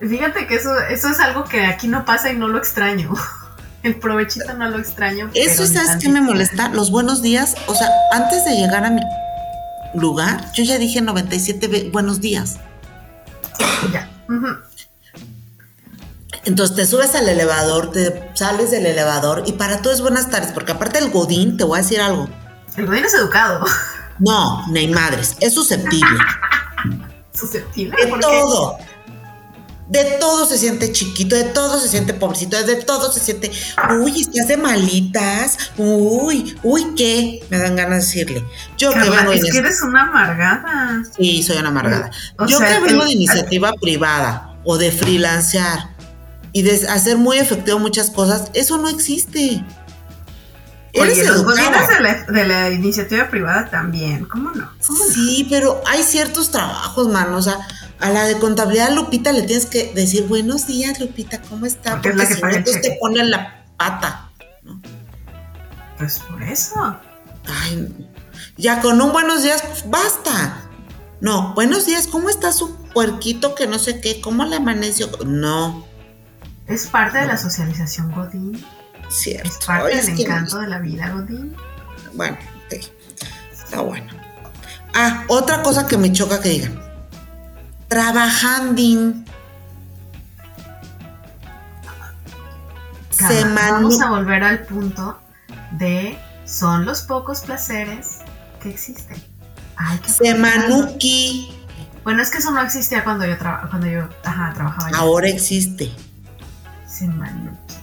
Fíjate 0.00 0.46
que 0.46 0.54
eso, 0.56 0.78
eso 0.80 1.08
es 1.08 1.20
algo 1.20 1.44
que 1.44 1.64
aquí 1.66 1.86
no 1.88 2.04
pasa 2.04 2.30
y 2.32 2.36
no 2.36 2.48
lo 2.48 2.58
extraño. 2.58 3.12
El 3.82 3.96
provechito 3.98 4.52
no 4.54 4.68
lo 4.68 4.78
extraño. 4.78 5.30
Eso, 5.34 5.66
¿sabes 5.66 5.80
qué 5.82 5.86
tantito. 5.86 6.10
me 6.12 6.20
molesta? 6.20 6.68
Los 6.68 6.90
buenos 6.90 7.22
días. 7.22 7.54
O 7.66 7.74
sea, 7.74 7.88
antes 8.12 8.44
de 8.44 8.52
llegar 8.56 8.84
a 8.84 8.90
mi 8.90 9.00
lugar, 9.94 10.52
yo 10.52 10.64
ya 10.64 10.76
dije 10.78 11.00
97 11.00 11.66
ve- 11.68 11.90
buenos 11.92 12.20
días. 12.20 12.58
Ya. 13.92 14.08
Entonces 16.44 16.76
te 16.76 16.86
subes 16.86 17.14
al 17.14 17.28
elevador, 17.28 17.90
te 17.92 18.30
sales 18.34 18.70
del 18.70 18.86
elevador 18.86 19.42
y 19.46 19.52
para 19.52 19.82
todo 19.82 19.92
es 19.92 20.00
buenas 20.00 20.30
tardes, 20.30 20.52
porque 20.52 20.72
aparte 20.72 20.98
el 20.98 21.10
Godín, 21.10 21.56
te 21.56 21.64
voy 21.64 21.78
a 21.78 21.82
decir 21.82 22.00
algo. 22.00 22.28
El 22.76 22.86
godín 22.86 23.04
es 23.04 23.14
educado. 23.14 23.66
No, 24.18 24.66
ni 24.68 24.86
madres, 24.88 25.36
es 25.40 25.54
susceptible. 25.54 26.18
Susceptible. 27.34 27.96
De 28.04 28.10
todo. 28.20 28.78
De 29.90 30.04
todo 30.20 30.46
se 30.46 30.56
siente 30.56 30.92
chiquito, 30.92 31.34
de 31.34 31.42
todo 31.44 31.78
se 31.80 31.88
siente 31.88 32.14
pobrecito, 32.14 32.56
de 32.62 32.76
todo 32.76 33.10
se 33.10 33.18
siente, 33.18 33.50
uy, 34.00 34.20
estás 34.20 34.46
de 34.46 34.56
malitas, 34.56 35.58
uy, 35.76 36.56
uy, 36.62 36.94
¿qué? 36.96 37.44
Me 37.50 37.58
dan 37.58 37.74
ganas 37.74 37.98
de 37.98 38.06
decirle. 38.06 38.44
Yo 38.78 38.90
que 38.90 39.00
Carla, 39.00 39.16
vengo 39.16 39.30
de 39.32 39.36
es 39.38 39.44
que 39.46 39.50
inici- 39.50 39.58
eres 39.58 39.82
una 39.82 40.02
amargada. 40.02 41.02
Sí, 41.16 41.42
soy 41.42 41.56
una 41.56 41.70
amargada. 41.70 42.10
O 42.38 42.46
Yo 42.46 42.58
sea, 42.58 42.78
que 42.78 42.84
vengo 42.86 43.04
de 43.04 43.10
iniciativa 43.12 43.72
privada 43.82 44.54
o 44.62 44.78
de 44.78 44.92
freelancear 44.92 45.90
y 46.52 46.62
de 46.62 46.86
hacer 46.88 47.16
muy 47.16 47.38
efectivo 47.38 47.80
muchas 47.80 48.10
cosas, 48.10 48.44
eso 48.54 48.78
no 48.78 48.88
existe. 48.88 49.64
Eres 50.92 51.18
Oye, 51.18 51.28
los 51.28 51.44
godines 51.44 51.88
de 51.88 52.00
la, 52.00 52.24
de 52.26 52.46
la 52.46 52.70
iniciativa 52.70 53.28
privada 53.28 53.68
también. 53.70 54.24
¿Cómo 54.24 54.50
no? 54.52 54.70
¿Cómo 54.86 54.98
no? 55.04 55.12
Sí, 55.12 55.46
pero 55.50 55.80
hay 55.86 56.02
ciertos 56.02 56.50
trabajos, 56.50 57.08
mano. 57.08 57.36
O 57.36 57.42
sea, 57.42 57.58
a 58.00 58.10
la 58.10 58.24
de 58.24 58.38
contabilidad, 58.38 58.90
Lupita, 58.94 59.32
le 59.32 59.42
tienes 59.42 59.66
que 59.66 59.92
decir 59.94 60.26
buenos 60.26 60.66
días, 60.66 60.98
Lupita, 61.00 61.40
¿cómo 61.42 61.66
está? 61.66 62.00
Porque 62.00 62.10
es 62.10 62.16
la 62.16 62.26
que 62.28 62.34
si 62.66 62.74
no, 62.76 62.80
te 62.82 62.96
ponen 63.00 63.30
la 63.30 63.64
pata. 63.76 64.30
Pues 65.98 66.18
por 66.20 66.42
eso. 66.42 66.96
Ay, 67.46 67.76
no. 67.76 68.06
ya 68.56 68.80
con 68.80 69.00
un 69.00 69.12
buenos 69.12 69.42
días, 69.42 69.62
pues, 69.62 69.88
basta. 69.90 70.62
No, 71.20 71.52
buenos 71.54 71.84
días, 71.86 72.06
¿cómo 72.06 72.30
está 72.30 72.52
su 72.52 72.74
puerquito 72.94 73.54
que 73.54 73.66
no 73.66 73.78
sé 73.78 74.00
qué? 74.00 74.20
¿Cómo 74.22 74.44
le 74.44 74.56
amaneció? 74.56 75.10
No, 75.26 75.86
Es 76.66 76.86
parte 76.86 77.18
de 77.18 77.26
la 77.26 77.36
socialización 77.36 78.12
Godín. 78.12 78.64
cierto. 79.10 79.48
Es 79.50 79.66
parte 79.66 79.84
Oye, 79.86 79.96
del 79.96 80.08
es 80.08 80.16
que- 80.16 80.22
encanto 80.22 80.58
de 80.58 80.68
la 80.68 80.78
vida 80.78 81.10
Godín. 81.10 81.54
Bueno, 82.14 82.38
ok, 82.66 82.80
está 83.52 83.80
bueno. 83.82 84.10
Ah, 84.94 85.24
otra 85.28 85.62
cosa 85.62 85.86
que 85.86 85.98
me 85.98 86.10
choca 86.12 86.40
que 86.40 86.48
digan. 86.48 86.80
Semana. 93.10 93.72
Vamos 93.72 94.00
a 94.00 94.10
volver 94.10 94.42
al 94.42 94.60
punto 94.66 95.18
de 95.72 96.18
son 96.46 96.84
los 96.86 97.02
pocos 97.02 97.40
placeres 97.42 98.18
que 98.62 98.70
existen. 98.70 99.16
Aprovecharlos. 99.76 100.16
Semanuki. 100.16 101.54
Bueno, 102.04 102.22
es 102.22 102.30
que 102.30 102.38
eso 102.38 102.50
no 102.50 102.62
existía 102.62 103.04
cuando 103.04 103.26
yo, 103.26 103.36
traba- 103.36 103.68
cuando 103.68 103.86
yo 103.86 104.08
ajá, 104.24 104.52
trabajaba. 104.54 104.90
Ahora 104.96 105.28
existe. 105.28 105.90
Semanuki. 106.86 107.74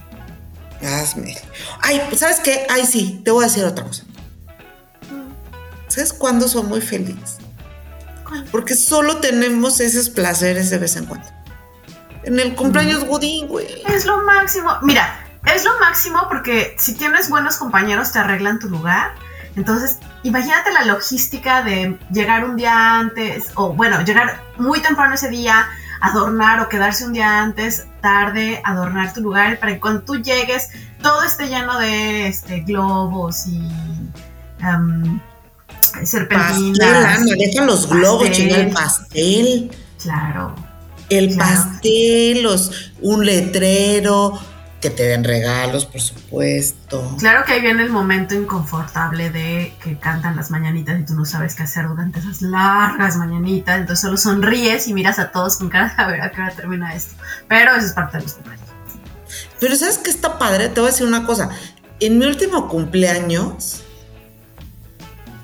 Hazme. 0.83 1.35
Ay, 1.81 2.01
pues, 2.07 2.19
¿sabes 2.19 2.39
qué? 2.39 2.65
Ay, 2.69 2.85
sí, 2.85 3.21
te 3.23 3.31
voy 3.31 3.43
a 3.43 3.47
decir 3.47 3.63
otra 3.65 3.83
cosa. 3.85 4.03
¿Sabes 5.87 6.13
cuándo 6.13 6.47
soy 6.47 6.63
muy 6.63 6.81
feliz? 6.81 7.36
Porque 8.51 8.75
solo 8.75 9.17
tenemos 9.17 9.79
esos 9.79 10.09
placeres 10.09 10.69
de 10.69 10.77
vez 10.77 10.95
en 10.95 11.05
cuando. 11.05 11.27
En 12.23 12.39
el 12.39 12.55
cumpleaños 12.55 13.05
Godín, 13.05 13.47
güey. 13.47 13.83
Es 13.87 14.05
lo 14.05 14.21
máximo. 14.23 14.77
Mira, 14.81 15.25
es 15.53 15.63
lo 15.63 15.79
máximo 15.79 16.25
porque 16.27 16.75
si 16.77 16.95
tienes 16.95 17.29
buenos 17.29 17.57
compañeros 17.57 18.11
te 18.11 18.19
arreglan 18.19 18.59
tu 18.59 18.69
lugar. 18.69 19.11
Entonces, 19.55 19.97
imagínate 20.23 20.71
la 20.71 20.85
logística 20.85 21.63
de 21.63 21.97
llegar 22.11 22.45
un 22.45 22.55
día 22.57 22.99
antes, 22.99 23.45
o 23.55 23.73
bueno, 23.73 24.01
llegar 24.01 24.43
muy 24.57 24.79
temprano 24.81 25.15
ese 25.15 25.29
día, 25.29 25.67
adornar 25.99 26.59
o 26.59 26.69
quedarse 26.69 27.05
un 27.05 27.13
día 27.13 27.41
antes, 27.41 27.87
tarde, 28.01 28.61
adornar 28.63 29.13
tu 29.13 29.21
lugar 29.21 29.57
para 29.59 29.73
que 29.73 29.79
cuando 29.79 30.01
tú 30.01 30.17
llegues 30.17 30.69
todo 31.01 31.23
esté 31.23 31.47
lleno 31.47 31.77
de 31.79 32.27
este, 32.27 32.61
globos 32.61 33.47
y 33.47 33.69
Pastel, 35.99 36.07
serpentinas. 36.07 37.19
Ana, 37.19 37.33
deja 37.37 37.65
los 37.65 37.89
globos, 37.89 38.27
pastel. 38.27 38.47
chinga 38.47 38.57
el 38.61 38.69
pastel. 38.71 39.71
Claro. 40.01 40.55
El 41.09 41.33
Claro. 41.35 41.51
pastel, 41.53 42.43
los, 42.43 42.91
un 43.01 43.25
letrero, 43.25 44.39
que 44.81 44.89
te 44.91 45.03
den 45.03 45.23
regalos, 45.23 45.85
por 45.85 46.01
supuesto. 46.01 47.15
Claro 47.17 47.43
que 47.45 47.53
ahí 47.53 47.61
viene 47.61 47.81
el 47.81 47.89
momento 47.89 48.35
inconfortable 48.35 49.31
de 49.31 49.73
que 49.83 49.97
cantan 49.97 50.35
las 50.35 50.51
mañanitas 50.51 50.99
y 50.99 51.03
tú 51.05 51.13
no 51.15 51.25
sabes 51.25 51.55
qué 51.55 51.63
hacer 51.63 51.87
durante 51.87 52.19
esas 52.19 52.41
largas 52.43 53.17
mañanitas, 53.17 53.79
entonces 53.79 54.01
solo 54.01 54.17
sonríes 54.17 54.87
y 54.87 54.93
miras 54.93 55.17
a 55.17 55.31
todos 55.31 55.57
con 55.57 55.69
cara 55.69 55.95
de 55.97 56.03
a 56.03 56.07
ver 56.07 56.21
a 56.21 56.31
qué 56.31 56.41
hora 56.41 56.51
termina 56.55 56.93
esto. 56.93 57.15
Pero 57.47 57.71
eso 57.75 57.87
es 57.87 57.93
parte 57.93 58.17
de 58.17 58.23
los 58.23 58.33
cumpleaños. 58.33 58.67
Pero 59.59 59.75
¿sabes 59.75 59.97
qué 59.97 60.11
está 60.11 60.37
padre? 60.37 60.69
Te 60.69 60.79
voy 60.79 60.89
a 60.89 60.91
decir 60.91 61.07
una 61.07 61.25
cosa. 61.25 61.49
En 61.99 62.19
mi 62.19 62.25
último 62.27 62.67
cumpleaños, 62.67 63.81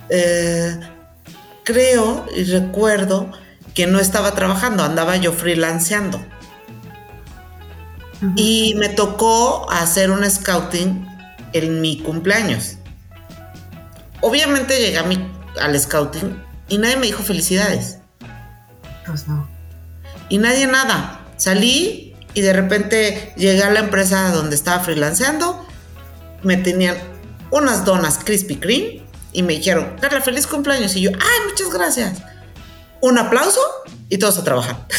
eh, 0.10 0.80
creo 1.64 2.26
y 2.36 2.43
recuerdo 2.45 3.32
que 3.74 3.88
no 3.88 3.99
estaba 3.99 4.34
trabajando, 4.36 4.84
andaba 4.84 5.16
yo 5.18 5.32
freelanceando. 5.34 6.24
Y 8.36 8.76
me 8.76 8.88
tocó 8.89 9.70
hacer 9.70 10.10
un 10.10 10.30
scouting 10.30 11.06
en 11.51 11.82
mi 11.82 11.99
cumpleaños. 11.99 12.78
Obviamente 14.22 14.80
llegué 14.80 14.97
a 14.97 15.04
mi- 15.04 15.30
al 15.60 15.78
scouting 15.78 16.41
y 16.70 16.78
nadie 16.78 16.95
me 16.95 17.08
dijo 17.08 17.22
felicidades. 17.22 17.97
Pues 19.06 19.28
no. 19.28 19.47
Y 20.30 20.38
nadie 20.38 20.68
nada. 20.68 21.20
salí 21.36 22.16
y 22.36 22.41
de 22.41 22.54
repente 22.54 23.34
llegué 23.36 23.64
a 23.64 23.72
la 23.72 23.80
empresa 23.82 24.32
donde 24.32 24.56
estaba 24.56 24.80
freelanceando, 24.82 25.66
me 26.43 26.56
tenían 26.56 26.95
unas 27.51 27.84
donas 27.84 28.20
Krispy 28.24 28.56
Kreme 28.58 29.03
y 29.34 29.44
me 29.44 29.54
dijeron, 29.54 29.96
Carla, 30.00 30.22
feliz 30.22 30.48
cumpleaños. 30.48 30.96
Y 30.96 31.02
yo, 31.02 31.12
ay, 31.12 31.50
muchas 31.50 31.70
gracias. 31.72 32.20
Un 33.02 33.18
aplauso 33.18 33.60
y 34.10 34.18
todos 34.18 34.38
a 34.38 34.44
trabajar. 34.44 34.88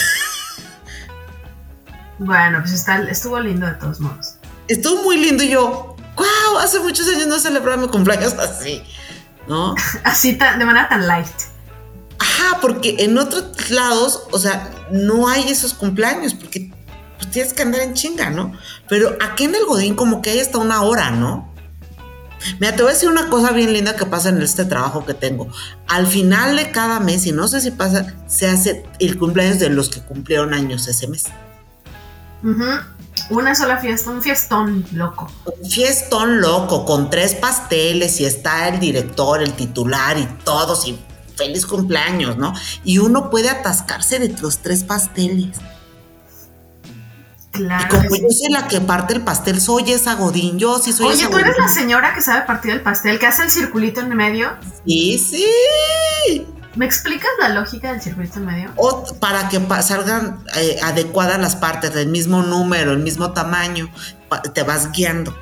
Bueno, 2.19 2.61
pues 2.61 2.73
está, 2.73 3.03
estuvo 3.03 3.41
lindo 3.41 3.67
de 3.67 3.73
todos 3.73 3.99
modos. 3.99 4.37
Estuvo 4.69 5.03
muy 5.03 5.17
lindo 5.19 5.43
y 5.43 5.49
yo, 5.49 5.97
wow, 6.17 6.59
hace 6.61 6.79
muchos 6.79 7.09
años 7.09 7.27
no 7.27 7.39
celebraba 7.41 7.77
mi 7.77 7.89
cumpleaños 7.89 8.35
así, 8.35 8.85
¿no? 9.49 9.75
así 10.05 10.33
de 10.33 10.65
manera 10.65 10.89
tan 10.89 11.07
light. 11.07 11.27
Ajá, 12.19 12.59
porque 12.61 12.97
en 13.01 13.19
otros 13.19 13.71
lados, 13.71 14.29
o 14.31 14.39
sea, 14.39 14.71
no 14.93 15.29
hay 15.29 15.49
esos 15.49 15.75
cumpleaños, 15.75 16.35
porque 16.35 16.71
pues, 17.19 17.31
tienes 17.31 17.53
que 17.53 17.63
andar 17.63 17.81
en 17.81 17.95
chinga, 17.95 18.31
¿no? 18.31 18.53
Pero 18.89 19.17
aquí 19.21 19.45
en 19.45 19.55
el 19.57 19.65
Godín 19.67 19.97
como 19.97 20.23
que 20.23 20.31
hay 20.31 20.41
hasta 20.41 20.59
una 20.59 20.83
hora, 20.83 21.11
¿no? 21.11 21.53
Mira, 22.61 22.77
te 22.77 22.83
voy 22.83 22.91
a 22.91 22.95
decir 22.95 23.09
una 23.09 23.29
cosa 23.29 23.53
bien 23.53 23.73
linda 23.73 23.97
que 23.97 24.07
pasa 24.07 24.29
en 24.29 24.41
este 24.43 24.65
trabajo 24.65 25.05
que 25.05 25.15
tengo. 25.15 25.49
Al 25.89 26.07
final 26.07 26.57
de 26.57 26.71
cada 26.71 27.01
mes, 27.01 27.27
y 27.27 27.33
no 27.33 27.49
sé 27.49 27.61
si 27.61 27.71
pasa, 27.71 28.15
se 28.27 28.49
hace 28.49 28.85
el 28.99 29.19
cumpleaños 29.19 29.59
de 29.59 29.71
los 29.71 29.89
que 29.89 30.01
cumplieron 30.01 30.55
años 30.55 30.87
ese 30.89 31.07
mes. 31.09 31.25
Una 33.31 33.55
sola 33.55 33.79
fiesta, 33.79 34.11
un 34.11 34.23
fiestón 34.23 34.85
loco. 34.93 35.31
Un 35.47 35.71
fiestón 35.71 36.41
loco, 36.41 36.85
con 36.85 37.09
tres 37.09 37.35
pasteles, 37.35 38.21
y 38.21 38.27
está 38.27 38.69
el 38.69 38.81
director, 38.81 39.43
el 39.43 39.55
titular 39.55 40.19
y 40.19 40.27
todos, 40.45 40.87
y 40.87 40.99
feliz 41.37 41.67
cumpleaños, 41.67 42.37
¿no? 42.37 42.53
Y 42.85 42.99
uno 42.99 43.31
puede 43.31 43.49
atascarse 43.49 44.19
de 44.19 44.29
los 44.41 44.59
tres 44.59 44.85
pasteles. 44.85 45.59
Claro. 47.55 47.87
Y 47.87 47.89
como 47.89 48.17
yo 48.17 48.29
soy 48.31 48.51
la 48.51 48.67
que 48.67 48.81
parte 48.81 49.15
el 49.15 49.23
pastel, 49.23 49.61
soy 49.61 49.93
esa 49.93 50.15
Godín, 50.15 50.59
yo 50.59 50.81
sí 50.81 50.93
soy 50.93 51.07
Oye, 51.07 51.29
¿tú 51.29 51.39
eres 51.39 51.57
la 51.57 51.69
señora 51.69 52.13
que 52.13 52.21
sabe 52.21 52.45
partir 52.47 52.73
el 52.73 52.81
pastel, 52.81 53.21
que 53.21 53.27
hace 53.27 53.45
el 53.45 53.51
circulito 53.51 54.01
en 54.01 54.09
medio? 54.17 54.51
Sí, 54.85 55.19
sí. 55.19 56.47
¿Me 56.75 56.85
explicas 56.85 57.31
la 57.39 57.51
lógica 57.51 57.93
del 57.93 58.03
circulito 58.03 58.41
en 58.41 58.47
medio? 58.47 58.73
O 58.75 59.05
para 59.21 59.49
que 59.49 59.61
salgan 59.83 60.41
eh, 60.57 60.81
adecuadas 60.83 61.39
las 61.39 61.55
partes, 61.55 61.95
del 61.95 62.09
mismo 62.09 62.43
número, 62.43 62.91
el 62.91 62.99
mismo 62.99 63.33
tamaño, 63.33 63.89
te 64.53 64.65
vas 64.65 64.91
guiando. 64.91 65.33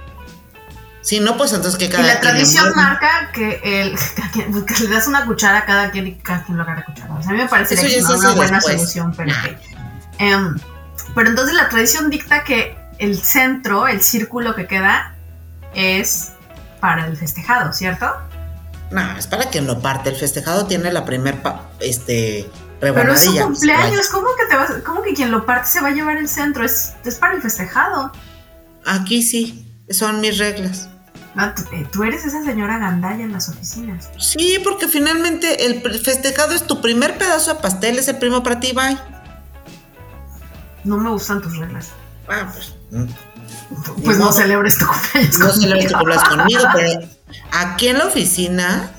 Si 1.01 1.19
no, 1.19 1.39
pues 1.39 1.55
entonces 1.55 1.79
que 1.79 1.89
cada 1.89 2.05
Y 2.05 2.07
la 2.07 2.21
tradición 2.21 2.73
marca 2.77 3.31
que, 3.33 3.59
el, 3.65 3.97
que 4.67 4.83
le 4.85 4.89
das 4.89 5.07
una 5.07 5.25
cuchara 5.25 5.61
a 5.61 5.65
cada 5.65 5.91
quien 5.91 6.09
y 6.09 6.15
cada 6.17 6.45
quien 6.45 6.59
lo 6.59 6.65
agarra 6.65 6.85
cuchara. 6.85 7.15
O 7.15 7.23
sea, 7.23 7.31
a 7.31 7.33
mí 7.33 7.39
me 7.39 7.49
parece 7.49 7.75
que 7.75 7.97
es 7.97 8.05
una 8.05 8.33
buena 8.33 8.61
solución, 8.61 9.15
pero 9.17 9.33
em, 10.19 10.55
pero 11.15 11.29
entonces 11.29 11.55
la 11.55 11.69
tradición 11.69 12.11
dicta 12.11 12.45
que 12.45 12.77
el 12.99 13.19
centro, 13.19 13.89
el 13.89 14.03
círculo 14.03 14.55
que 14.55 14.67
queda, 14.67 15.15
es 15.75 16.33
para 16.81 17.07
el 17.07 17.17
festejado, 17.17 17.73
¿cierto? 17.73 18.07
No, 18.91 19.17
es 19.17 19.27
para 19.27 19.47
quien 19.47 19.67
lo 19.67 19.81
parte. 19.81 20.11
El 20.11 20.17
festejado 20.17 20.67
tiene 20.67 20.93
la 20.93 21.05
primer 21.05 21.41
este 21.81 22.49
Pero 22.81 23.13
es 23.13 23.25
su 23.25 23.37
cumpleaños, 23.37 24.09
¿cómo 24.09 24.29
que 24.39 24.47
te 24.51 24.57
vas, 24.57 24.71
cómo 24.85 25.03
que 25.03 25.15
quien 25.15 25.31
lo 25.31 25.47
parte 25.47 25.69
se 25.69 25.81
va 25.81 25.89
a 25.89 25.93
llevar 25.93 26.19
el 26.19 26.29
centro? 26.29 26.65
Es, 26.65 26.93
es 27.05 27.17
para 27.17 27.35
el 27.35 27.43
festejado. 27.43 28.13
Aquí 28.85 29.23
sí, 29.23 29.85
son 29.91 30.21
mis 30.21 30.39
reglas. 30.39 30.89
No, 31.35 31.47
eh, 31.47 31.87
tú, 31.91 32.05
eres 32.05 32.27
esa 32.27 32.45
señora 32.45 32.79
gandalla 32.79 33.25
en 33.25 33.33
las 33.33 33.49
oficinas. 33.49 34.11
Sí, 34.19 34.59
porque 34.63 34.87
finalmente 34.87 35.65
el 35.65 35.81
festejado 35.99 36.53
es 36.53 36.67
tu 36.67 36.83
primer 36.83 37.17
pedazo 37.17 37.55
de 37.55 37.61
pastel, 37.61 37.99
es 37.99 38.09
el 38.09 38.19
primo 38.19 38.43
para 38.43 38.61
ti, 38.61 38.73
bye. 38.73 38.99
No 40.85 40.99
me 40.99 41.11
gustan 41.11 41.41
tus 41.41 41.57
reglas. 41.57 41.91
Ah, 42.29 42.51
pues. 42.53 42.75
Mm. 42.91 43.13
Pues 44.05 44.19
no, 44.19 44.33
celebres 44.33 44.79
tu 44.79 44.87
cumpleaños. 44.87 45.39
No 45.39 45.53
celebres 45.53 45.89
tu 45.89 45.95
cumpleaños 45.95 46.29
conmigo, 46.29 46.63
pero 46.75 47.01
aquí 47.53 47.89
en 47.89 47.99
la 47.99 48.07
oficina, 48.07 48.91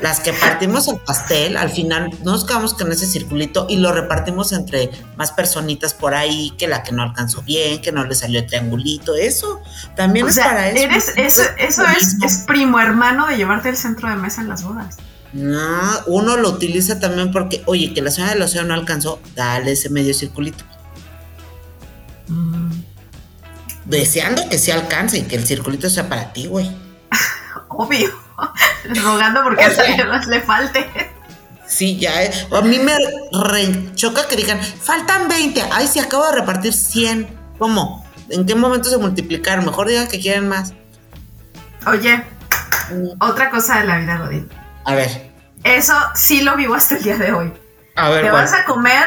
las 0.00 0.20
que 0.20 0.32
partimos 0.32 0.88
el 0.88 0.98
pastel, 0.98 1.56
al 1.56 1.70
final 1.70 2.10
nos 2.22 2.44
quedamos 2.44 2.74
con 2.74 2.90
ese 2.92 3.06
circulito 3.06 3.66
y 3.68 3.76
lo 3.76 3.92
repartimos 3.92 4.52
entre 4.52 4.90
más 5.16 5.32
personitas 5.32 5.94
por 5.94 6.14
ahí, 6.14 6.52
que 6.58 6.68
la 6.68 6.82
que 6.82 6.92
no 6.92 7.02
alcanzó 7.02 7.42
bien, 7.42 7.80
que 7.80 7.92
no 7.92 8.04
le 8.04 8.14
salió 8.14 8.40
el 8.40 8.46
triangulito, 8.46 9.14
eso 9.14 9.60
también 9.96 10.28
es 10.28 10.38
para 10.38 10.68
eso. 10.68 10.84
Eres, 10.84 11.12
eso, 11.16 11.42
eso 11.58 11.84
es, 11.86 12.16
es 12.22 12.38
primo 12.46 12.80
hermano 12.80 13.26
de 13.26 13.36
llevarte 13.36 13.68
el 13.68 13.76
centro 13.76 14.08
de 14.08 14.16
mesa 14.16 14.40
en 14.42 14.48
las 14.48 14.62
bodas. 14.64 14.96
No, 15.32 16.00
uno 16.06 16.36
lo 16.36 16.50
utiliza 16.50 17.00
también 17.00 17.32
porque, 17.32 17.62
oye, 17.66 17.92
que 17.92 18.00
la 18.00 18.12
señora 18.12 18.34
del 18.34 18.42
océano 18.42 18.68
no 18.68 18.74
alcanzó, 18.74 19.20
dale 19.34 19.72
ese 19.72 19.90
medio 19.90 20.14
circulito. 20.14 20.64
Mm. 22.28 22.70
Deseando 23.84 24.48
que 24.48 24.58
se 24.58 24.72
alcance 24.72 25.18
y 25.18 25.22
que 25.22 25.36
el 25.36 25.46
circulito 25.46 25.90
sea 25.90 26.08
para 26.08 26.32
ti, 26.32 26.46
güey. 26.46 26.70
Obvio. 27.68 28.10
Rogando 29.02 29.42
porque 29.42 29.64
a 29.64 29.68
alguien 29.68 30.08
más 30.08 30.26
le 30.26 30.40
falte. 30.40 30.86
Sí, 31.66 31.98
ya. 31.98 32.22
Eh. 32.22 32.30
A 32.52 32.60
mí 32.62 32.78
me 32.78 32.94
choca 33.94 34.28
que 34.28 34.36
digan, 34.36 34.60
faltan 34.60 35.28
20. 35.28 35.62
Ay, 35.72 35.86
si 35.86 35.98
acabo 35.98 36.26
de 36.26 36.32
repartir 36.32 36.72
100. 36.72 37.28
¿Cómo? 37.58 38.04
¿En 38.30 38.46
qué 38.46 38.54
momento 38.54 38.88
se 38.88 38.98
multiplicaron? 38.98 39.64
Mejor 39.64 39.88
digan 39.88 40.08
que 40.08 40.20
quieren 40.20 40.48
más. 40.48 40.72
Oye, 41.86 42.24
mm. 42.90 43.22
otra 43.22 43.50
cosa 43.50 43.80
de 43.80 43.86
la 43.86 43.98
vida, 43.98 44.18
Godín. 44.18 44.48
A 44.84 44.94
ver. 44.94 45.32
Eso 45.62 45.94
sí 46.14 46.42
lo 46.42 46.56
vivo 46.56 46.74
hasta 46.74 46.96
el 46.96 47.02
día 47.02 47.16
de 47.16 47.32
hoy. 47.32 47.52
A 47.96 48.10
ver. 48.10 48.22
Te 48.22 48.30
vas 48.30 48.52
a 48.52 48.64
comer 48.64 49.06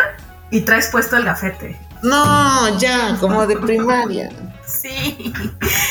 y 0.49 0.61
traes 0.61 0.87
puesto 0.87 1.17
el 1.17 1.25
gafete. 1.25 1.86
No, 2.03 2.77
ya, 2.77 3.17
como 3.19 3.45
de 3.47 3.57
primaria. 3.57 4.29
Sí, 4.65 5.33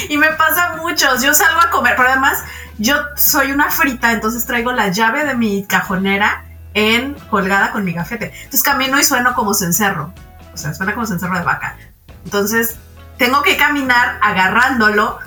y 0.09 0.17
me 0.17 0.33
pasa 0.33 0.77
mucho. 0.77 1.07
Yo 1.21 1.35
salgo 1.35 1.61
a 1.61 1.71
comer, 1.71 1.95
pero 1.97 2.11
además 2.11 2.43
yo 2.79 2.97
soy 3.17 3.53
una 3.53 3.71
frita, 3.71 4.13
entonces 4.13 4.45
traigo 4.45 4.73
la 4.73 4.89
llave 4.89 5.25
de 5.25 5.35
mi 5.35 5.65
cajonera 5.65 6.45
en 6.75 7.15
colgada 7.31 7.73
con 7.73 7.85
mi 7.85 7.93
gafete. 7.93 8.33
Entonces 8.35 8.63
camino 8.63 8.99
y 9.01 9.05
sueno 9.05 9.35
como 9.35 9.55
cencerro. 9.55 10.13
O 10.53 10.57
sea, 10.57 10.75
suena 10.75 10.95
como 10.95 11.07
cencerro 11.07 11.39
de 11.39 11.45
vaca. 11.45 11.77
Entonces 12.25 12.77
tengo 13.17 13.43
que 13.43 13.57
caminar 13.57 14.19
agarrándolo 14.21 15.19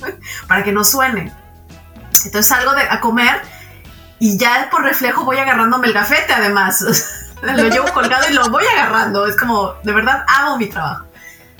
para 0.48 0.64
que 0.64 0.72
no 0.72 0.82
suene. 0.82 1.32
Entonces 2.24 2.46
salgo 2.46 2.72
de, 2.72 2.82
a 2.82 3.00
comer 3.00 3.42
y 4.18 4.38
ya 4.38 4.68
por 4.70 4.82
reflejo 4.82 5.24
voy 5.24 5.36
agarrándome 5.36 5.88
el 5.88 5.92
gafete 5.92 6.32
además. 6.32 6.84
lo 7.56 7.68
llevo 7.68 7.92
colgado 7.92 8.24
y 8.30 8.34
lo 8.34 8.48
voy 8.50 8.64
agarrando. 8.64 9.26
Es 9.26 9.36
como, 9.36 9.74
de 9.82 9.92
verdad, 9.92 10.24
amo 10.26 10.56
mi 10.56 10.66
trabajo. 10.66 11.06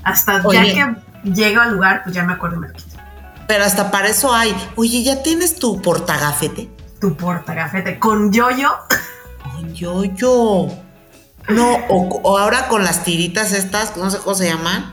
Hasta 0.03 0.43
ya 0.53 0.62
que 0.62 0.97
llego 1.24 1.61
al 1.61 1.72
lugar, 1.72 2.03
pues 2.05 2.14
ya 2.14 2.24
me 2.24 2.35
acuerdo 2.35 2.57
y 2.57 2.61
me 2.61 2.68
lo 2.68 2.74
quito. 2.74 2.97
Pero 3.47 3.64
hasta 3.64 3.91
para 3.91 4.09
eso 4.09 4.35
hay. 4.35 4.55
Oye, 4.76 5.03
¿ya 5.03 5.22
tienes 5.22 5.57
tu 5.57 5.80
portagafete? 5.80 6.70
Tu 7.01 7.16
portagafete. 7.16 7.99
¿Con 7.99 8.32
yoyo? 8.32 8.70
Con 9.43 9.74
yoyo. 9.74 10.68
No, 11.49 11.74
o, 11.89 12.39
ahora 12.39 12.68
con 12.68 12.85
las 12.85 13.05
tiritas 13.05 13.53
estas, 13.53 13.97
no 13.97 14.11
sé 14.11 14.18
cómo 14.18 14.35
se 14.35 14.47
llaman. 14.47 14.93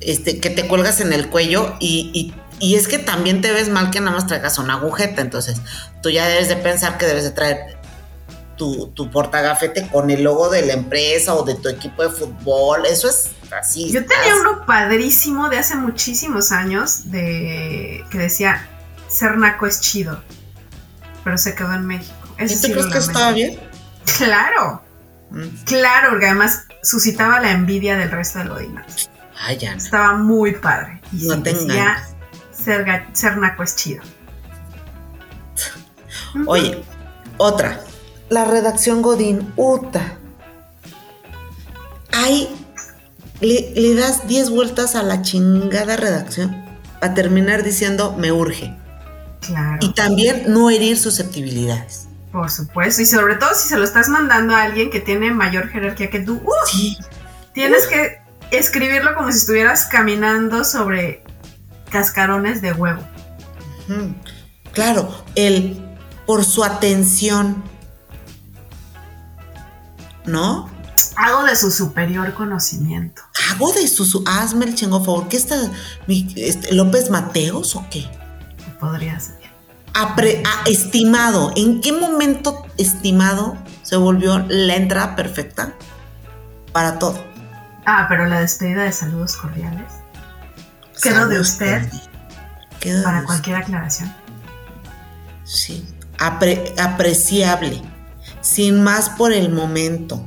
Este, 0.00 0.38
que 0.38 0.50
te 0.50 0.68
cuelgas 0.68 1.00
en 1.00 1.12
el 1.12 1.30
cuello 1.30 1.74
y, 1.80 2.34
y 2.60 2.74
es 2.74 2.88
que 2.88 2.98
también 2.98 3.40
te 3.40 3.52
ves 3.52 3.70
mal 3.70 3.90
que 3.90 4.00
nada 4.00 4.12
más 4.12 4.26
traigas 4.26 4.58
una 4.58 4.74
agujeta. 4.74 5.22
Entonces, 5.22 5.60
tú 6.02 6.10
ya 6.10 6.26
debes 6.26 6.48
de 6.48 6.56
pensar 6.56 6.98
que 6.98 7.06
debes 7.06 7.24
de 7.24 7.30
traer 7.30 7.83
tu, 8.56 8.88
tu 8.88 9.10
portagafete 9.10 9.88
con 9.88 10.10
el 10.10 10.22
logo 10.22 10.50
de 10.50 10.66
la 10.66 10.74
empresa 10.74 11.34
o 11.34 11.44
de 11.44 11.54
tu 11.54 11.68
equipo 11.68 12.02
de 12.02 12.10
fútbol. 12.10 12.86
Eso 12.86 13.08
es 13.08 13.30
así. 13.52 13.90
Yo 13.90 14.04
tenía 14.04 14.36
uno 14.40 14.64
padrísimo 14.66 15.48
de 15.48 15.58
hace 15.58 15.76
muchísimos 15.76 16.52
años 16.52 17.10
de 17.10 18.04
que 18.10 18.18
decía 18.18 18.68
Cernaco 19.08 19.66
es 19.66 19.80
chido, 19.80 20.22
pero 21.22 21.38
se 21.38 21.54
quedó 21.54 21.72
en 21.74 21.86
México. 21.86 22.14
¿Y 22.38 22.46
tú 22.46 22.72
crees 22.72 22.86
que 22.86 22.98
estaba 22.98 23.32
bien? 23.32 23.60
Claro. 24.18 24.82
Mm. 25.30 25.48
Claro, 25.64 26.10
porque 26.10 26.26
además 26.26 26.64
suscitaba 26.82 27.40
la 27.40 27.52
envidia 27.52 27.96
del 27.96 28.10
resto 28.10 28.40
de 28.40 28.46
Lodinas. 28.46 29.10
Ay, 29.38 29.58
ya. 29.58 29.74
Estaba 29.74 30.14
muy 30.14 30.52
padre. 30.52 31.00
Y 31.12 31.26
no 31.26 31.36
decía 31.36 32.04
Cernaco 33.12 33.62
es 33.62 33.76
chido. 33.76 34.02
Oye, 36.46 36.82
otra 37.36 37.80
la 38.34 38.44
redacción 38.44 39.00
Godín, 39.00 39.52
Uta. 39.56 40.18
Ahí 42.12 42.48
le, 43.40 43.94
das 43.94 44.26
10 44.26 44.50
vueltas 44.50 44.96
a 44.96 45.02
la 45.02 45.22
chingada 45.22 45.96
redacción 45.96 46.64
para 47.00 47.14
terminar 47.14 47.62
diciendo 47.62 48.14
me 48.18 48.32
urge. 48.32 48.76
Claro. 49.40 49.78
Y 49.80 49.94
también 49.94 50.44
no 50.48 50.68
herir 50.68 50.98
susceptibilidades. 50.98 52.08
Por 52.32 52.50
supuesto, 52.50 53.02
y 53.02 53.06
sobre 53.06 53.36
todo 53.36 53.54
si 53.54 53.68
se 53.68 53.76
lo 53.76 53.84
estás 53.84 54.08
mandando 54.08 54.54
a 54.56 54.62
alguien 54.62 54.90
que 54.90 55.00
tiene 55.00 55.30
mayor 55.30 55.68
jerarquía 55.68 56.10
que 56.10 56.20
tú. 56.20 56.42
sí. 56.66 56.98
Tienes 57.52 57.86
que 57.86 58.18
escribirlo 58.50 59.14
como 59.14 59.30
si 59.30 59.38
estuvieras 59.38 59.84
caminando 59.84 60.64
sobre 60.64 61.22
cascarones 61.88 62.60
de 62.60 62.72
huevo. 62.72 63.00
Claro, 64.72 65.14
el 65.36 65.80
por 66.26 66.44
su 66.44 66.64
atención, 66.64 67.62
¿no? 70.26 70.68
Hago 71.16 71.44
de 71.44 71.56
su 71.56 71.70
superior 71.70 72.34
conocimiento. 72.34 73.22
Hago 73.50 73.72
de 73.72 73.86
su, 73.88 74.04
su 74.04 74.24
hazme 74.26 74.64
el 74.66 74.74
chingo 74.74 75.04
favor. 75.04 75.28
¿Qué 75.28 75.36
está 75.36 75.56
mi, 76.06 76.32
este, 76.36 76.72
López 76.74 77.10
Mateos 77.10 77.74
o 77.76 77.84
qué? 77.90 78.08
Podría 78.80 79.18
ser. 79.20 79.36
Apre- 79.92 80.42
a- 80.44 80.68
estimado. 80.68 81.52
¿En 81.56 81.80
qué 81.80 81.92
momento 81.92 82.66
estimado 82.78 83.56
se 83.82 83.96
volvió 83.96 84.38
la 84.48 84.76
entrada 84.76 85.14
perfecta 85.16 85.72
para 86.72 86.98
todo? 86.98 87.22
Ah, 87.86 88.06
pero 88.08 88.26
la 88.26 88.40
despedida 88.40 88.82
de 88.82 88.92
saludos 88.92 89.36
cordiales. 89.36 89.92
Quedó 91.02 91.28
de 91.28 91.38
usted 91.40 91.82
de 92.80 93.02
para 93.02 93.18
usted. 93.18 93.26
cualquier 93.26 93.56
aclaración. 93.56 94.12
Sí. 95.44 95.86
Apre- 96.18 96.72
apreciable. 96.80 97.82
Sin 98.44 98.84
más 98.84 99.08
por 99.08 99.32
el 99.32 99.50
momento. 99.50 100.24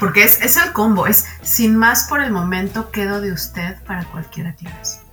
Porque 0.00 0.24
es, 0.24 0.40
es 0.40 0.56
el 0.56 0.72
combo, 0.72 1.06
es 1.06 1.26
sin 1.42 1.76
más 1.76 2.04
por 2.04 2.22
el 2.22 2.32
momento 2.32 2.90
quedo 2.90 3.20
de 3.20 3.32
usted 3.32 3.76
para 3.86 4.04
cualquier 4.06 4.46
aclaración. 4.48 5.04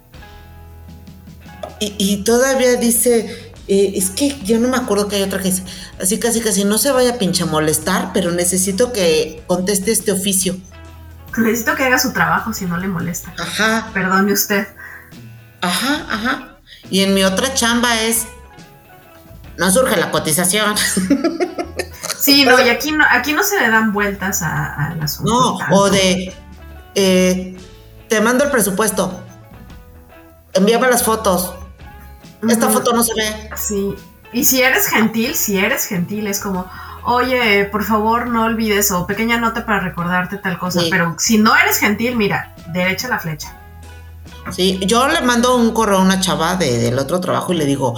Y, 1.82 1.94
y 1.98 2.24
todavía 2.24 2.76
dice, 2.78 3.54
eh, 3.68 3.94
es 3.96 4.12
que 4.12 4.40
yo 4.44 4.60
no 4.60 4.70
me 4.70 4.78
acuerdo 4.78 5.08
que 5.10 5.18
hay 5.18 5.24
otra 5.24 5.40
que 5.40 5.50
dice, 5.50 5.64
así 6.02 6.20
casi 6.20 6.40
casi 6.40 6.64
no 6.64 6.78
se 6.78 6.92
vaya 6.92 7.12
a 7.12 7.18
pinche 7.18 7.44
molestar, 7.46 8.12
pero 8.14 8.32
necesito 8.32 8.94
que 8.94 9.44
conteste 9.48 9.92
este 9.92 10.12
oficio. 10.12 10.56
Necesito 11.38 11.76
que 11.76 11.84
haga 11.84 12.00
su 12.00 12.14
trabajo 12.14 12.54
si 12.54 12.66
no 12.66 12.78
le 12.78 12.88
molesta. 12.88 13.34
Ajá, 13.38 13.90
Perdone 13.94 14.32
usted. 14.32 14.68
ajá, 15.62 16.06
ajá. 16.10 16.60
Y 16.90 17.02
en 17.02 17.14
mi 17.14 17.24
otra 17.24 17.54
chamba 17.54 18.02
es, 18.02 18.26
no 19.58 19.70
surge 19.72 19.98
la 19.98 20.12
cotización. 20.12 20.76
Sí, 22.26 22.44
no, 22.46 22.60
y 22.60 22.70
aquí 22.70 22.92
no, 22.92 23.06
aquí 23.10 23.34
no 23.34 23.44
se 23.44 23.60
le 23.60 23.70
dan 23.70 23.94
vueltas 23.94 24.42
a- 24.42 24.74
al 24.92 25.02
asunto. 25.02 25.32
No, 25.32 25.58
tanto. 25.58 25.76
o 25.76 25.90
de, 25.90 26.34
eh, 26.96 27.58
te 28.10 28.22
mando 28.22 28.44
el 28.46 28.52
presupuesto, 28.52 29.20
envíame 30.54 30.88
las 30.90 31.04
fotos, 31.04 31.54
esta 32.48 32.70
foto 32.70 32.94
no 32.94 33.04
se 33.04 33.14
ve. 33.16 33.50
Sí. 33.56 33.96
Y 34.34 34.44
si 34.46 34.62
eres 34.62 34.88
gentil, 34.88 35.36
si 35.36 35.58
eres 35.58 35.86
gentil, 35.86 36.28
es 36.28 36.40
como, 36.40 36.66
oye, 37.04 37.66
por 37.66 37.84
favor 37.84 38.28
no 38.28 38.44
olvides, 38.46 38.92
o 38.92 39.08
pequeña 39.08 39.38
nota 39.38 39.66
para 39.66 39.80
recordarte 39.80 40.38
tal 40.38 40.58
cosa. 40.60 40.82
Sí. 40.82 40.88
Pero 40.92 41.16
si 41.18 41.38
no 41.38 41.56
eres 41.56 41.78
gentil, 41.80 42.16
mira, 42.16 42.54
derecha 42.68 43.08
la 43.08 43.20
flecha. 43.20 43.58
Sí, 44.52 44.80
yo 44.86 45.08
le 45.08 45.22
mando 45.22 45.56
un 45.56 45.72
correo 45.72 45.98
a 45.98 46.02
una 46.02 46.20
chava 46.20 46.56
de- 46.56 46.78
del 46.80 47.00
otro 47.00 47.20
trabajo 47.20 47.54
y 47.54 47.58
le 47.58 47.66
digo 47.66 47.96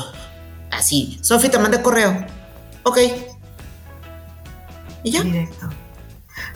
así, 0.71 1.19
Sofi, 1.21 1.49
te 1.49 1.59
mandé 1.59 1.81
correo. 1.81 2.25
Ok. 2.83 2.97
Y 5.07 5.11
ya. 5.11 5.21
Directo. 5.23 5.69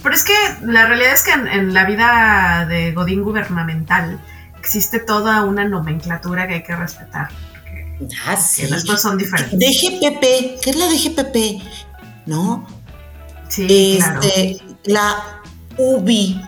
Pero 0.03 0.15
es 0.15 0.23
que 0.23 0.33
la 0.63 0.85
realidad 0.87 1.13
es 1.13 1.23
que 1.23 1.31
en, 1.31 1.47
en 1.47 1.73
la 1.73 1.85
vida 1.85 2.65
de 2.67 2.91
Godín 2.91 3.23
gubernamental 3.23 4.19
existe 4.59 4.99
toda 4.99 5.43
una 5.43 5.63
nomenclatura 5.65 6.47
que 6.47 6.55
hay 6.55 6.63
que 6.63 6.75
respetar. 6.75 7.29
Porque 7.53 8.07
Ah, 8.27 8.35
sí. 8.35 8.63
que 8.63 8.67
las 8.69 8.83
cosas 8.85 9.01
son 9.03 9.17
diferentes. 9.17 9.59
DGPP, 9.59 10.61
¿qué 10.61 10.69
es 10.69 10.75
la 10.75 10.85
DGPP? 10.87 11.63
¿No? 12.27 12.67
Sí, 13.47 13.97
claro. 13.99 14.21
este, 14.21 14.61
la 14.85 15.23
UBI. 15.77 16.41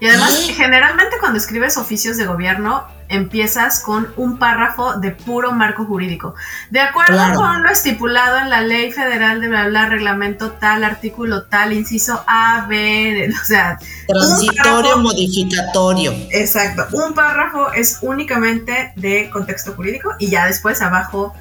Y 0.00 0.06
además, 0.06 0.46
¿Eh? 0.48 0.52
generalmente 0.54 1.16
cuando 1.18 1.38
escribes 1.38 1.76
oficios 1.78 2.16
de 2.18 2.26
gobierno, 2.26 2.86
empiezas 3.08 3.80
con 3.80 4.08
un 4.16 4.38
párrafo 4.38 4.94
de 4.98 5.10
puro 5.12 5.52
marco 5.52 5.84
jurídico. 5.84 6.34
De 6.70 6.80
acuerdo 6.80 7.14
Claro. 7.14 7.40
con 7.40 7.62
lo 7.62 7.70
estipulado 7.70 8.38
en 8.38 8.50
la 8.50 8.60
ley 8.62 8.90
federal 8.92 9.40
de 9.40 9.48
bla, 9.48 9.68
bla, 9.68 9.86
reglamento 9.86 10.52
tal, 10.52 10.82
artículo 10.84 11.44
tal, 11.44 11.72
inciso 11.72 12.22
A, 12.26 12.66
B, 12.68 13.30
o 13.42 13.44
sea, 13.44 13.78
Transitorio, 14.08 14.64
párrafo. 14.82 14.98
modificatorio. 15.00 16.12
exacto. 16.30 16.86
Un 16.92 17.14
párrafo 17.14 17.72
es 17.72 17.98
únicamente 18.02 18.92
de 18.96 19.30
contexto 19.30 19.72
jurídico 19.74 20.10
y 20.18 20.28
ya 20.30 20.46
después 20.46 20.82
abajo, 20.82 21.34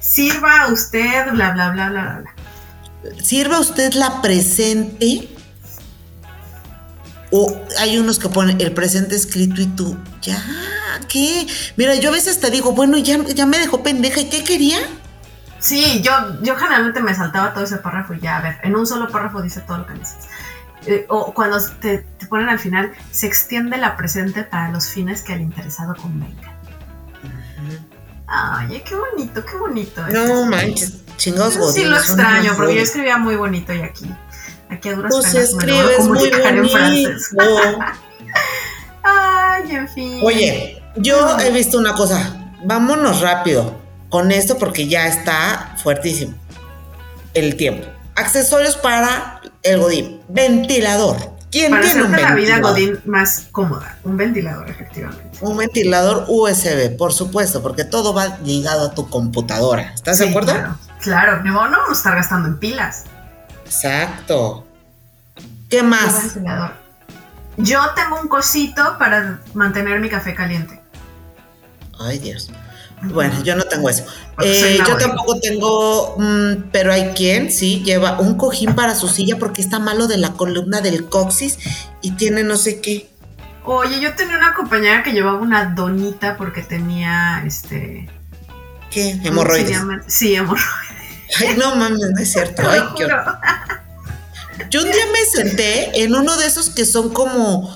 sirva 0.00 0.68
usted, 0.72 1.30
bla, 1.32 1.52
bla, 1.52 1.70
bla, 1.70 1.88
bla, 1.90 2.02
bla, 2.02 2.20
bla. 2.22 2.34
¿Sirve 3.22 3.54
a 3.56 3.60
usted 3.60 3.92
la 3.94 4.20
presente? 4.20 5.28
O 7.30 7.60
hay 7.78 7.98
unos 7.98 8.18
que 8.18 8.28
ponen 8.28 8.60
el 8.60 8.72
presente 8.72 9.14
escrito 9.14 9.60
y 9.60 9.66
tú, 9.66 9.96
ya, 10.20 10.42
¿qué? 11.08 11.46
Mira, 11.76 11.94
yo 11.94 12.08
a 12.08 12.12
veces 12.12 12.40
te 12.40 12.50
digo, 12.50 12.72
bueno, 12.72 12.98
ya, 12.98 13.22
ya 13.24 13.46
me 13.46 13.58
dejó 13.58 13.82
pendeja, 13.82 14.20
¿y 14.20 14.28
qué 14.28 14.42
quería? 14.42 14.78
Sí, 15.60 16.00
yo, 16.02 16.12
yo 16.42 16.56
generalmente 16.56 17.00
me 17.00 17.14
saltaba 17.14 17.52
todo 17.52 17.64
ese 17.64 17.76
párrafo 17.76 18.14
y 18.14 18.20
ya, 18.20 18.38
a 18.38 18.42
ver, 18.42 18.58
en 18.62 18.74
un 18.74 18.86
solo 18.86 19.08
párrafo 19.08 19.42
dice 19.42 19.60
todo 19.60 19.78
lo 19.78 19.86
que 19.86 19.94
necesitas. 19.94 20.28
Eh, 20.86 21.06
o 21.08 21.34
cuando 21.34 21.58
te, 21.80 21.98
te 21.98 22.26
ponen 22.26 22.48
al 22.48 22.58
final, 22.58 22.92
se 23.10 23.26
extiende 23.26 23.76
la 23.76 23.96
presente 23.96 24.42
para 24.42 24.70
los 24.70 24.88
fines 24.88 25.22
que 25.22 25.34
al 25.34 25.42
interesado 25.42 25.94
convenga. 25.94 26.56
Ay, 28.26 28.82
qué 28.86 28.94
bonito, 28.94 29.44
qué 29.44 29.56
bonito. 29.56 30.06
No 30.08 30.46
manches, 30.46 31.04
chingados 31.16 31.74
sí 31.74 31.84
lo 31.84 31.96
extraño, 31.96 32.54
porque 32.56 32.76
yo 32.76 32.82
escribía 32.82 33.18
muy 33.18 33.36
bonito 33.36 33.74
y 33.74 33.82
aquí, 33.82 34.10
aquí 34.70 34.88
a 34.88 34.94
duras 34.94 35.12
Pues 35.12 35.26
penas 35.26 35.54
me 35.54 35.58
escribes 35.58 35.98
muy 35.98 36.18
comunicar 36.18 36.56
en 36.56 36.68
francés. 36.68 37.30
bonito. 37.34 37.78
Ay, 39.02 39.76
en 39.76 39.88
fin. 39.88 40.20
Oye, 40.22 40.82
yo 40.96 41.38
he 41.40 41.50
visto 41.50 41.78
una 41.78 41.94
cosa. 41.94 42.36
Vámonos 42.64 43.20
rápido 43.20 43.74
con 44.08 44.32
esto 44.32 44.58
porque 44.58 44.88
ya 44.88 45.06
está 45.06 45.74
fuertísimo 45.82 46.34
el 47.34 47.56
tiempo. 47.56 47.86
Accesorios 48.16 48.76
para 48.76 49.40
el 49.62 49.80
godín. 49.80 50.20
Ventilador. 50.28 51.16
¿Quién 51.50 51.70
para 51.70 51.82
tiene 51.82 52.02
un 52.04 52.14
hacerte 52.14 52.22
la 52.22 52.34
vida 52.34 52.54
ventilador? 52.54 52.72
Godín 52.72 53.00
más 53.06 53.48
cómoda, 53.50 53.96
un 54.04 54.16
ventilador, 54.16 54.70
efectivamente. 54.70 55.38
Un 55.40 55.56
ventilador 55.56 56.26
USB, 56.28 56.96
por 56.96 57.12
supuesto, 57.12 57.62
porque 57.62 57.84
todo 57.84 58.14
va 58.14 58.38
ligado 58.44 58.86
a 58.86 58.94
tu 58.94 59.08
computadora. 59.08 59.92
¿Estás 59.94 60.18
de 60.18 60.28
acuerdo? 60.28 60.52
Claro, 60.52 60.78
claro, 61.00 61.42
no, 61.42 61.68
no 61.68 61.78
vamos 61.78 61.90
a 61.90 61.92
estar 61.92 62.14
gastando 62.14 62.48
en 62.48 62.58
pilas. 62.58 63.04
Exacto. 63.70 64.66
¿Qué 65.68 65.84
más? 65.84 66.34
Yo 67.56 67.80
tengo 67.94 68.20
un 68.20 68.26
cosito 68.26 68.98
para 68.98 69.40
mantener 69.54 70.00
mi 70.00 70.08
café 70.08 70.34
caliente. 70.34 70.80
Ay, 72.00 72.18
Dios. 72.18 72.50
Bueno, 73.02 73.40
yo 73.44 73.54
no 73.54 73.62
tengo 73.62 73.88
eso. 73.88 74.04
Eh, 74.42 74.78
yo 74.86 74.96
tampoco 74.96 75.38
tengo, 75.38 76.16
mm, 76.18 76.70
pero 76.72 76.92
hay 76.92 77.12
quien 77.14 77.52
sí 77.52 77.82
lleva 77.84 78.18
un 78.20 78.36
cojín 78.36 78.74
para 78.74 78.96
su 78.96 79.06
silla 79.06 79.36
porque 79.38 79.62
está 79.62 79.78
malo 79.78 80.08
de 80.08 80.18
la 80.18 80.32
columna 80.32 80.80
del 80.80 81.08
coxis 81.08 81.58
y 82.02 82.10
tiene 82.12 82.42
no 82.42 82.56
sé 82.56 82.80
qué. 82.80 83.08
Oye, 83.64 84.00
yo 84.00 84.14
tenía 84.16 84.36
una 84.36 84.52
compañera 84.52 85.04
que 85.04 85.12
llevaba 85.12 85.38
una 85.38 85.66
donita 85.66 86.36
porque 86.36 86.62
tenía 86.62 87.44
este. 87.46 88.10
¿Qué? 88.90 89.12
¿cómo 89.12 89.22
se 89.22 89.28
Hemorroides. 89.28 89.80
Sí, 90.08 90.34
hemorroides. 90.34 90.99
Ay, 91.38 91.56
no 91.56 91.76
mames, 91.76 92.10
no 92.14 92.20
es 92.20 92.32
cierto. 92.32 92.62
Ay, 92.68 92.80
qué 92.96 93.04
horror. 93.04 93.38
Yo 94.68 94.82
un 94.82 94.90
día 94.90 95.04
me 95.12 95.24
senté 95.24 96.02
en 96.02 96.14
uno 96.14 96.36
de 96.36 96.46
esos 96.46 96.70
que 96.70 96.84
son 96.84 97.12
como 97.12 97.74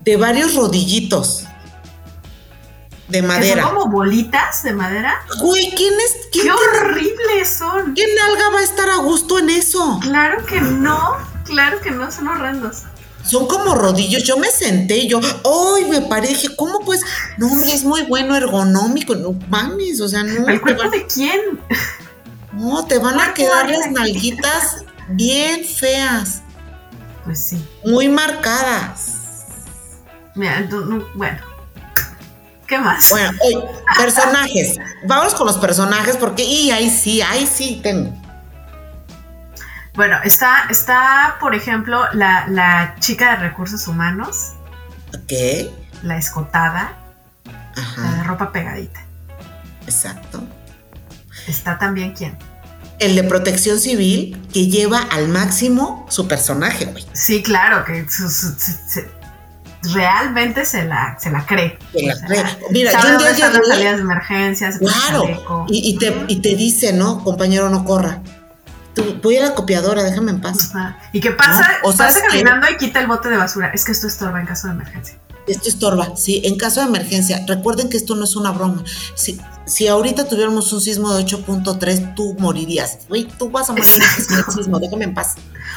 de 0.00 0.16
varios 0.16 0.54
rodillitos 0.54 1.44
de 3.08 3.22
madera. 3.22 3.62
son 3.62 3.74
como 3.74 3.90
bolitas 3.90 4.62
de 4.62 4.72
madera. 4.72 5.22
Güey, 5.40 5.72
¿quién 5.74 5.94
es? 5.94 6.16
¿Quién, 6.32 6.46
¡Qué 6.46 6.52
horribles 6.52 7.48
son! 7.48 7.94
¿Quién 7.94 8.10
nalga 8.14 8.50
va 8.50 8.60
a 8.60 8.62
estar 8.62 8.88
a 8.90 8.96
gusto 8.96 9.38
en 9.38 9.50
eso? 9.50 10.00
Claro 10.02 10.44
que 10.46 10.60
no, 10.60 11.16
claro 11.44 11.80
que 11.80 11.90
no, 11.90 12.10
son 12.10 12.28
horrendos. 12.28 12.82
Son 13.24 13.46
como 13.46 13.74
rodillos. 13.74 14.22
Yo 14.24 14.36
me 14.36 14.48
senté 14.48 14.98
y 14.98 15.08
yo, 15.08 15.18
¡ay! 15.18 15.86
Me 15.86 16.02
paré. 16.02 16.28
Dije, 16.28 16.54
¿cómo 16.56 16.80
pues? 16.80 17.00
No, 17.38 17.46
hombre, 17.46 17.72
es 17.72 17.84
muy 17.84 18.02
bueno, 18.02 18.36
ergonómico. 18.36 19.14
No 19.14 19.32
mames, 19.48 20.00
o 20.00 20.08
sea, 20.08 20.22
no. 20.22 20.46
¿El 20.46 20.60
cuerpo 20.60 20.90
de 20.90 21.06
quién? 21.06 21.40
No, 22.54 22.86
te 22.86 22.98
van 22.98 23.20
a 23.20 23.34
quedar 23.34 23.68
las 23.70 23.90
nalguitas 23.90 24.84
bien 25.08 25.64
feas, 25.64 26.42
Pues 27.24 27.40
sí. 27.48 27.68
muy 27.84 28.08
marcadas. 28.08 29.18
Mira, 30.34 30.60
no- 30.60 31.04
bueno. 31.14 31.38
¿Qué 32.66 32.78
más? 32.78 33.10
Bueno, 33.10 33.30
hoy, 33.44 33.62
personajes. 33.98 34.76
Vamos 35.06 35.34
con 35.34 35.46
los 35.46 35.58
personajes 35.58 36.16
porque, 36.16 36.42
y 36.44 36.70
ahí 36.70 36.88
sí, 36.90 37.20
ahí 37.22 37.46
sí 37.46 37.80
tengo. 37.82 38.10
Bueno, 39.94 40.16
está, 40.24 40.64
está 40.70 41.36
por 41.40 41.54
ejemplo, 41.54 42.02
la, 42.14 42.46
la 42.48 42.96
chica 42.98 43.30
de 43.32 43.36
recursos 43.48 43.86
humanos, 43.86 44.52
Ok. 45.10 45.32
la 46.02 46.16
escotada, 46.16 46.92
la 47.44 47.52
de 47.72 47.80
Ajá, 47.80 48.22
ropa 48.24 48.50
pegadita. 48.50 49.00
exacto. 49.86 50.42
Está 51.46 51.78
también 51.78 52.12
quién. 52.12 52.36
El 52.98 53.16
de 53.16 53.24
protección 53.24 53.78
civil 53.80 54.40
que 54.52 54.68
lleva 54.68 54.98
al 55.00 55.28
máximo 55.28 56.06
su 56.08 56.28
personaje, 56.28 56.86
güey. 56.86 57.04
Sí, 57.12 57.42
claro, 57.42 57.84
que 57.84 58.06
su- 58.08 58.30
su- 58.30 58.52
su- 58.58 58.72
se- 58.88 59.10
realmente 59.92 60.64
se 60.64 60.84
la, 60.84 61.16
se 61.20 61.30
la 61.30 61.44
cree. 61.44 61.78
Se 61.92 62.02
la 62.06 62.14
cree. 62.26 62.44
Mira, 62.70 62.92
yo 62.92 62.98
sabe 63.00 63.12
un 63.12 63.18
día 63.18 63.28
dónde 63.28 63.32
están 63.32 63.52
las 63.52 63.68
salidas 63.68 63.96
de 63.96 64.02
emergencia, 64.02 64.72
se 64.72 64.78
pone 64.78 64.92
Claro. 64.92 65.66
Y, 65.68 65.90
y 65.90 65.98
te, 65.98 66.24
y 66.28 66.36
te 66.40 66.54
dice, 66.54 66.92
¿no? 66.92 67.22
Compañero, 67.22 67.68
no 67.68 67.84
corra. 67.84 68.22
tú, 68.94 69.18
voy 69.22 69.36
a 69.38 69.42
la 69.42 69.54
copiadora, 69.56 70.04
déjame 70.04 70.30
en 70.30 70.40
paz. 70.40 70.70
Ajá. 70.72 70.96
Y 71.12 71.20
que 71.20 71.32
pasa, 71.32 71.68
No, 71.82 71.88
o 71.88 71.92
sea, 71.92 72.06
pasa 72.06 72.20
que- 72.22 72.28
caminando 72.28 72.68
y 72.70 72.76
quita 72.76 73.00
el 73.00 73.08
bote 73.08 73.28
de 73.28 73.36
basura. 73.36 73.70
Es 73.74 73.84
que 73.84 73.90
esto 73.92 74.06
estorba 74.06 74.40
en 74.40 74.46
caso 74.46 74.68
de 74.68 74.74
emergencia. 74.74 75.18
Esto 75.48 75.68
estorba, 75.68 76.16
sí, 76.16 76.40
en 76.44 76.56
caso 76.56 76.80
de 76.80 76.86
emergencia. 76.86 77.44
Recuerden 77.48 77.90
que 77.90 77.96
esto 77.98 78.14
no 78.14 78.22
es 78.24 78.36
una 78.36 78.52
broma. 78.52 78.82
Si, 79.16 79.38
si 79.66 79.88
ahorita 79.88 80.28
tuviéramos 80.28 80.72
un 80.72 80.80
sismo 80.80 81.14
de 81.14 81.24
8.3, 81.24 82.14
tú 82.14 82.34
morirías. 82.38 82.98
Güey, 83.08 83.24
tú 83.38 83.50
vas 83.50 83.68
a 83.70 83.72
morir 83.72 83.88
en 83.96 84.02
el 84.38 84.44
sismo, 84.54 84.78
déjame 84.78 85.04
en 85.04 85.14
paz. 85.14 85.34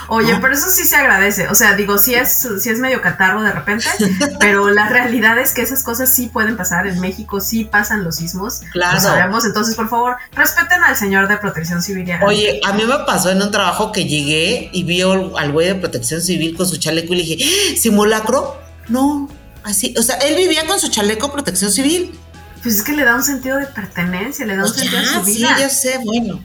Oye, 0.10 0.34
No. 0.34 0.42
pero 0.42 0.54
eso 0.54 0.70
sí 0.70 0.84
se 0.84 0.96
agradece. 0.96 1.48
O 1.48 1.56
sea, 1.56 1.76
digo, 1.76 1.98
sí 1.98 2.14
es, 2.14 2.48
sí 2.62 2.70
es 2.70 2.80
medio 2.80 3.02
catarro 3.02 3.42
de 3.42 3.52
repente, 3.52 3.86
pero 4.40 4.70
la 4.70 4.90
realidad 4.90 5.38
es 5.40 5.54
que 5.54 5.62
esas 5.62 5.84
cosas 5.84 6.14
sí 6.14 6.28
pueden 6.28 6.58
pasar. 6.58 6.86
En 6.88 7.00
México 7.00 7.40
sí 7.42 7.64
pasan 7.66 8.04
los 8.04 8.18
sismos. 8.18 8.62
Claro. 8.74 8.96
Lo 8.96 9.00
sabemos. 9.02 9.46
Entonces, 9.46 9.76
por 9.76 9.90
favor, 9.90 10.18
respeten 10.34 10.84
al 10.84 10.96
señor 10.96 11.28
de 11.28 11.38
protección 11.38 11.82
civil. 11.82 12.10
Oye, 12.26 12.60
a 12.66 12.74
mí 12.74 12.84
me 12.86 13.00
pasó 13.06 13.30
en 13.32 13.42
un 13.42 13.52
trabajo 13.52 13.92
que 13.92 14.06
llegué 14.06 14.70
y 14.74 14.84
vi 14.84 15.02
al 15.02 15.32
al 15.38 15.52
güey 15.52 15.68
de 15.68 15.76
protección 15.76 16.22
civil 16.22 16.56
con 16.58 16.68
su 16.68 16.78
chaleco 16.78 17.14
y 17.14 17.18
le 17.18 17.24
dije, 17.24 17.46
"¡Ah! 17.74 17.78
¿simulacro? 17.80 18.58
No, 18.90 19.30
así, 19.64 19.94
o 19.98 20.02
sea, 20.04 20.16
él 20.18 20.36
vivía 20.36 20.66
con 20.68 20.80
su 20.80 20.90
chaleco 20.90 21.32
protección 21.32 21.72
civil. 21.72 22.18
Pues 22.64 22.76
es 22.76 22.84
que 22.84 22.93
le 22.93 23.05
da 23.05 23.16
un 23.16 23.24
sentido 23.24 23.58
de 23.58 23.66
pertenencia, 23.68 24.45
le 24.45 24.55
da 24.55 24.64
un 24.66 24.74
sea, 24.74 24.84
sentido 24.84 25.01
a 25.01 25.20
su 25.20 25.26
sí, 25.26 25.38
vida. 25.38 25.58
yo 25.60 25.70
sé, 25.70 25.99
bueno. 26.03 26.43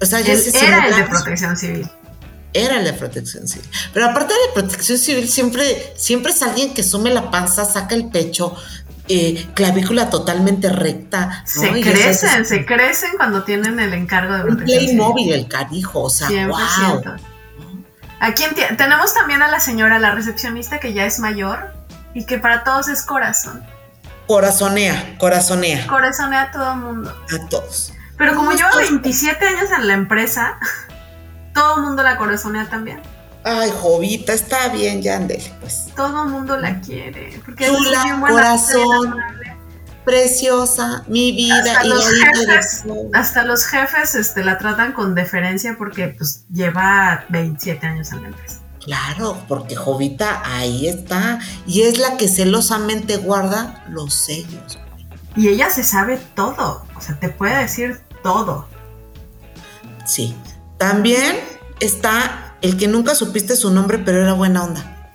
O 0.00 0.06
sea, 0.06 0.20
yo 0.20 0.32
Él 0.32 0.38
sé 0.40 0.66
era 0.66 0.86
el 0.86 0.96
de 0.96 1.04
protección 1.04 1.56
civil. 1.56 1.90
Era 2.52 2.78
el 2.78 2.84
de 2.84 2.92
protección 2.92 3.48
civil. 3.48 3.68
Pero 3.92 4.06
aparte 4.06 4.32
de 4.32 4.60
protección 4.60 4.98
civil, 4.98 5.28
siempre, 5.28 5.92
siempre 5.96 6.32
es 6.32 6.42
alguien 6.42 6.74
que 6.74 6.82
sume 6.82 7.12
la 7.12 7.30
panza, 7.30 7.64
saca 7.64 7.94
el 7.94 8.08
pecho, 8.10 8.54
eh, 9.08 9.46
clavícula 9.54 10.10
totalmente 10.10 10.68
recta. 10.70 11.44
¿no? 11.56 11.62
Se 11.62 11.78
Y 11.78 11.82
crecen, 11.82 12.44
se 12.46 12.64
crecen 12.66 13.10
cuando 13.16 13.44
tienen 13.44 13.78
el 13.80 13.92
encargo 13.94 14.34
de 14.34 14.40
un 14.42 14.46
protección 14.56 14.80
civil. 14.80 14.96
Playmobil 14.96 15.32
el 15.32 15.48
carijo, 15.48 16.02
o 16.02 16.10
sea, 16.10 16.28
100%. 16.28 16.46
wow. 17.04 17.16
Aquí 18.20 18.44
tenemos 18.78 19.12
también 19.14 19.42
a 19.42 19.48
la 19.48 19.60
señora, 19.60 19.98
la 19.98 20.12
recepcionista, 20.12 20.80
que 20.80 20.92
ya 20.94 21.04
es 21.04 21.18
mayor 21.20 21.74
y 22.14 22.24
que 22.24 22.38
para 22.38 22.64
todos 22.64 22.88
es 22.88 23.02
corazón. 23.02 23.62
Corazonea, 24.26 25.16
corazonea 25.18 25.86
Corazonea 25.86 26.42
a 26.42 26.50
todo 26.50 26.72
el 26.72 26.78
mundo. 26.78 27.10
a 27.10 27.48
todos. 27.48 27.92
Pero 28.18 28.34
como 28.34 28.52
lleva 28.52 28.70
pues- 28.72 28.90
27 28.90 29.46
años 29.46 29.70
en 29.76 29.86
la 29.86 29.94
empresa, 29.94 30.58
todo 31.54 31.76
el 31.76 31.82
mundo 31.82 32.02
la 32.02 32.16
corazonea 32.16 32.68
también. 32.68 33.00
Ay, 33.44 33.70
Jovita, 33.80 34.32
está 34.32 34.68
bien, 34.70 35.02
ya 35.02 35.16
andele, 35.16 35.54
pues. 35.60 35.86
Todo 35.94 36.24
el 36.24 36.30
mundo 36.30 36.56
la 36.56 36.80
quiere. 36.80 37.40
Porque 37.44 37.66
Chula, 37.66 37.98
es 37.98 38.04
bien 38.04 38.20
buena, 38.20 38.34
corazón. 38.34 39.16
Preciosa, 40.04 41.02
mi 41.08 41.32
vida 41.32 41.56
Hasta 41.56 41.84
y 41.84 41.88
los 41.88 42.12
la 42.12 42.26
jefes, 42.26 42.84
hasta 43.12 43.42
los 43.44 43.64
jefes 43.66 44.14
este, 44.14 44.44
la 44.44 44.56
tratan 44.56 44.92
con 44.92 45.16
deferencia 45.16 45.74
porque 45.76 46.08
pues 46.16 46.44
lleva 46.48 47.24
27 47.28 47.84
años 47.86 48.12
en 48.12 48.22
la 48.22 48.28
empresa. 48.28 48.55
Claro, 48.86 49.36
porque 49.48 49.74
Jovita 49.74 50.42
ahí 50.44 50.86
está. 50.86 51.40
Y 51.66 51.82
es 51.82 51.98
la 51.98 52.16
que 52.16 52.28
celosamente 52.28 53.16
guarda 53.16 53.84
los 53.90 54.14
sellos. 54.14 54.78
Y 55.34 55.48
ella 55.48 55.70
se 55.70 55.82
sabe 55.82 56.18
todo. 56.36 56.86
O 56.94 57.00
sea, 57.00 57.18
te 57.18 57.28
puede 57.28 57.58
decir 57.58 58.00
todo. 58.22 58.68
Sí. 60.06 60.36
También 60.78 61.36
está 61.80 62.54
el 62.62 62.76
que 62.76 62.86
nunca 62.86 63.16
supiste 63.16 63.56
su 63.56 63.72
nombre, 63.72 63.98
pero 63.98 64.22
era 64.22 64.34
buena 64.34 64.62
onda. 64.62 65.10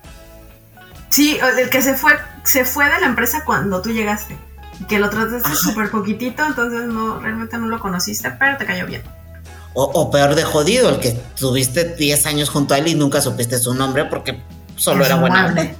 Sí, 1.08 1.40
el 1.58 1.70
que 1.70 1.82
se 1.82 1.96
fue, 1.96 2.12
se 2.44 2.66
fue 2.66 2.86
de 2.86 3.00
la 3.00 3.08
empresa 3.08 3.46
cuando 3.46 3.82
tú 3.82 3.92
llegaste. 3.92 4.38
Y 4.82 4.84
que 4.84 5.00
lo 5.00 5.10
trataste 5.10 5.56
súper 5.56 5.90
poquitito, 5.92 6.46
entonces 6.46 6.84
no, 6.88 7.20
realmente 7.20 7.58
no 7.58 7.68
lo 7.68 7.80
conociste, 7.80 8.32
pero 8.32 8.58
te 8.58 8.66
cayó 8.66 8.86
bien. 8.86 9.04
O, 9.74 9.84
o 9.84 10.12
peor 10.12 10.36
de 10.36 10.44
jodido, 10.44 10.90
el 10.90 11.00
que 11.00 11.12
tuviste 11.40 11.84
10 11.96 12.26
años 12.26 12.50
junto 12.50 12.74
a 12.74 12.78
él 12.78 12.88
y 12.88 12.96
nunca 12.96 13.22
supiste 13.22 13.58
su 13.58 13.74
nombre 13.74 14.06
porque 14.06 14.42
solo 14.76 15.02
Es 15.04 15.08
era 15.10 15.20
buena 15.20 15.44
mueble. 15.44 15.76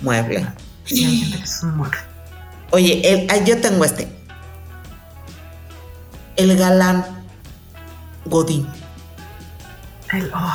Mueble. 0.00 0.46
Sí, 0.86 1.04
hay 1.04 1.16
gente 1.18 1.38
que 1.38 1.44
es 1.44 1.62
un 1.62 1.76
mueble. 1.76 1.98
Oye, 2.70 3.02
el- 3.12 3.30
ah, 3.30 3.36
yo 3.44 3.60
tengo 3.60 3.84
este. 3.84 4.08
El 6.36 6.56
galán 6.56 7.04
Godín. 8.24 8.66
El, 10.10 10.30
oh. 10.34 10.52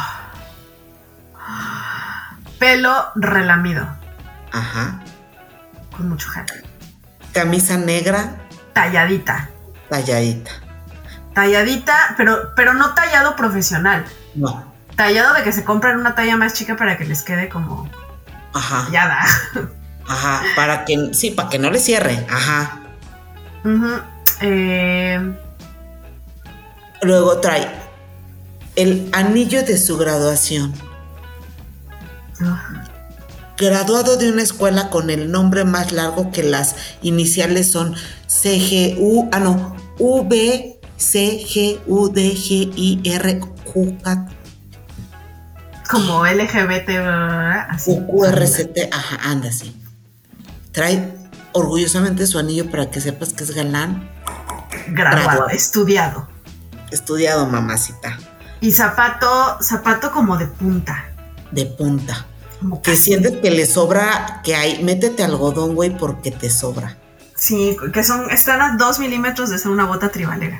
Pelo 2.59 2.91
relamido, 3.15 3.87
Ajá. 4.51 4.99
con 5.95 6.09
mucho 6.09 6.27
gel. 6.29 6.45
Camisa 7.33 7.77
negra, 7.77 8.35
Talladita. 8.73 9.49
talladita. 9.89 10.51
Talladita, 11.37 12.15
pero, 12.17 12.55
pero 12.55 12.73
no 12.73 12.95
tallado 12.95 13.35
profesional. 13.35 14.03
No. 14.33 14.73
Tallado 14.95 15.35
de 15.35 15.43
que 15.43 15.51
se 15.51 15.63
compran 15.63 15.99
una 15.99 16.15
talla 16.15 16.35
más 16.35 16.55
chica 16.55 16.75
para 16.75 16.97
que 16.97 17.05
les 17.05 17.21
quede 17.21 17.47
como 17.47 17.87
Ajá. 18.53 18.85
tallada. 18.85 19.19
Ajá. 20.07 20.41
Para 20.55 20.83
que, 20.83 21.13
sí, 21.13 21.29
para 21.29 21.49
que 21.49 21.59
no 21.59 21.69
le 21.69 21.77
cierre. 21.77 22.25
Ajá. 22.27 22.79
Eh, 24.41 25.35
Luego 27.03 27.39
trae 27.39 27.71
el 28.75 29.07
anillo 29.13 29.61
de 29.61 29.77
su 29.77 29.95
graduación. 29.95 30.73
ugh. 32.41 32.57
Graduado 33.57 34.17
de 34.17 34.31
una 34.31 34.41
escuela 34.41 34.89
con 34.89 35.11
el 35.11 35.29
nombre 35.29 35.65
más 35.65 35.91
largo 35.91 36.31
que 36.31 36.41
las 36.41 36.75
iniciales 37.03 37.71
son 37.71 37.93
CGU, 38.25 39.29
ah 39.31 39.39
no, 39.39 39.75
V, 39.99 40.76
C, 40.97 41.43
G, 41.47 41.79
U, 41.87 42.09
D, 42.09 42.31
G, 42.35 42.71
I, 42.75 43.01
R, 43.05 43.39
Q, 43.39 43.97
K, 44.03 44.27
como 45.89 46.25
LGBT, 46.25 46.89
así. 47.69 47.91
U, 47.91 48.05
Q, 48.07 48.25
R, 48.25 48.47
C, 48.47 48.65
T, 48.65 48.89
ajá, 48.91 49.19
anda 49.31 49.49
así. 49.49 49.73
Trae 50.71 51.13
orgullosamente 51.53 52.27
su 52.27 52.37
anillo 52.39 52.69
para 52.69 52.89
que 52.91 52.99
sepas 53.01 53.33
que 53.33 53.43
es 53.43 53.51
galán, 53.55 54.09
Graduado, 54.89 55.47
estudiado. 55.49 56.27
estudiado 56.91 57.45
mamacita, 57.47 58.17
Y 58.61 58.71
zapato, 58.71 59.57
zapato 59.61 60.11
como 60.11 60.37
de 60.37 60.47
punta. 60.47 61.05
de 61.51 61.65
punta. 61.65 62.25
Como 62.59 62.81
Que 62.81 62.95
sientes 62.97 63.37
que 63.41 63.51
le 63.51 63.65
sobra, 63.67 64.41
que 64.43 64.55
hay, 64.55 64.83
métete 64.83 65.23
algodón, 65.23 65.75
güey, 65.75 65.95
porque 65.95 66.31
te 66.31 66.49
sobra. 66.49 66.97
Sí, 67.35 67.77
que 67.93 68.03
son, 68.03 68.29
están 68.31 68.61
a 68.61 68.75
dos 68.77 68.97
milímetros 68.99 69.49
de 69.51 69.59
ser 69.59 69.69
una 69.71 69.85
bota 69.85 70.09
tribalera. 70.09 70.59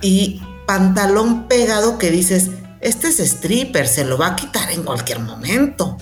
Y 0.00 0.42
pantalón 0.66 1.48
pegado 1.48 1.98
que 1.98 2.10
dices, 2.10 2.50
este 2.80 3.08
es 3.08 3.20
stripper, 3.20 3.86
se 3.88 4.04
lo 4.04 4.18
va 4.18 4.28
a 4.28 4.36
quitar 4.36 4.70
en 4.70 4.82
cualquier 4.82 5.20
momento, 5.20 5.96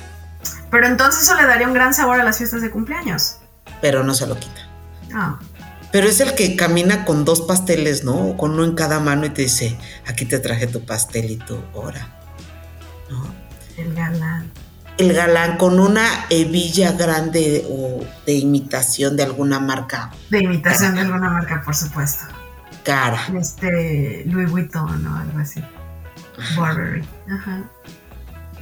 Pero 0.70 0.86
entonces 0.86 1.22
eso 1.22 1.34
le 1.36 1.46
daría 1.46 1.66
un 1.68 1.74
gran 1.74 1.94
sabor 1.94 2.20
a 2.20 2.24
las 2.24 2.38
fiestas 2.38 2.60
de 2.62 2.70
cumpleaños. 2.70 3.36
pero 3.80 4.02
no 4.02 4.14
se 4.14 4.26
lo 4.26 4.38
quita. 4.38 4.68
Ah, 5.14 5.38
Pero 5.92 6.08
es 6.08 6.18
el 6.20 6.34
que 6.34 6.56
camina 6.56 7.04
con 7.04 7.24
dos 7.24 7.42
pasteles, 7.42 8.02
¿no? 8.04 8.14
O 8.14 8.36
Con 8.36 8.52
uno 8.52 8.64
en 8.64 8.74
cada 8.74 8.98
mano 8.98 9.26
y 9.26 9.30
te 9.30 9.42
dice, 9.42 9.78
aquí 10.06 10.24
te 10.24 10.38
traje 10.40 10.66
tu 10.66 10.84
pastel 10.84 11.30
y 11.30 11.36
tu 11.36 11.58
hora. 11.74 12.08
¿No? 13.10 13.32
el 13.76 13.92
galán. 13.94 14.50
El 14.98 15.12
galán 15.12 15.56
con 15.58 15.80
una 15.80 16.06
hebilla 16.30 16.92
grande 16.92 17.66
o 17.68 18.04
de 18.26 18.34
imitación 18.34 19.16
de 19.16 19.24
alguna 19.24 19.58
marca 19.58 20.10
De 20.30 20.38
imitación 20.38 20.94
de 20.94 21.00
alguna 21.02 21.28
marca, 21.30 21.62
por 21.64 21.74
supuesto. 21.74 22.24
Cara. 22.84 23.20
Este, 23.38 24.22
Louis 24.26 24.48
Vuitton 24.50 25.06
o 25.06 25.18
algo 25.18 25.38
así. 25.40 25.62
Burberry. 26.56 27.04
Ajá. 27.32 27.62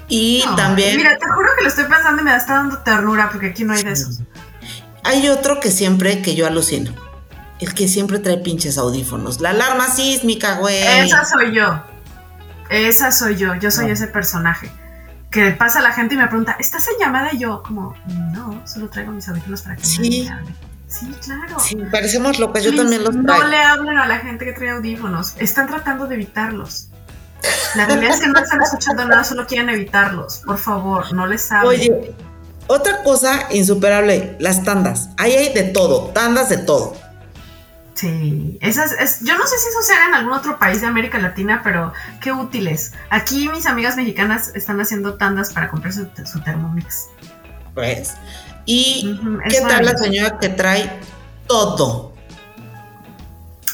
Y 0.09 0.43
No, 0.47 0.57
también 0.57 0.97
Mira, 0.97 1.17
te 1.19 1.27
juro 1.27 1.49
que 1.57 1.63
lo 1.63 1.69
estoy 1.69 1.85
pensando 1.85 2.21
y 2.23 2.25
me 2.25 2.35
está 2.37 2.55
dando 2.55 2.79
ternura 2.79 3.31
porque 3.31 3.47
aquí 3.49 3.65
no 3.65 3.73
hay 3.73 3.83
de 3.83 3.93
esos. 3.93 4.21
hay 5.05 5.29
otro 5.29 5.59
que 5.61 5.71
siempre, 5.71 6.23
que 6.23 6.35
yo 6.35 6.47
alucino. 6.47 6.93
El 7.61 7.75
que 7.75 7.87
siempre 7.89 8.19
trae 8.19 8.39
pinches 8.39 8.77
audífonos. 8.77 9.41
La 9.41 9.51
alarma 9.51 9.87
sísmica, 9.89 10.57
güey. 10.59 10.83
Esa 10.83 11.25
soy 11.25 11.55
yo. 11.55 11.83
Esa 12.71 13.13
soy 13.13 13.37
yo. 13.37 13.55
Yo 13.55 13.71
soy 13.71 13.87
No. 13.87 13.93
ese 13.93 14.07
personaje. 14.09 14.71
Que 15.31 15.51
pasa 15.53 15.81
la 15.81 15.93
gente 15.93 16.15
y 16.15 16.19
me 16.19 16.27
pregunta, 16.27 16.57
¿estás 16.59 16.87
en 16.89 16.95
llamada? 17.01 17.31
Y 17.33 17.39
yo, 17.39 17.63
como, 17.63 17.95
no, 18.33 18.61
solo 18.67 18.89
traigo 18.91 19.13
mis 19.13 19.27
audífonos 19.29 19.63
para 19.63 19.77
que 19.77 19.85
Sí. 19.85 20.25
me 20.29 20.31
hable". 20.35 20.55
Sí, 20.93 21.11
claro. 21.25 21.59
Sí, 21.59 21.77
parecemos 21.91 22.39
locas, 22.39 22.63
yo 22.63 22.71
Please, 22.71 22.83
también 22.83 23.05
los 23.05 23.15
No 23.17 23.25
traigo. 23.25 23.47
le 23.49 23.57
hablen 23.57 23.99
a 23.99 24.07
la 24.07 24.19
gente 24.19 24.45
que 24.45 24.53
trae 24.53 24.71
audífonos. 24.71 25.35
Están 25.39 25.67
tratando 25.67 26.07
de 26.07 26.17
evitarlos. 26.17 26.89
La 27.75 27.87
realidad 27.87 28.15
es 28.15 28.21
que 28.21 28.29
no 28.29 28.39
están 28.39 28.63
escuchando 28.63 29.05
nada, 29.07 29.25
solo 29.25 29.47
quieren 29.47 29.71
evitarlos. 29.71 30.43
Por 30.45 30.59
favor, 30.59 31.13
no 31.15 31.27
les 31.27 31.51
hablen. 31.51 31.69
Oye, 31.81 32.15
otra 32.67 33.03
cosa 33.03 33.49
insuperable, 33.51 34.37
las 34.39 34.63
tandas. 34.63 35.09
Ahí 35.17 35.33
hay 35.33 35.53
de 35.53 35.65
todo, 35.65 36.11
tandas 36.11 36.51
de 36.51 36.59
todo. 36.59 36.95
Sí, 37.95 38.59
esas 38.61 38.93
es, 38.93 39.21
yo 39.21 39.37
no 39.37 39.47
sé 39.47 39.59
si 39.59 39.69
eso 39.69 39.83
se 39.83 39.93
haga 39.93 40.09
en 40.09 40.15
algún 40.15 40.33
otro 40.33 40.59
país 40.59 40.81
de 40.81 40.87
América 40.87 41.19
Latina, 41.19 41.61
pero 41.63 41.93
qué 42.21 42.33
útiles. 42.33 42.93
Aquí 43.11 43.49
mis 43.49 43.67
amigas 43.67 43.97
mexicanas 43.97 44.53
están 44.55 44.81
haciendo 44.81 45.15
tandas 45.15 45.53
para 45.53 45.69
comprar 45.69 45.93
su, 45.93 46.09
su 46.25 46.41
Thermomix. 46.41 47.09
Pues. 47.75 48.15
¿Y 48.65 49.19
es 49.45 49.55
qué 49.55 49.61
tal 49.67 49.85
la 49.85 49.97
señora 49.97 50.39
que 50.39 50.49
trae 50.49 51.01
todo? 51.47 52.13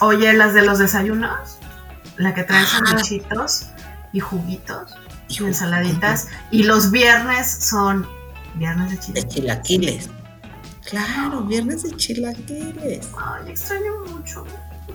Oye, 0.00 0.32
las 0.32 0.54
de 0.54 0.62
los 0.62 0.78
desayunos, 0.78 1.58
la 2.16 2.34
que 2.34 2.44
trae 2.44 2.64
sanduichitos 2.64 3.66
y 4.12 4.20
juguitos 4.20 4.94
y 5.28 5.44
ensaladitas. 5.44 6.28
Y 6.50 6.62
los 6.62 6.90
viernes 6.90 7.50
son 7.50 8.06
viernes 8.54 8.90
de 8.90 8.96
De 9.12 9.28
chilaquiles. 9.28 9.28
chilaquiles. 9.28 10.10
Claro, 10.88 11.42
viernes 11.42 11.82
de 11.82 11.94
chilaquiles. 11.96 13.08
Ay, 13.18 13.50
extraño 13.50 13.92
mucho 14.10 14.44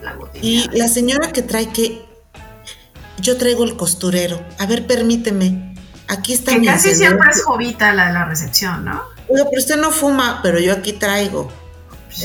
la 0.01 0.13
gotita. 0.15 0.39
Y 0.45 0.67
la 0.73 0.87
señora 0.87 1.31
que 1.31 1.41
trae 1.43 1.69
que 1.69 2.05
yo 3.19 3.37
traigo 3.37 3.63
el 3.63 3.77
costurero. 3.77 4.43
A 4.57 4.65
ver, 4.65 4.87
permíteme. 4.87 5.75
Aquí 6.07 6.33
está 6.33 6.53
que 6.53 6.59
mi 6.59 6.65
casi 6.67 6.95
siempre 6.95 7.29
es 7.31 7.43
Jovita 7.43 7.93
la 7.93 8.07
de 8.07 8.13
la 8.13 8.25
recepción, 8.25 8.83
¿no? 8.85 9.12
Oiga, 9.33 9.45
pero 9.49 9.59
usted 9.59 9.77
no 9.77 9.91
fuma, 9.91 10.39
pero 10.43 10.59
yo 10.59 10.73
aquí 10.73 10.93
traigo. 10.93 11.51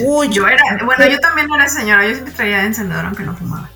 Uy, 0.04 0.28
Yo 0.28 0.46
era, 0.46 0.62
bueno, 0.84 1.06
yo 1.08 1.18
también 1.20 1.48
era 1.52 1.66
señora, 1.68 2.04
yo 2.06 2.12
siempre 2.12 2.34
traía 2.34 2.64
encendedor 2.64 3.06
aunque 3.06 3.22
no 3.22 3.34
fumaba. 3.34 3.70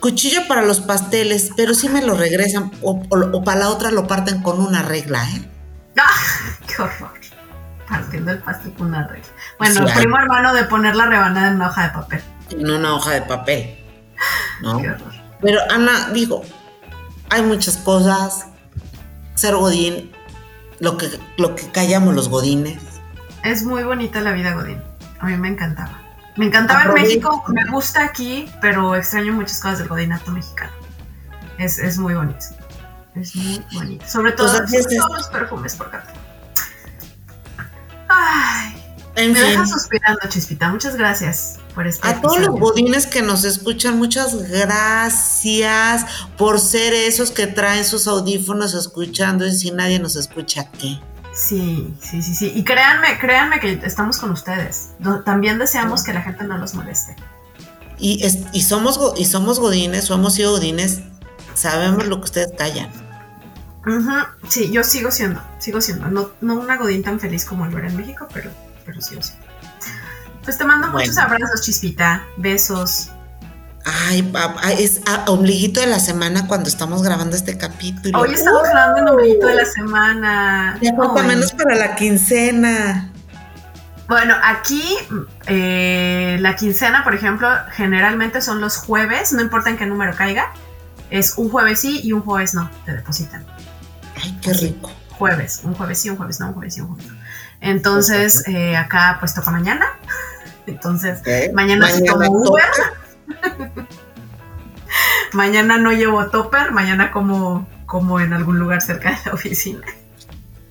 Cuchillo 0.00 0.46
para 0.48 0.62
los 0.62 0.80
pasteles, 0.80 1.50
pero 1.56 1.74
sí 1.74 1.88
me 1.88 2.02
lo 2.02 2.14
regresan. 2.14 2.70
O, 2.82 3.02
o- 3.08 3.36
o 3.38 3.44
para 3.44 3.60
la 3.60 3.68
otra 3.68 3.90
lo 3.90 4.06
parten 4.06 4.42
con 4.42 4.60
una 4.60 4.82
regla, 4.82 5.24
¿eh? 5.30 5.48
¡Ah! 5.98 6.04
¡Qué 6.66 6.82
horror! 6.82 7.12
Partiendo 7.88 8.30
el 8.32 8.38
pastel 8.38 8.72
con 8.74 8.88
una 8.88 9.06
regla. 9.08 9.26
Bueno, 9.58 9.74
Sí, 9.86 9.92
hay. 9.92 9.98
primo 9.98 10.16
hermano 10.18 10.54
de 10.54 10.64
poner 10.64 10.96
la 10.96 11.06
rebanada 11.06 11.48
en 11.48 11.54
una 11.56 11.68
hoja 11.68 11.82
de 11.84 11.90
papel. 11.90 12.22
En 12.50 12.70
una 12.70 12.94
hoja 12.94 13.10
de 13.12 13.22
papel. 13.22 13.78
¿no? 14.62 14.78
¡Qué 14.80 14.88
horror! 14.90 15.12
Pero 15.42 15.60
Ana, 15.70 16.10
digo, 16.12 16.42
hay 17.30 17.42
muchas 17.42 17.76
cosas. 17.78 18.46
Ser 19.34 19.54
godín, 19.56 20.12
lo 20.80 20.96
que, 20.96 21.08
lo 21.36 21.54
que 21.54 21.70
callamos 21.70 22.14
los 22.14 22.28
godines. 22.28 22.80
Es 23.44 23.62
muy 23.64 23.82
bonita 23.84 24.20
la 24.20 24.32
vida 24.32 24.52
Godín. 24.54 24.82
A 25.20 25.26
mí 25.26 25.36
me 25.36 25.48
encantaba. 25.48 25.98
Me 26.36 26.46
encantaba 26.46 26.84
en. 26.84 26.92
México, 26.94 27.44
me 27.48 27.64
gusta 27.70 28.04
aquí, 28.04 28.50
pero 28.60 28.94
extraño 28.96 29.32
muchas 29.32 29.60
cosas 29.60 29.78
del 29.80 29.88
godinato 29.88 30.30
mexicano. 30.30 30.72
Es, 31.58 31.78
es 31.78 31.98
muy 31.98 32.14
bonito. 32.14 32.44
Es 33.14 33.34
muy 33.36 33.64
bonito. 33.74 34.06
Sobre 34.06 34.32
todo, 34.32 34.46
Pues 34.58 34.70
sobre 34.70 34.80
esto. 34.80 35.06
todo 35.06 35.16
los 35.16 35.28
perfumes 35.28 35.74
por 35.76 35.88
acá. 35.88 36.04
Ay, 38.08 38.69
En 39.20 39.32
me 39.32 39.38
fin, 39.38 39.48
dejas 39.50 39.70
suspirando, 39.70 40.20
Chispita. 40.28 40.70
Muchas 40.70 40.96
gracias 40.96 41.58
por 41.74 41.86
este 41.86 42.06
a 42.06 42.20
todos 42.20 42.38
los 42.40 42.58
godines 42.58 43.06
que 43.06 43.22
nos 43.22 43.44
escuchan, 43.44 43.98
muchas 43.98 44.48
gracias 44.50 46.06
por 46.36 46.58
ser 46.58 46.92
esos 46.94 47.30
que 47.30 47.46
traen 47.46 47.84
sus 47.84 48.06
audífonos 48.08 48.74
escuchando 48.74 49.46
y 49.46 49.52
si 49.54 49.70
nadie 49.70 49.98
nos 49.98 50.16
escucha, 50.16 50.68
¿qué? 50.78 50.98
Sí, 51.34 51.94
sí, 52.02 52.22
sí, 52.22 52.34
sí. 52.34 52.52
Y 52.54 52.64
créanme, 52.64 53.18
créanme 53.20 53.60
que 53.60 53.80
estamos 53.84 54.18
con 54.18 54.30
ustedes. 54.32 54.88
También 55.24 55.58
deseamos 55.58 56.02
que 56.02 56.12
la 56.12 56.22
gente 56.22 56.44
no 56.44 56.58
los 56.58 56.74
moleste. 56.74 57.14
Y, 57.98 58.24
es- 58.24 58.38
y, 58.52 58.62
somos, 58.62 58.98
y 59.16 59.24
somos 59.26 59.60
godines 59.60 60.10
o 60.10 60.14
hemos 60.14 60.34
sido 60.34 60.52
godines, 60.52 61.00
sabemos 61.54 62.06
lo 62.06 62.18
que 62.18 62.24
ustedes 62.24 62.52
callan. 62.58 62.90
Sí, 64.48 64.70
yo 64.70 64.82
sigo 64.84 65.10
siendo, 65.10 65.40
sigo 65.58 65.80
siendo. 65.80 66.08
No, 66.08 66.30
no 66.40 66.54
una 66.54 66.76
godín 66.76 67.02
tan 67.02 67.20
feliz 67.20 67.44
como 67.44 67.66
lo 67.66 67.78
era 67.78 67.88
en 67.88 67.96
México, 67.96 68.26
pero, 68.32 68.50
pero. 68.92 69.20
Pues 70.44 70.58
te 70.58 70.64
mando 70.64 70.90
Bueno. 70.90 71.06
muchos 71.06 71.18
abrazos, 71.18 71.62
Chispita. 71.62 72.24
Besos. 72.36 73.10
Ay, 73.84 74.22
papá, 74.22 74.72
es 74.72 75.00
a 75.06 75.24
ombliguito 75.30 75.80
de 75.80 75.86
la 75.86 76.00
semana 76.00 76.46
cuando 76.46 76.68
estamos 76.68 77.02
grabando 77.02 77.34
este 77.34 77.56
capítulo. 77.56 78.18
Hoy 78.18 78.34
estamos 78.34 78.68
hablando 78.68 78.96
del 78.96 79.08
ombliguito 79.08 79.46
de 79.46 79.54
la 79.54 79.64
semana. 79.64 80.78
Ya 80.82 80.94
falta 80.94 81.22
menos 81.22 81.52
para 81.52 81.76
la 81.76 81.94
quincena. 81.94 83.10
Bueno, 84.06 84.34
aquí 84.42 84.82
eh, 85.46 86.36
la 86.40 86.56
quincena, 86.56 87.04
por 87.04 87.14
ejemplo, 87.14 87.48
generalmente 87.72 88.40
son 88.42 88.60
los 88.60 88.76
jueves, 88.76 89.32
no 89.32 89.40
importa 89.40 89.70
en 89.70 89.76
qué 89.78 89.86
número 89.86 90.14
caiga. 90.16 90.52
Es 91.10 91.38
un 91.38 91.48
jueves 91.48 91.80
sí 91.80 92.00
y 92.02 92.12
un 92.12 92.22
jueves 92.22 92.52
no, 92.54 92.68
te 92.84 92.92
depositan. 92.92 93.46
Ay, 94.22 94.36
qué 94.42 94.52
rico. 94.52 94.90
jueves, 95.10 95.60
un 95.62 95.74
jueves 95.74 96.00
sí, 96.00 96.10
un 96.10 96.16
jueves 96.16 96.40
no, 96.40 96.48
un 96.48 96.54
jueves 96.54 96.74
sí, 96.74 96.80
un 96.80 96.88
jueves 96.88 97.06
no. 97.06 97.19
Entonces, 97.60 98.46
eh, 98.48 98.76
acá 98.76 99.16
pues 99.20 99.34
toca 99.34 99.50
mañana. 99.50 99.86
Entonces, 100.66 101.22
mañana, 101.52 101.88
sí 101.88 102.02
Mañana 102.02 102.26
tomo 102.26 102.44
toca. 102.44 102.50
Uber. 102.50 103.86
mañana 105.32 105.78
no 105.78 105.92
llevo 105.92 106.26
topper, 106.28 106.72
mañana 106.72 107.10
como, 107.10 107.68
como 107.86 108.20
en 108.20 108.32
algún 108.32 108.58
lugar 108.58 108.82
cerca 108.82 109.10
de 109.10 109.18
la 109.26 109.34
oficina. 109.34 109.86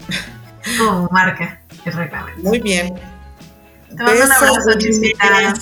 Como 0.77 1.07
marca 1.09 1.61
el 1.83 1.93
reglamento. 1.93 2.41
Muy 2.41 2.59
bien. 2.59 2.93
Te 3.89 4.03
mando 4.03 4.25
un 4.25 4.31
abrazo, 4.31 4.77
Chispita. 4.77 5.53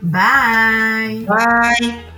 Bye. 0.00 1.26
Bye. 1.26 2.12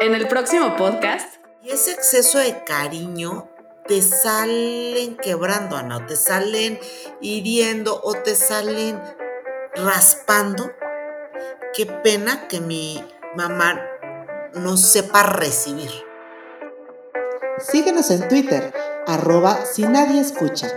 En 0.00 0.14
el 0.14 0.26
próximo 0.28 0.76
podcast, 0.76 1.36
Y 1.62 1.70
ese 1.70 1.92
exceso 1.92 2.38
de 2.38 2.64
cariño 2.64 3.48
te 3.88 4.02
salen 4.02 5.16
quebrando, 5.16 5.76
Ana, 5.76 5.96
o 5.96 6.06
te 6.06 6.14
salen 6.14 6.78
hiriendo, 7.20 8.00
o 8.04 8.14
te 8.14 8.36
salen 8.36 9.00
raspando. 9.74 10.70
Qué 11.74 11.86
pena 11.86 12.46
que 12.48 12.60
mi 12.60 13.02
mamá 13.34 13.82
no 14.52 14.76
sepa 14.76 15.22
recibir. 15.22 15.90
Síguenos 17.58 18.10
en 18.10 18.28
Twitter, 18.28 18.72
arroba 19.06 19.64
si 19.64 19.82
nadie 19.82 20.20
escucha. 20.20 20.68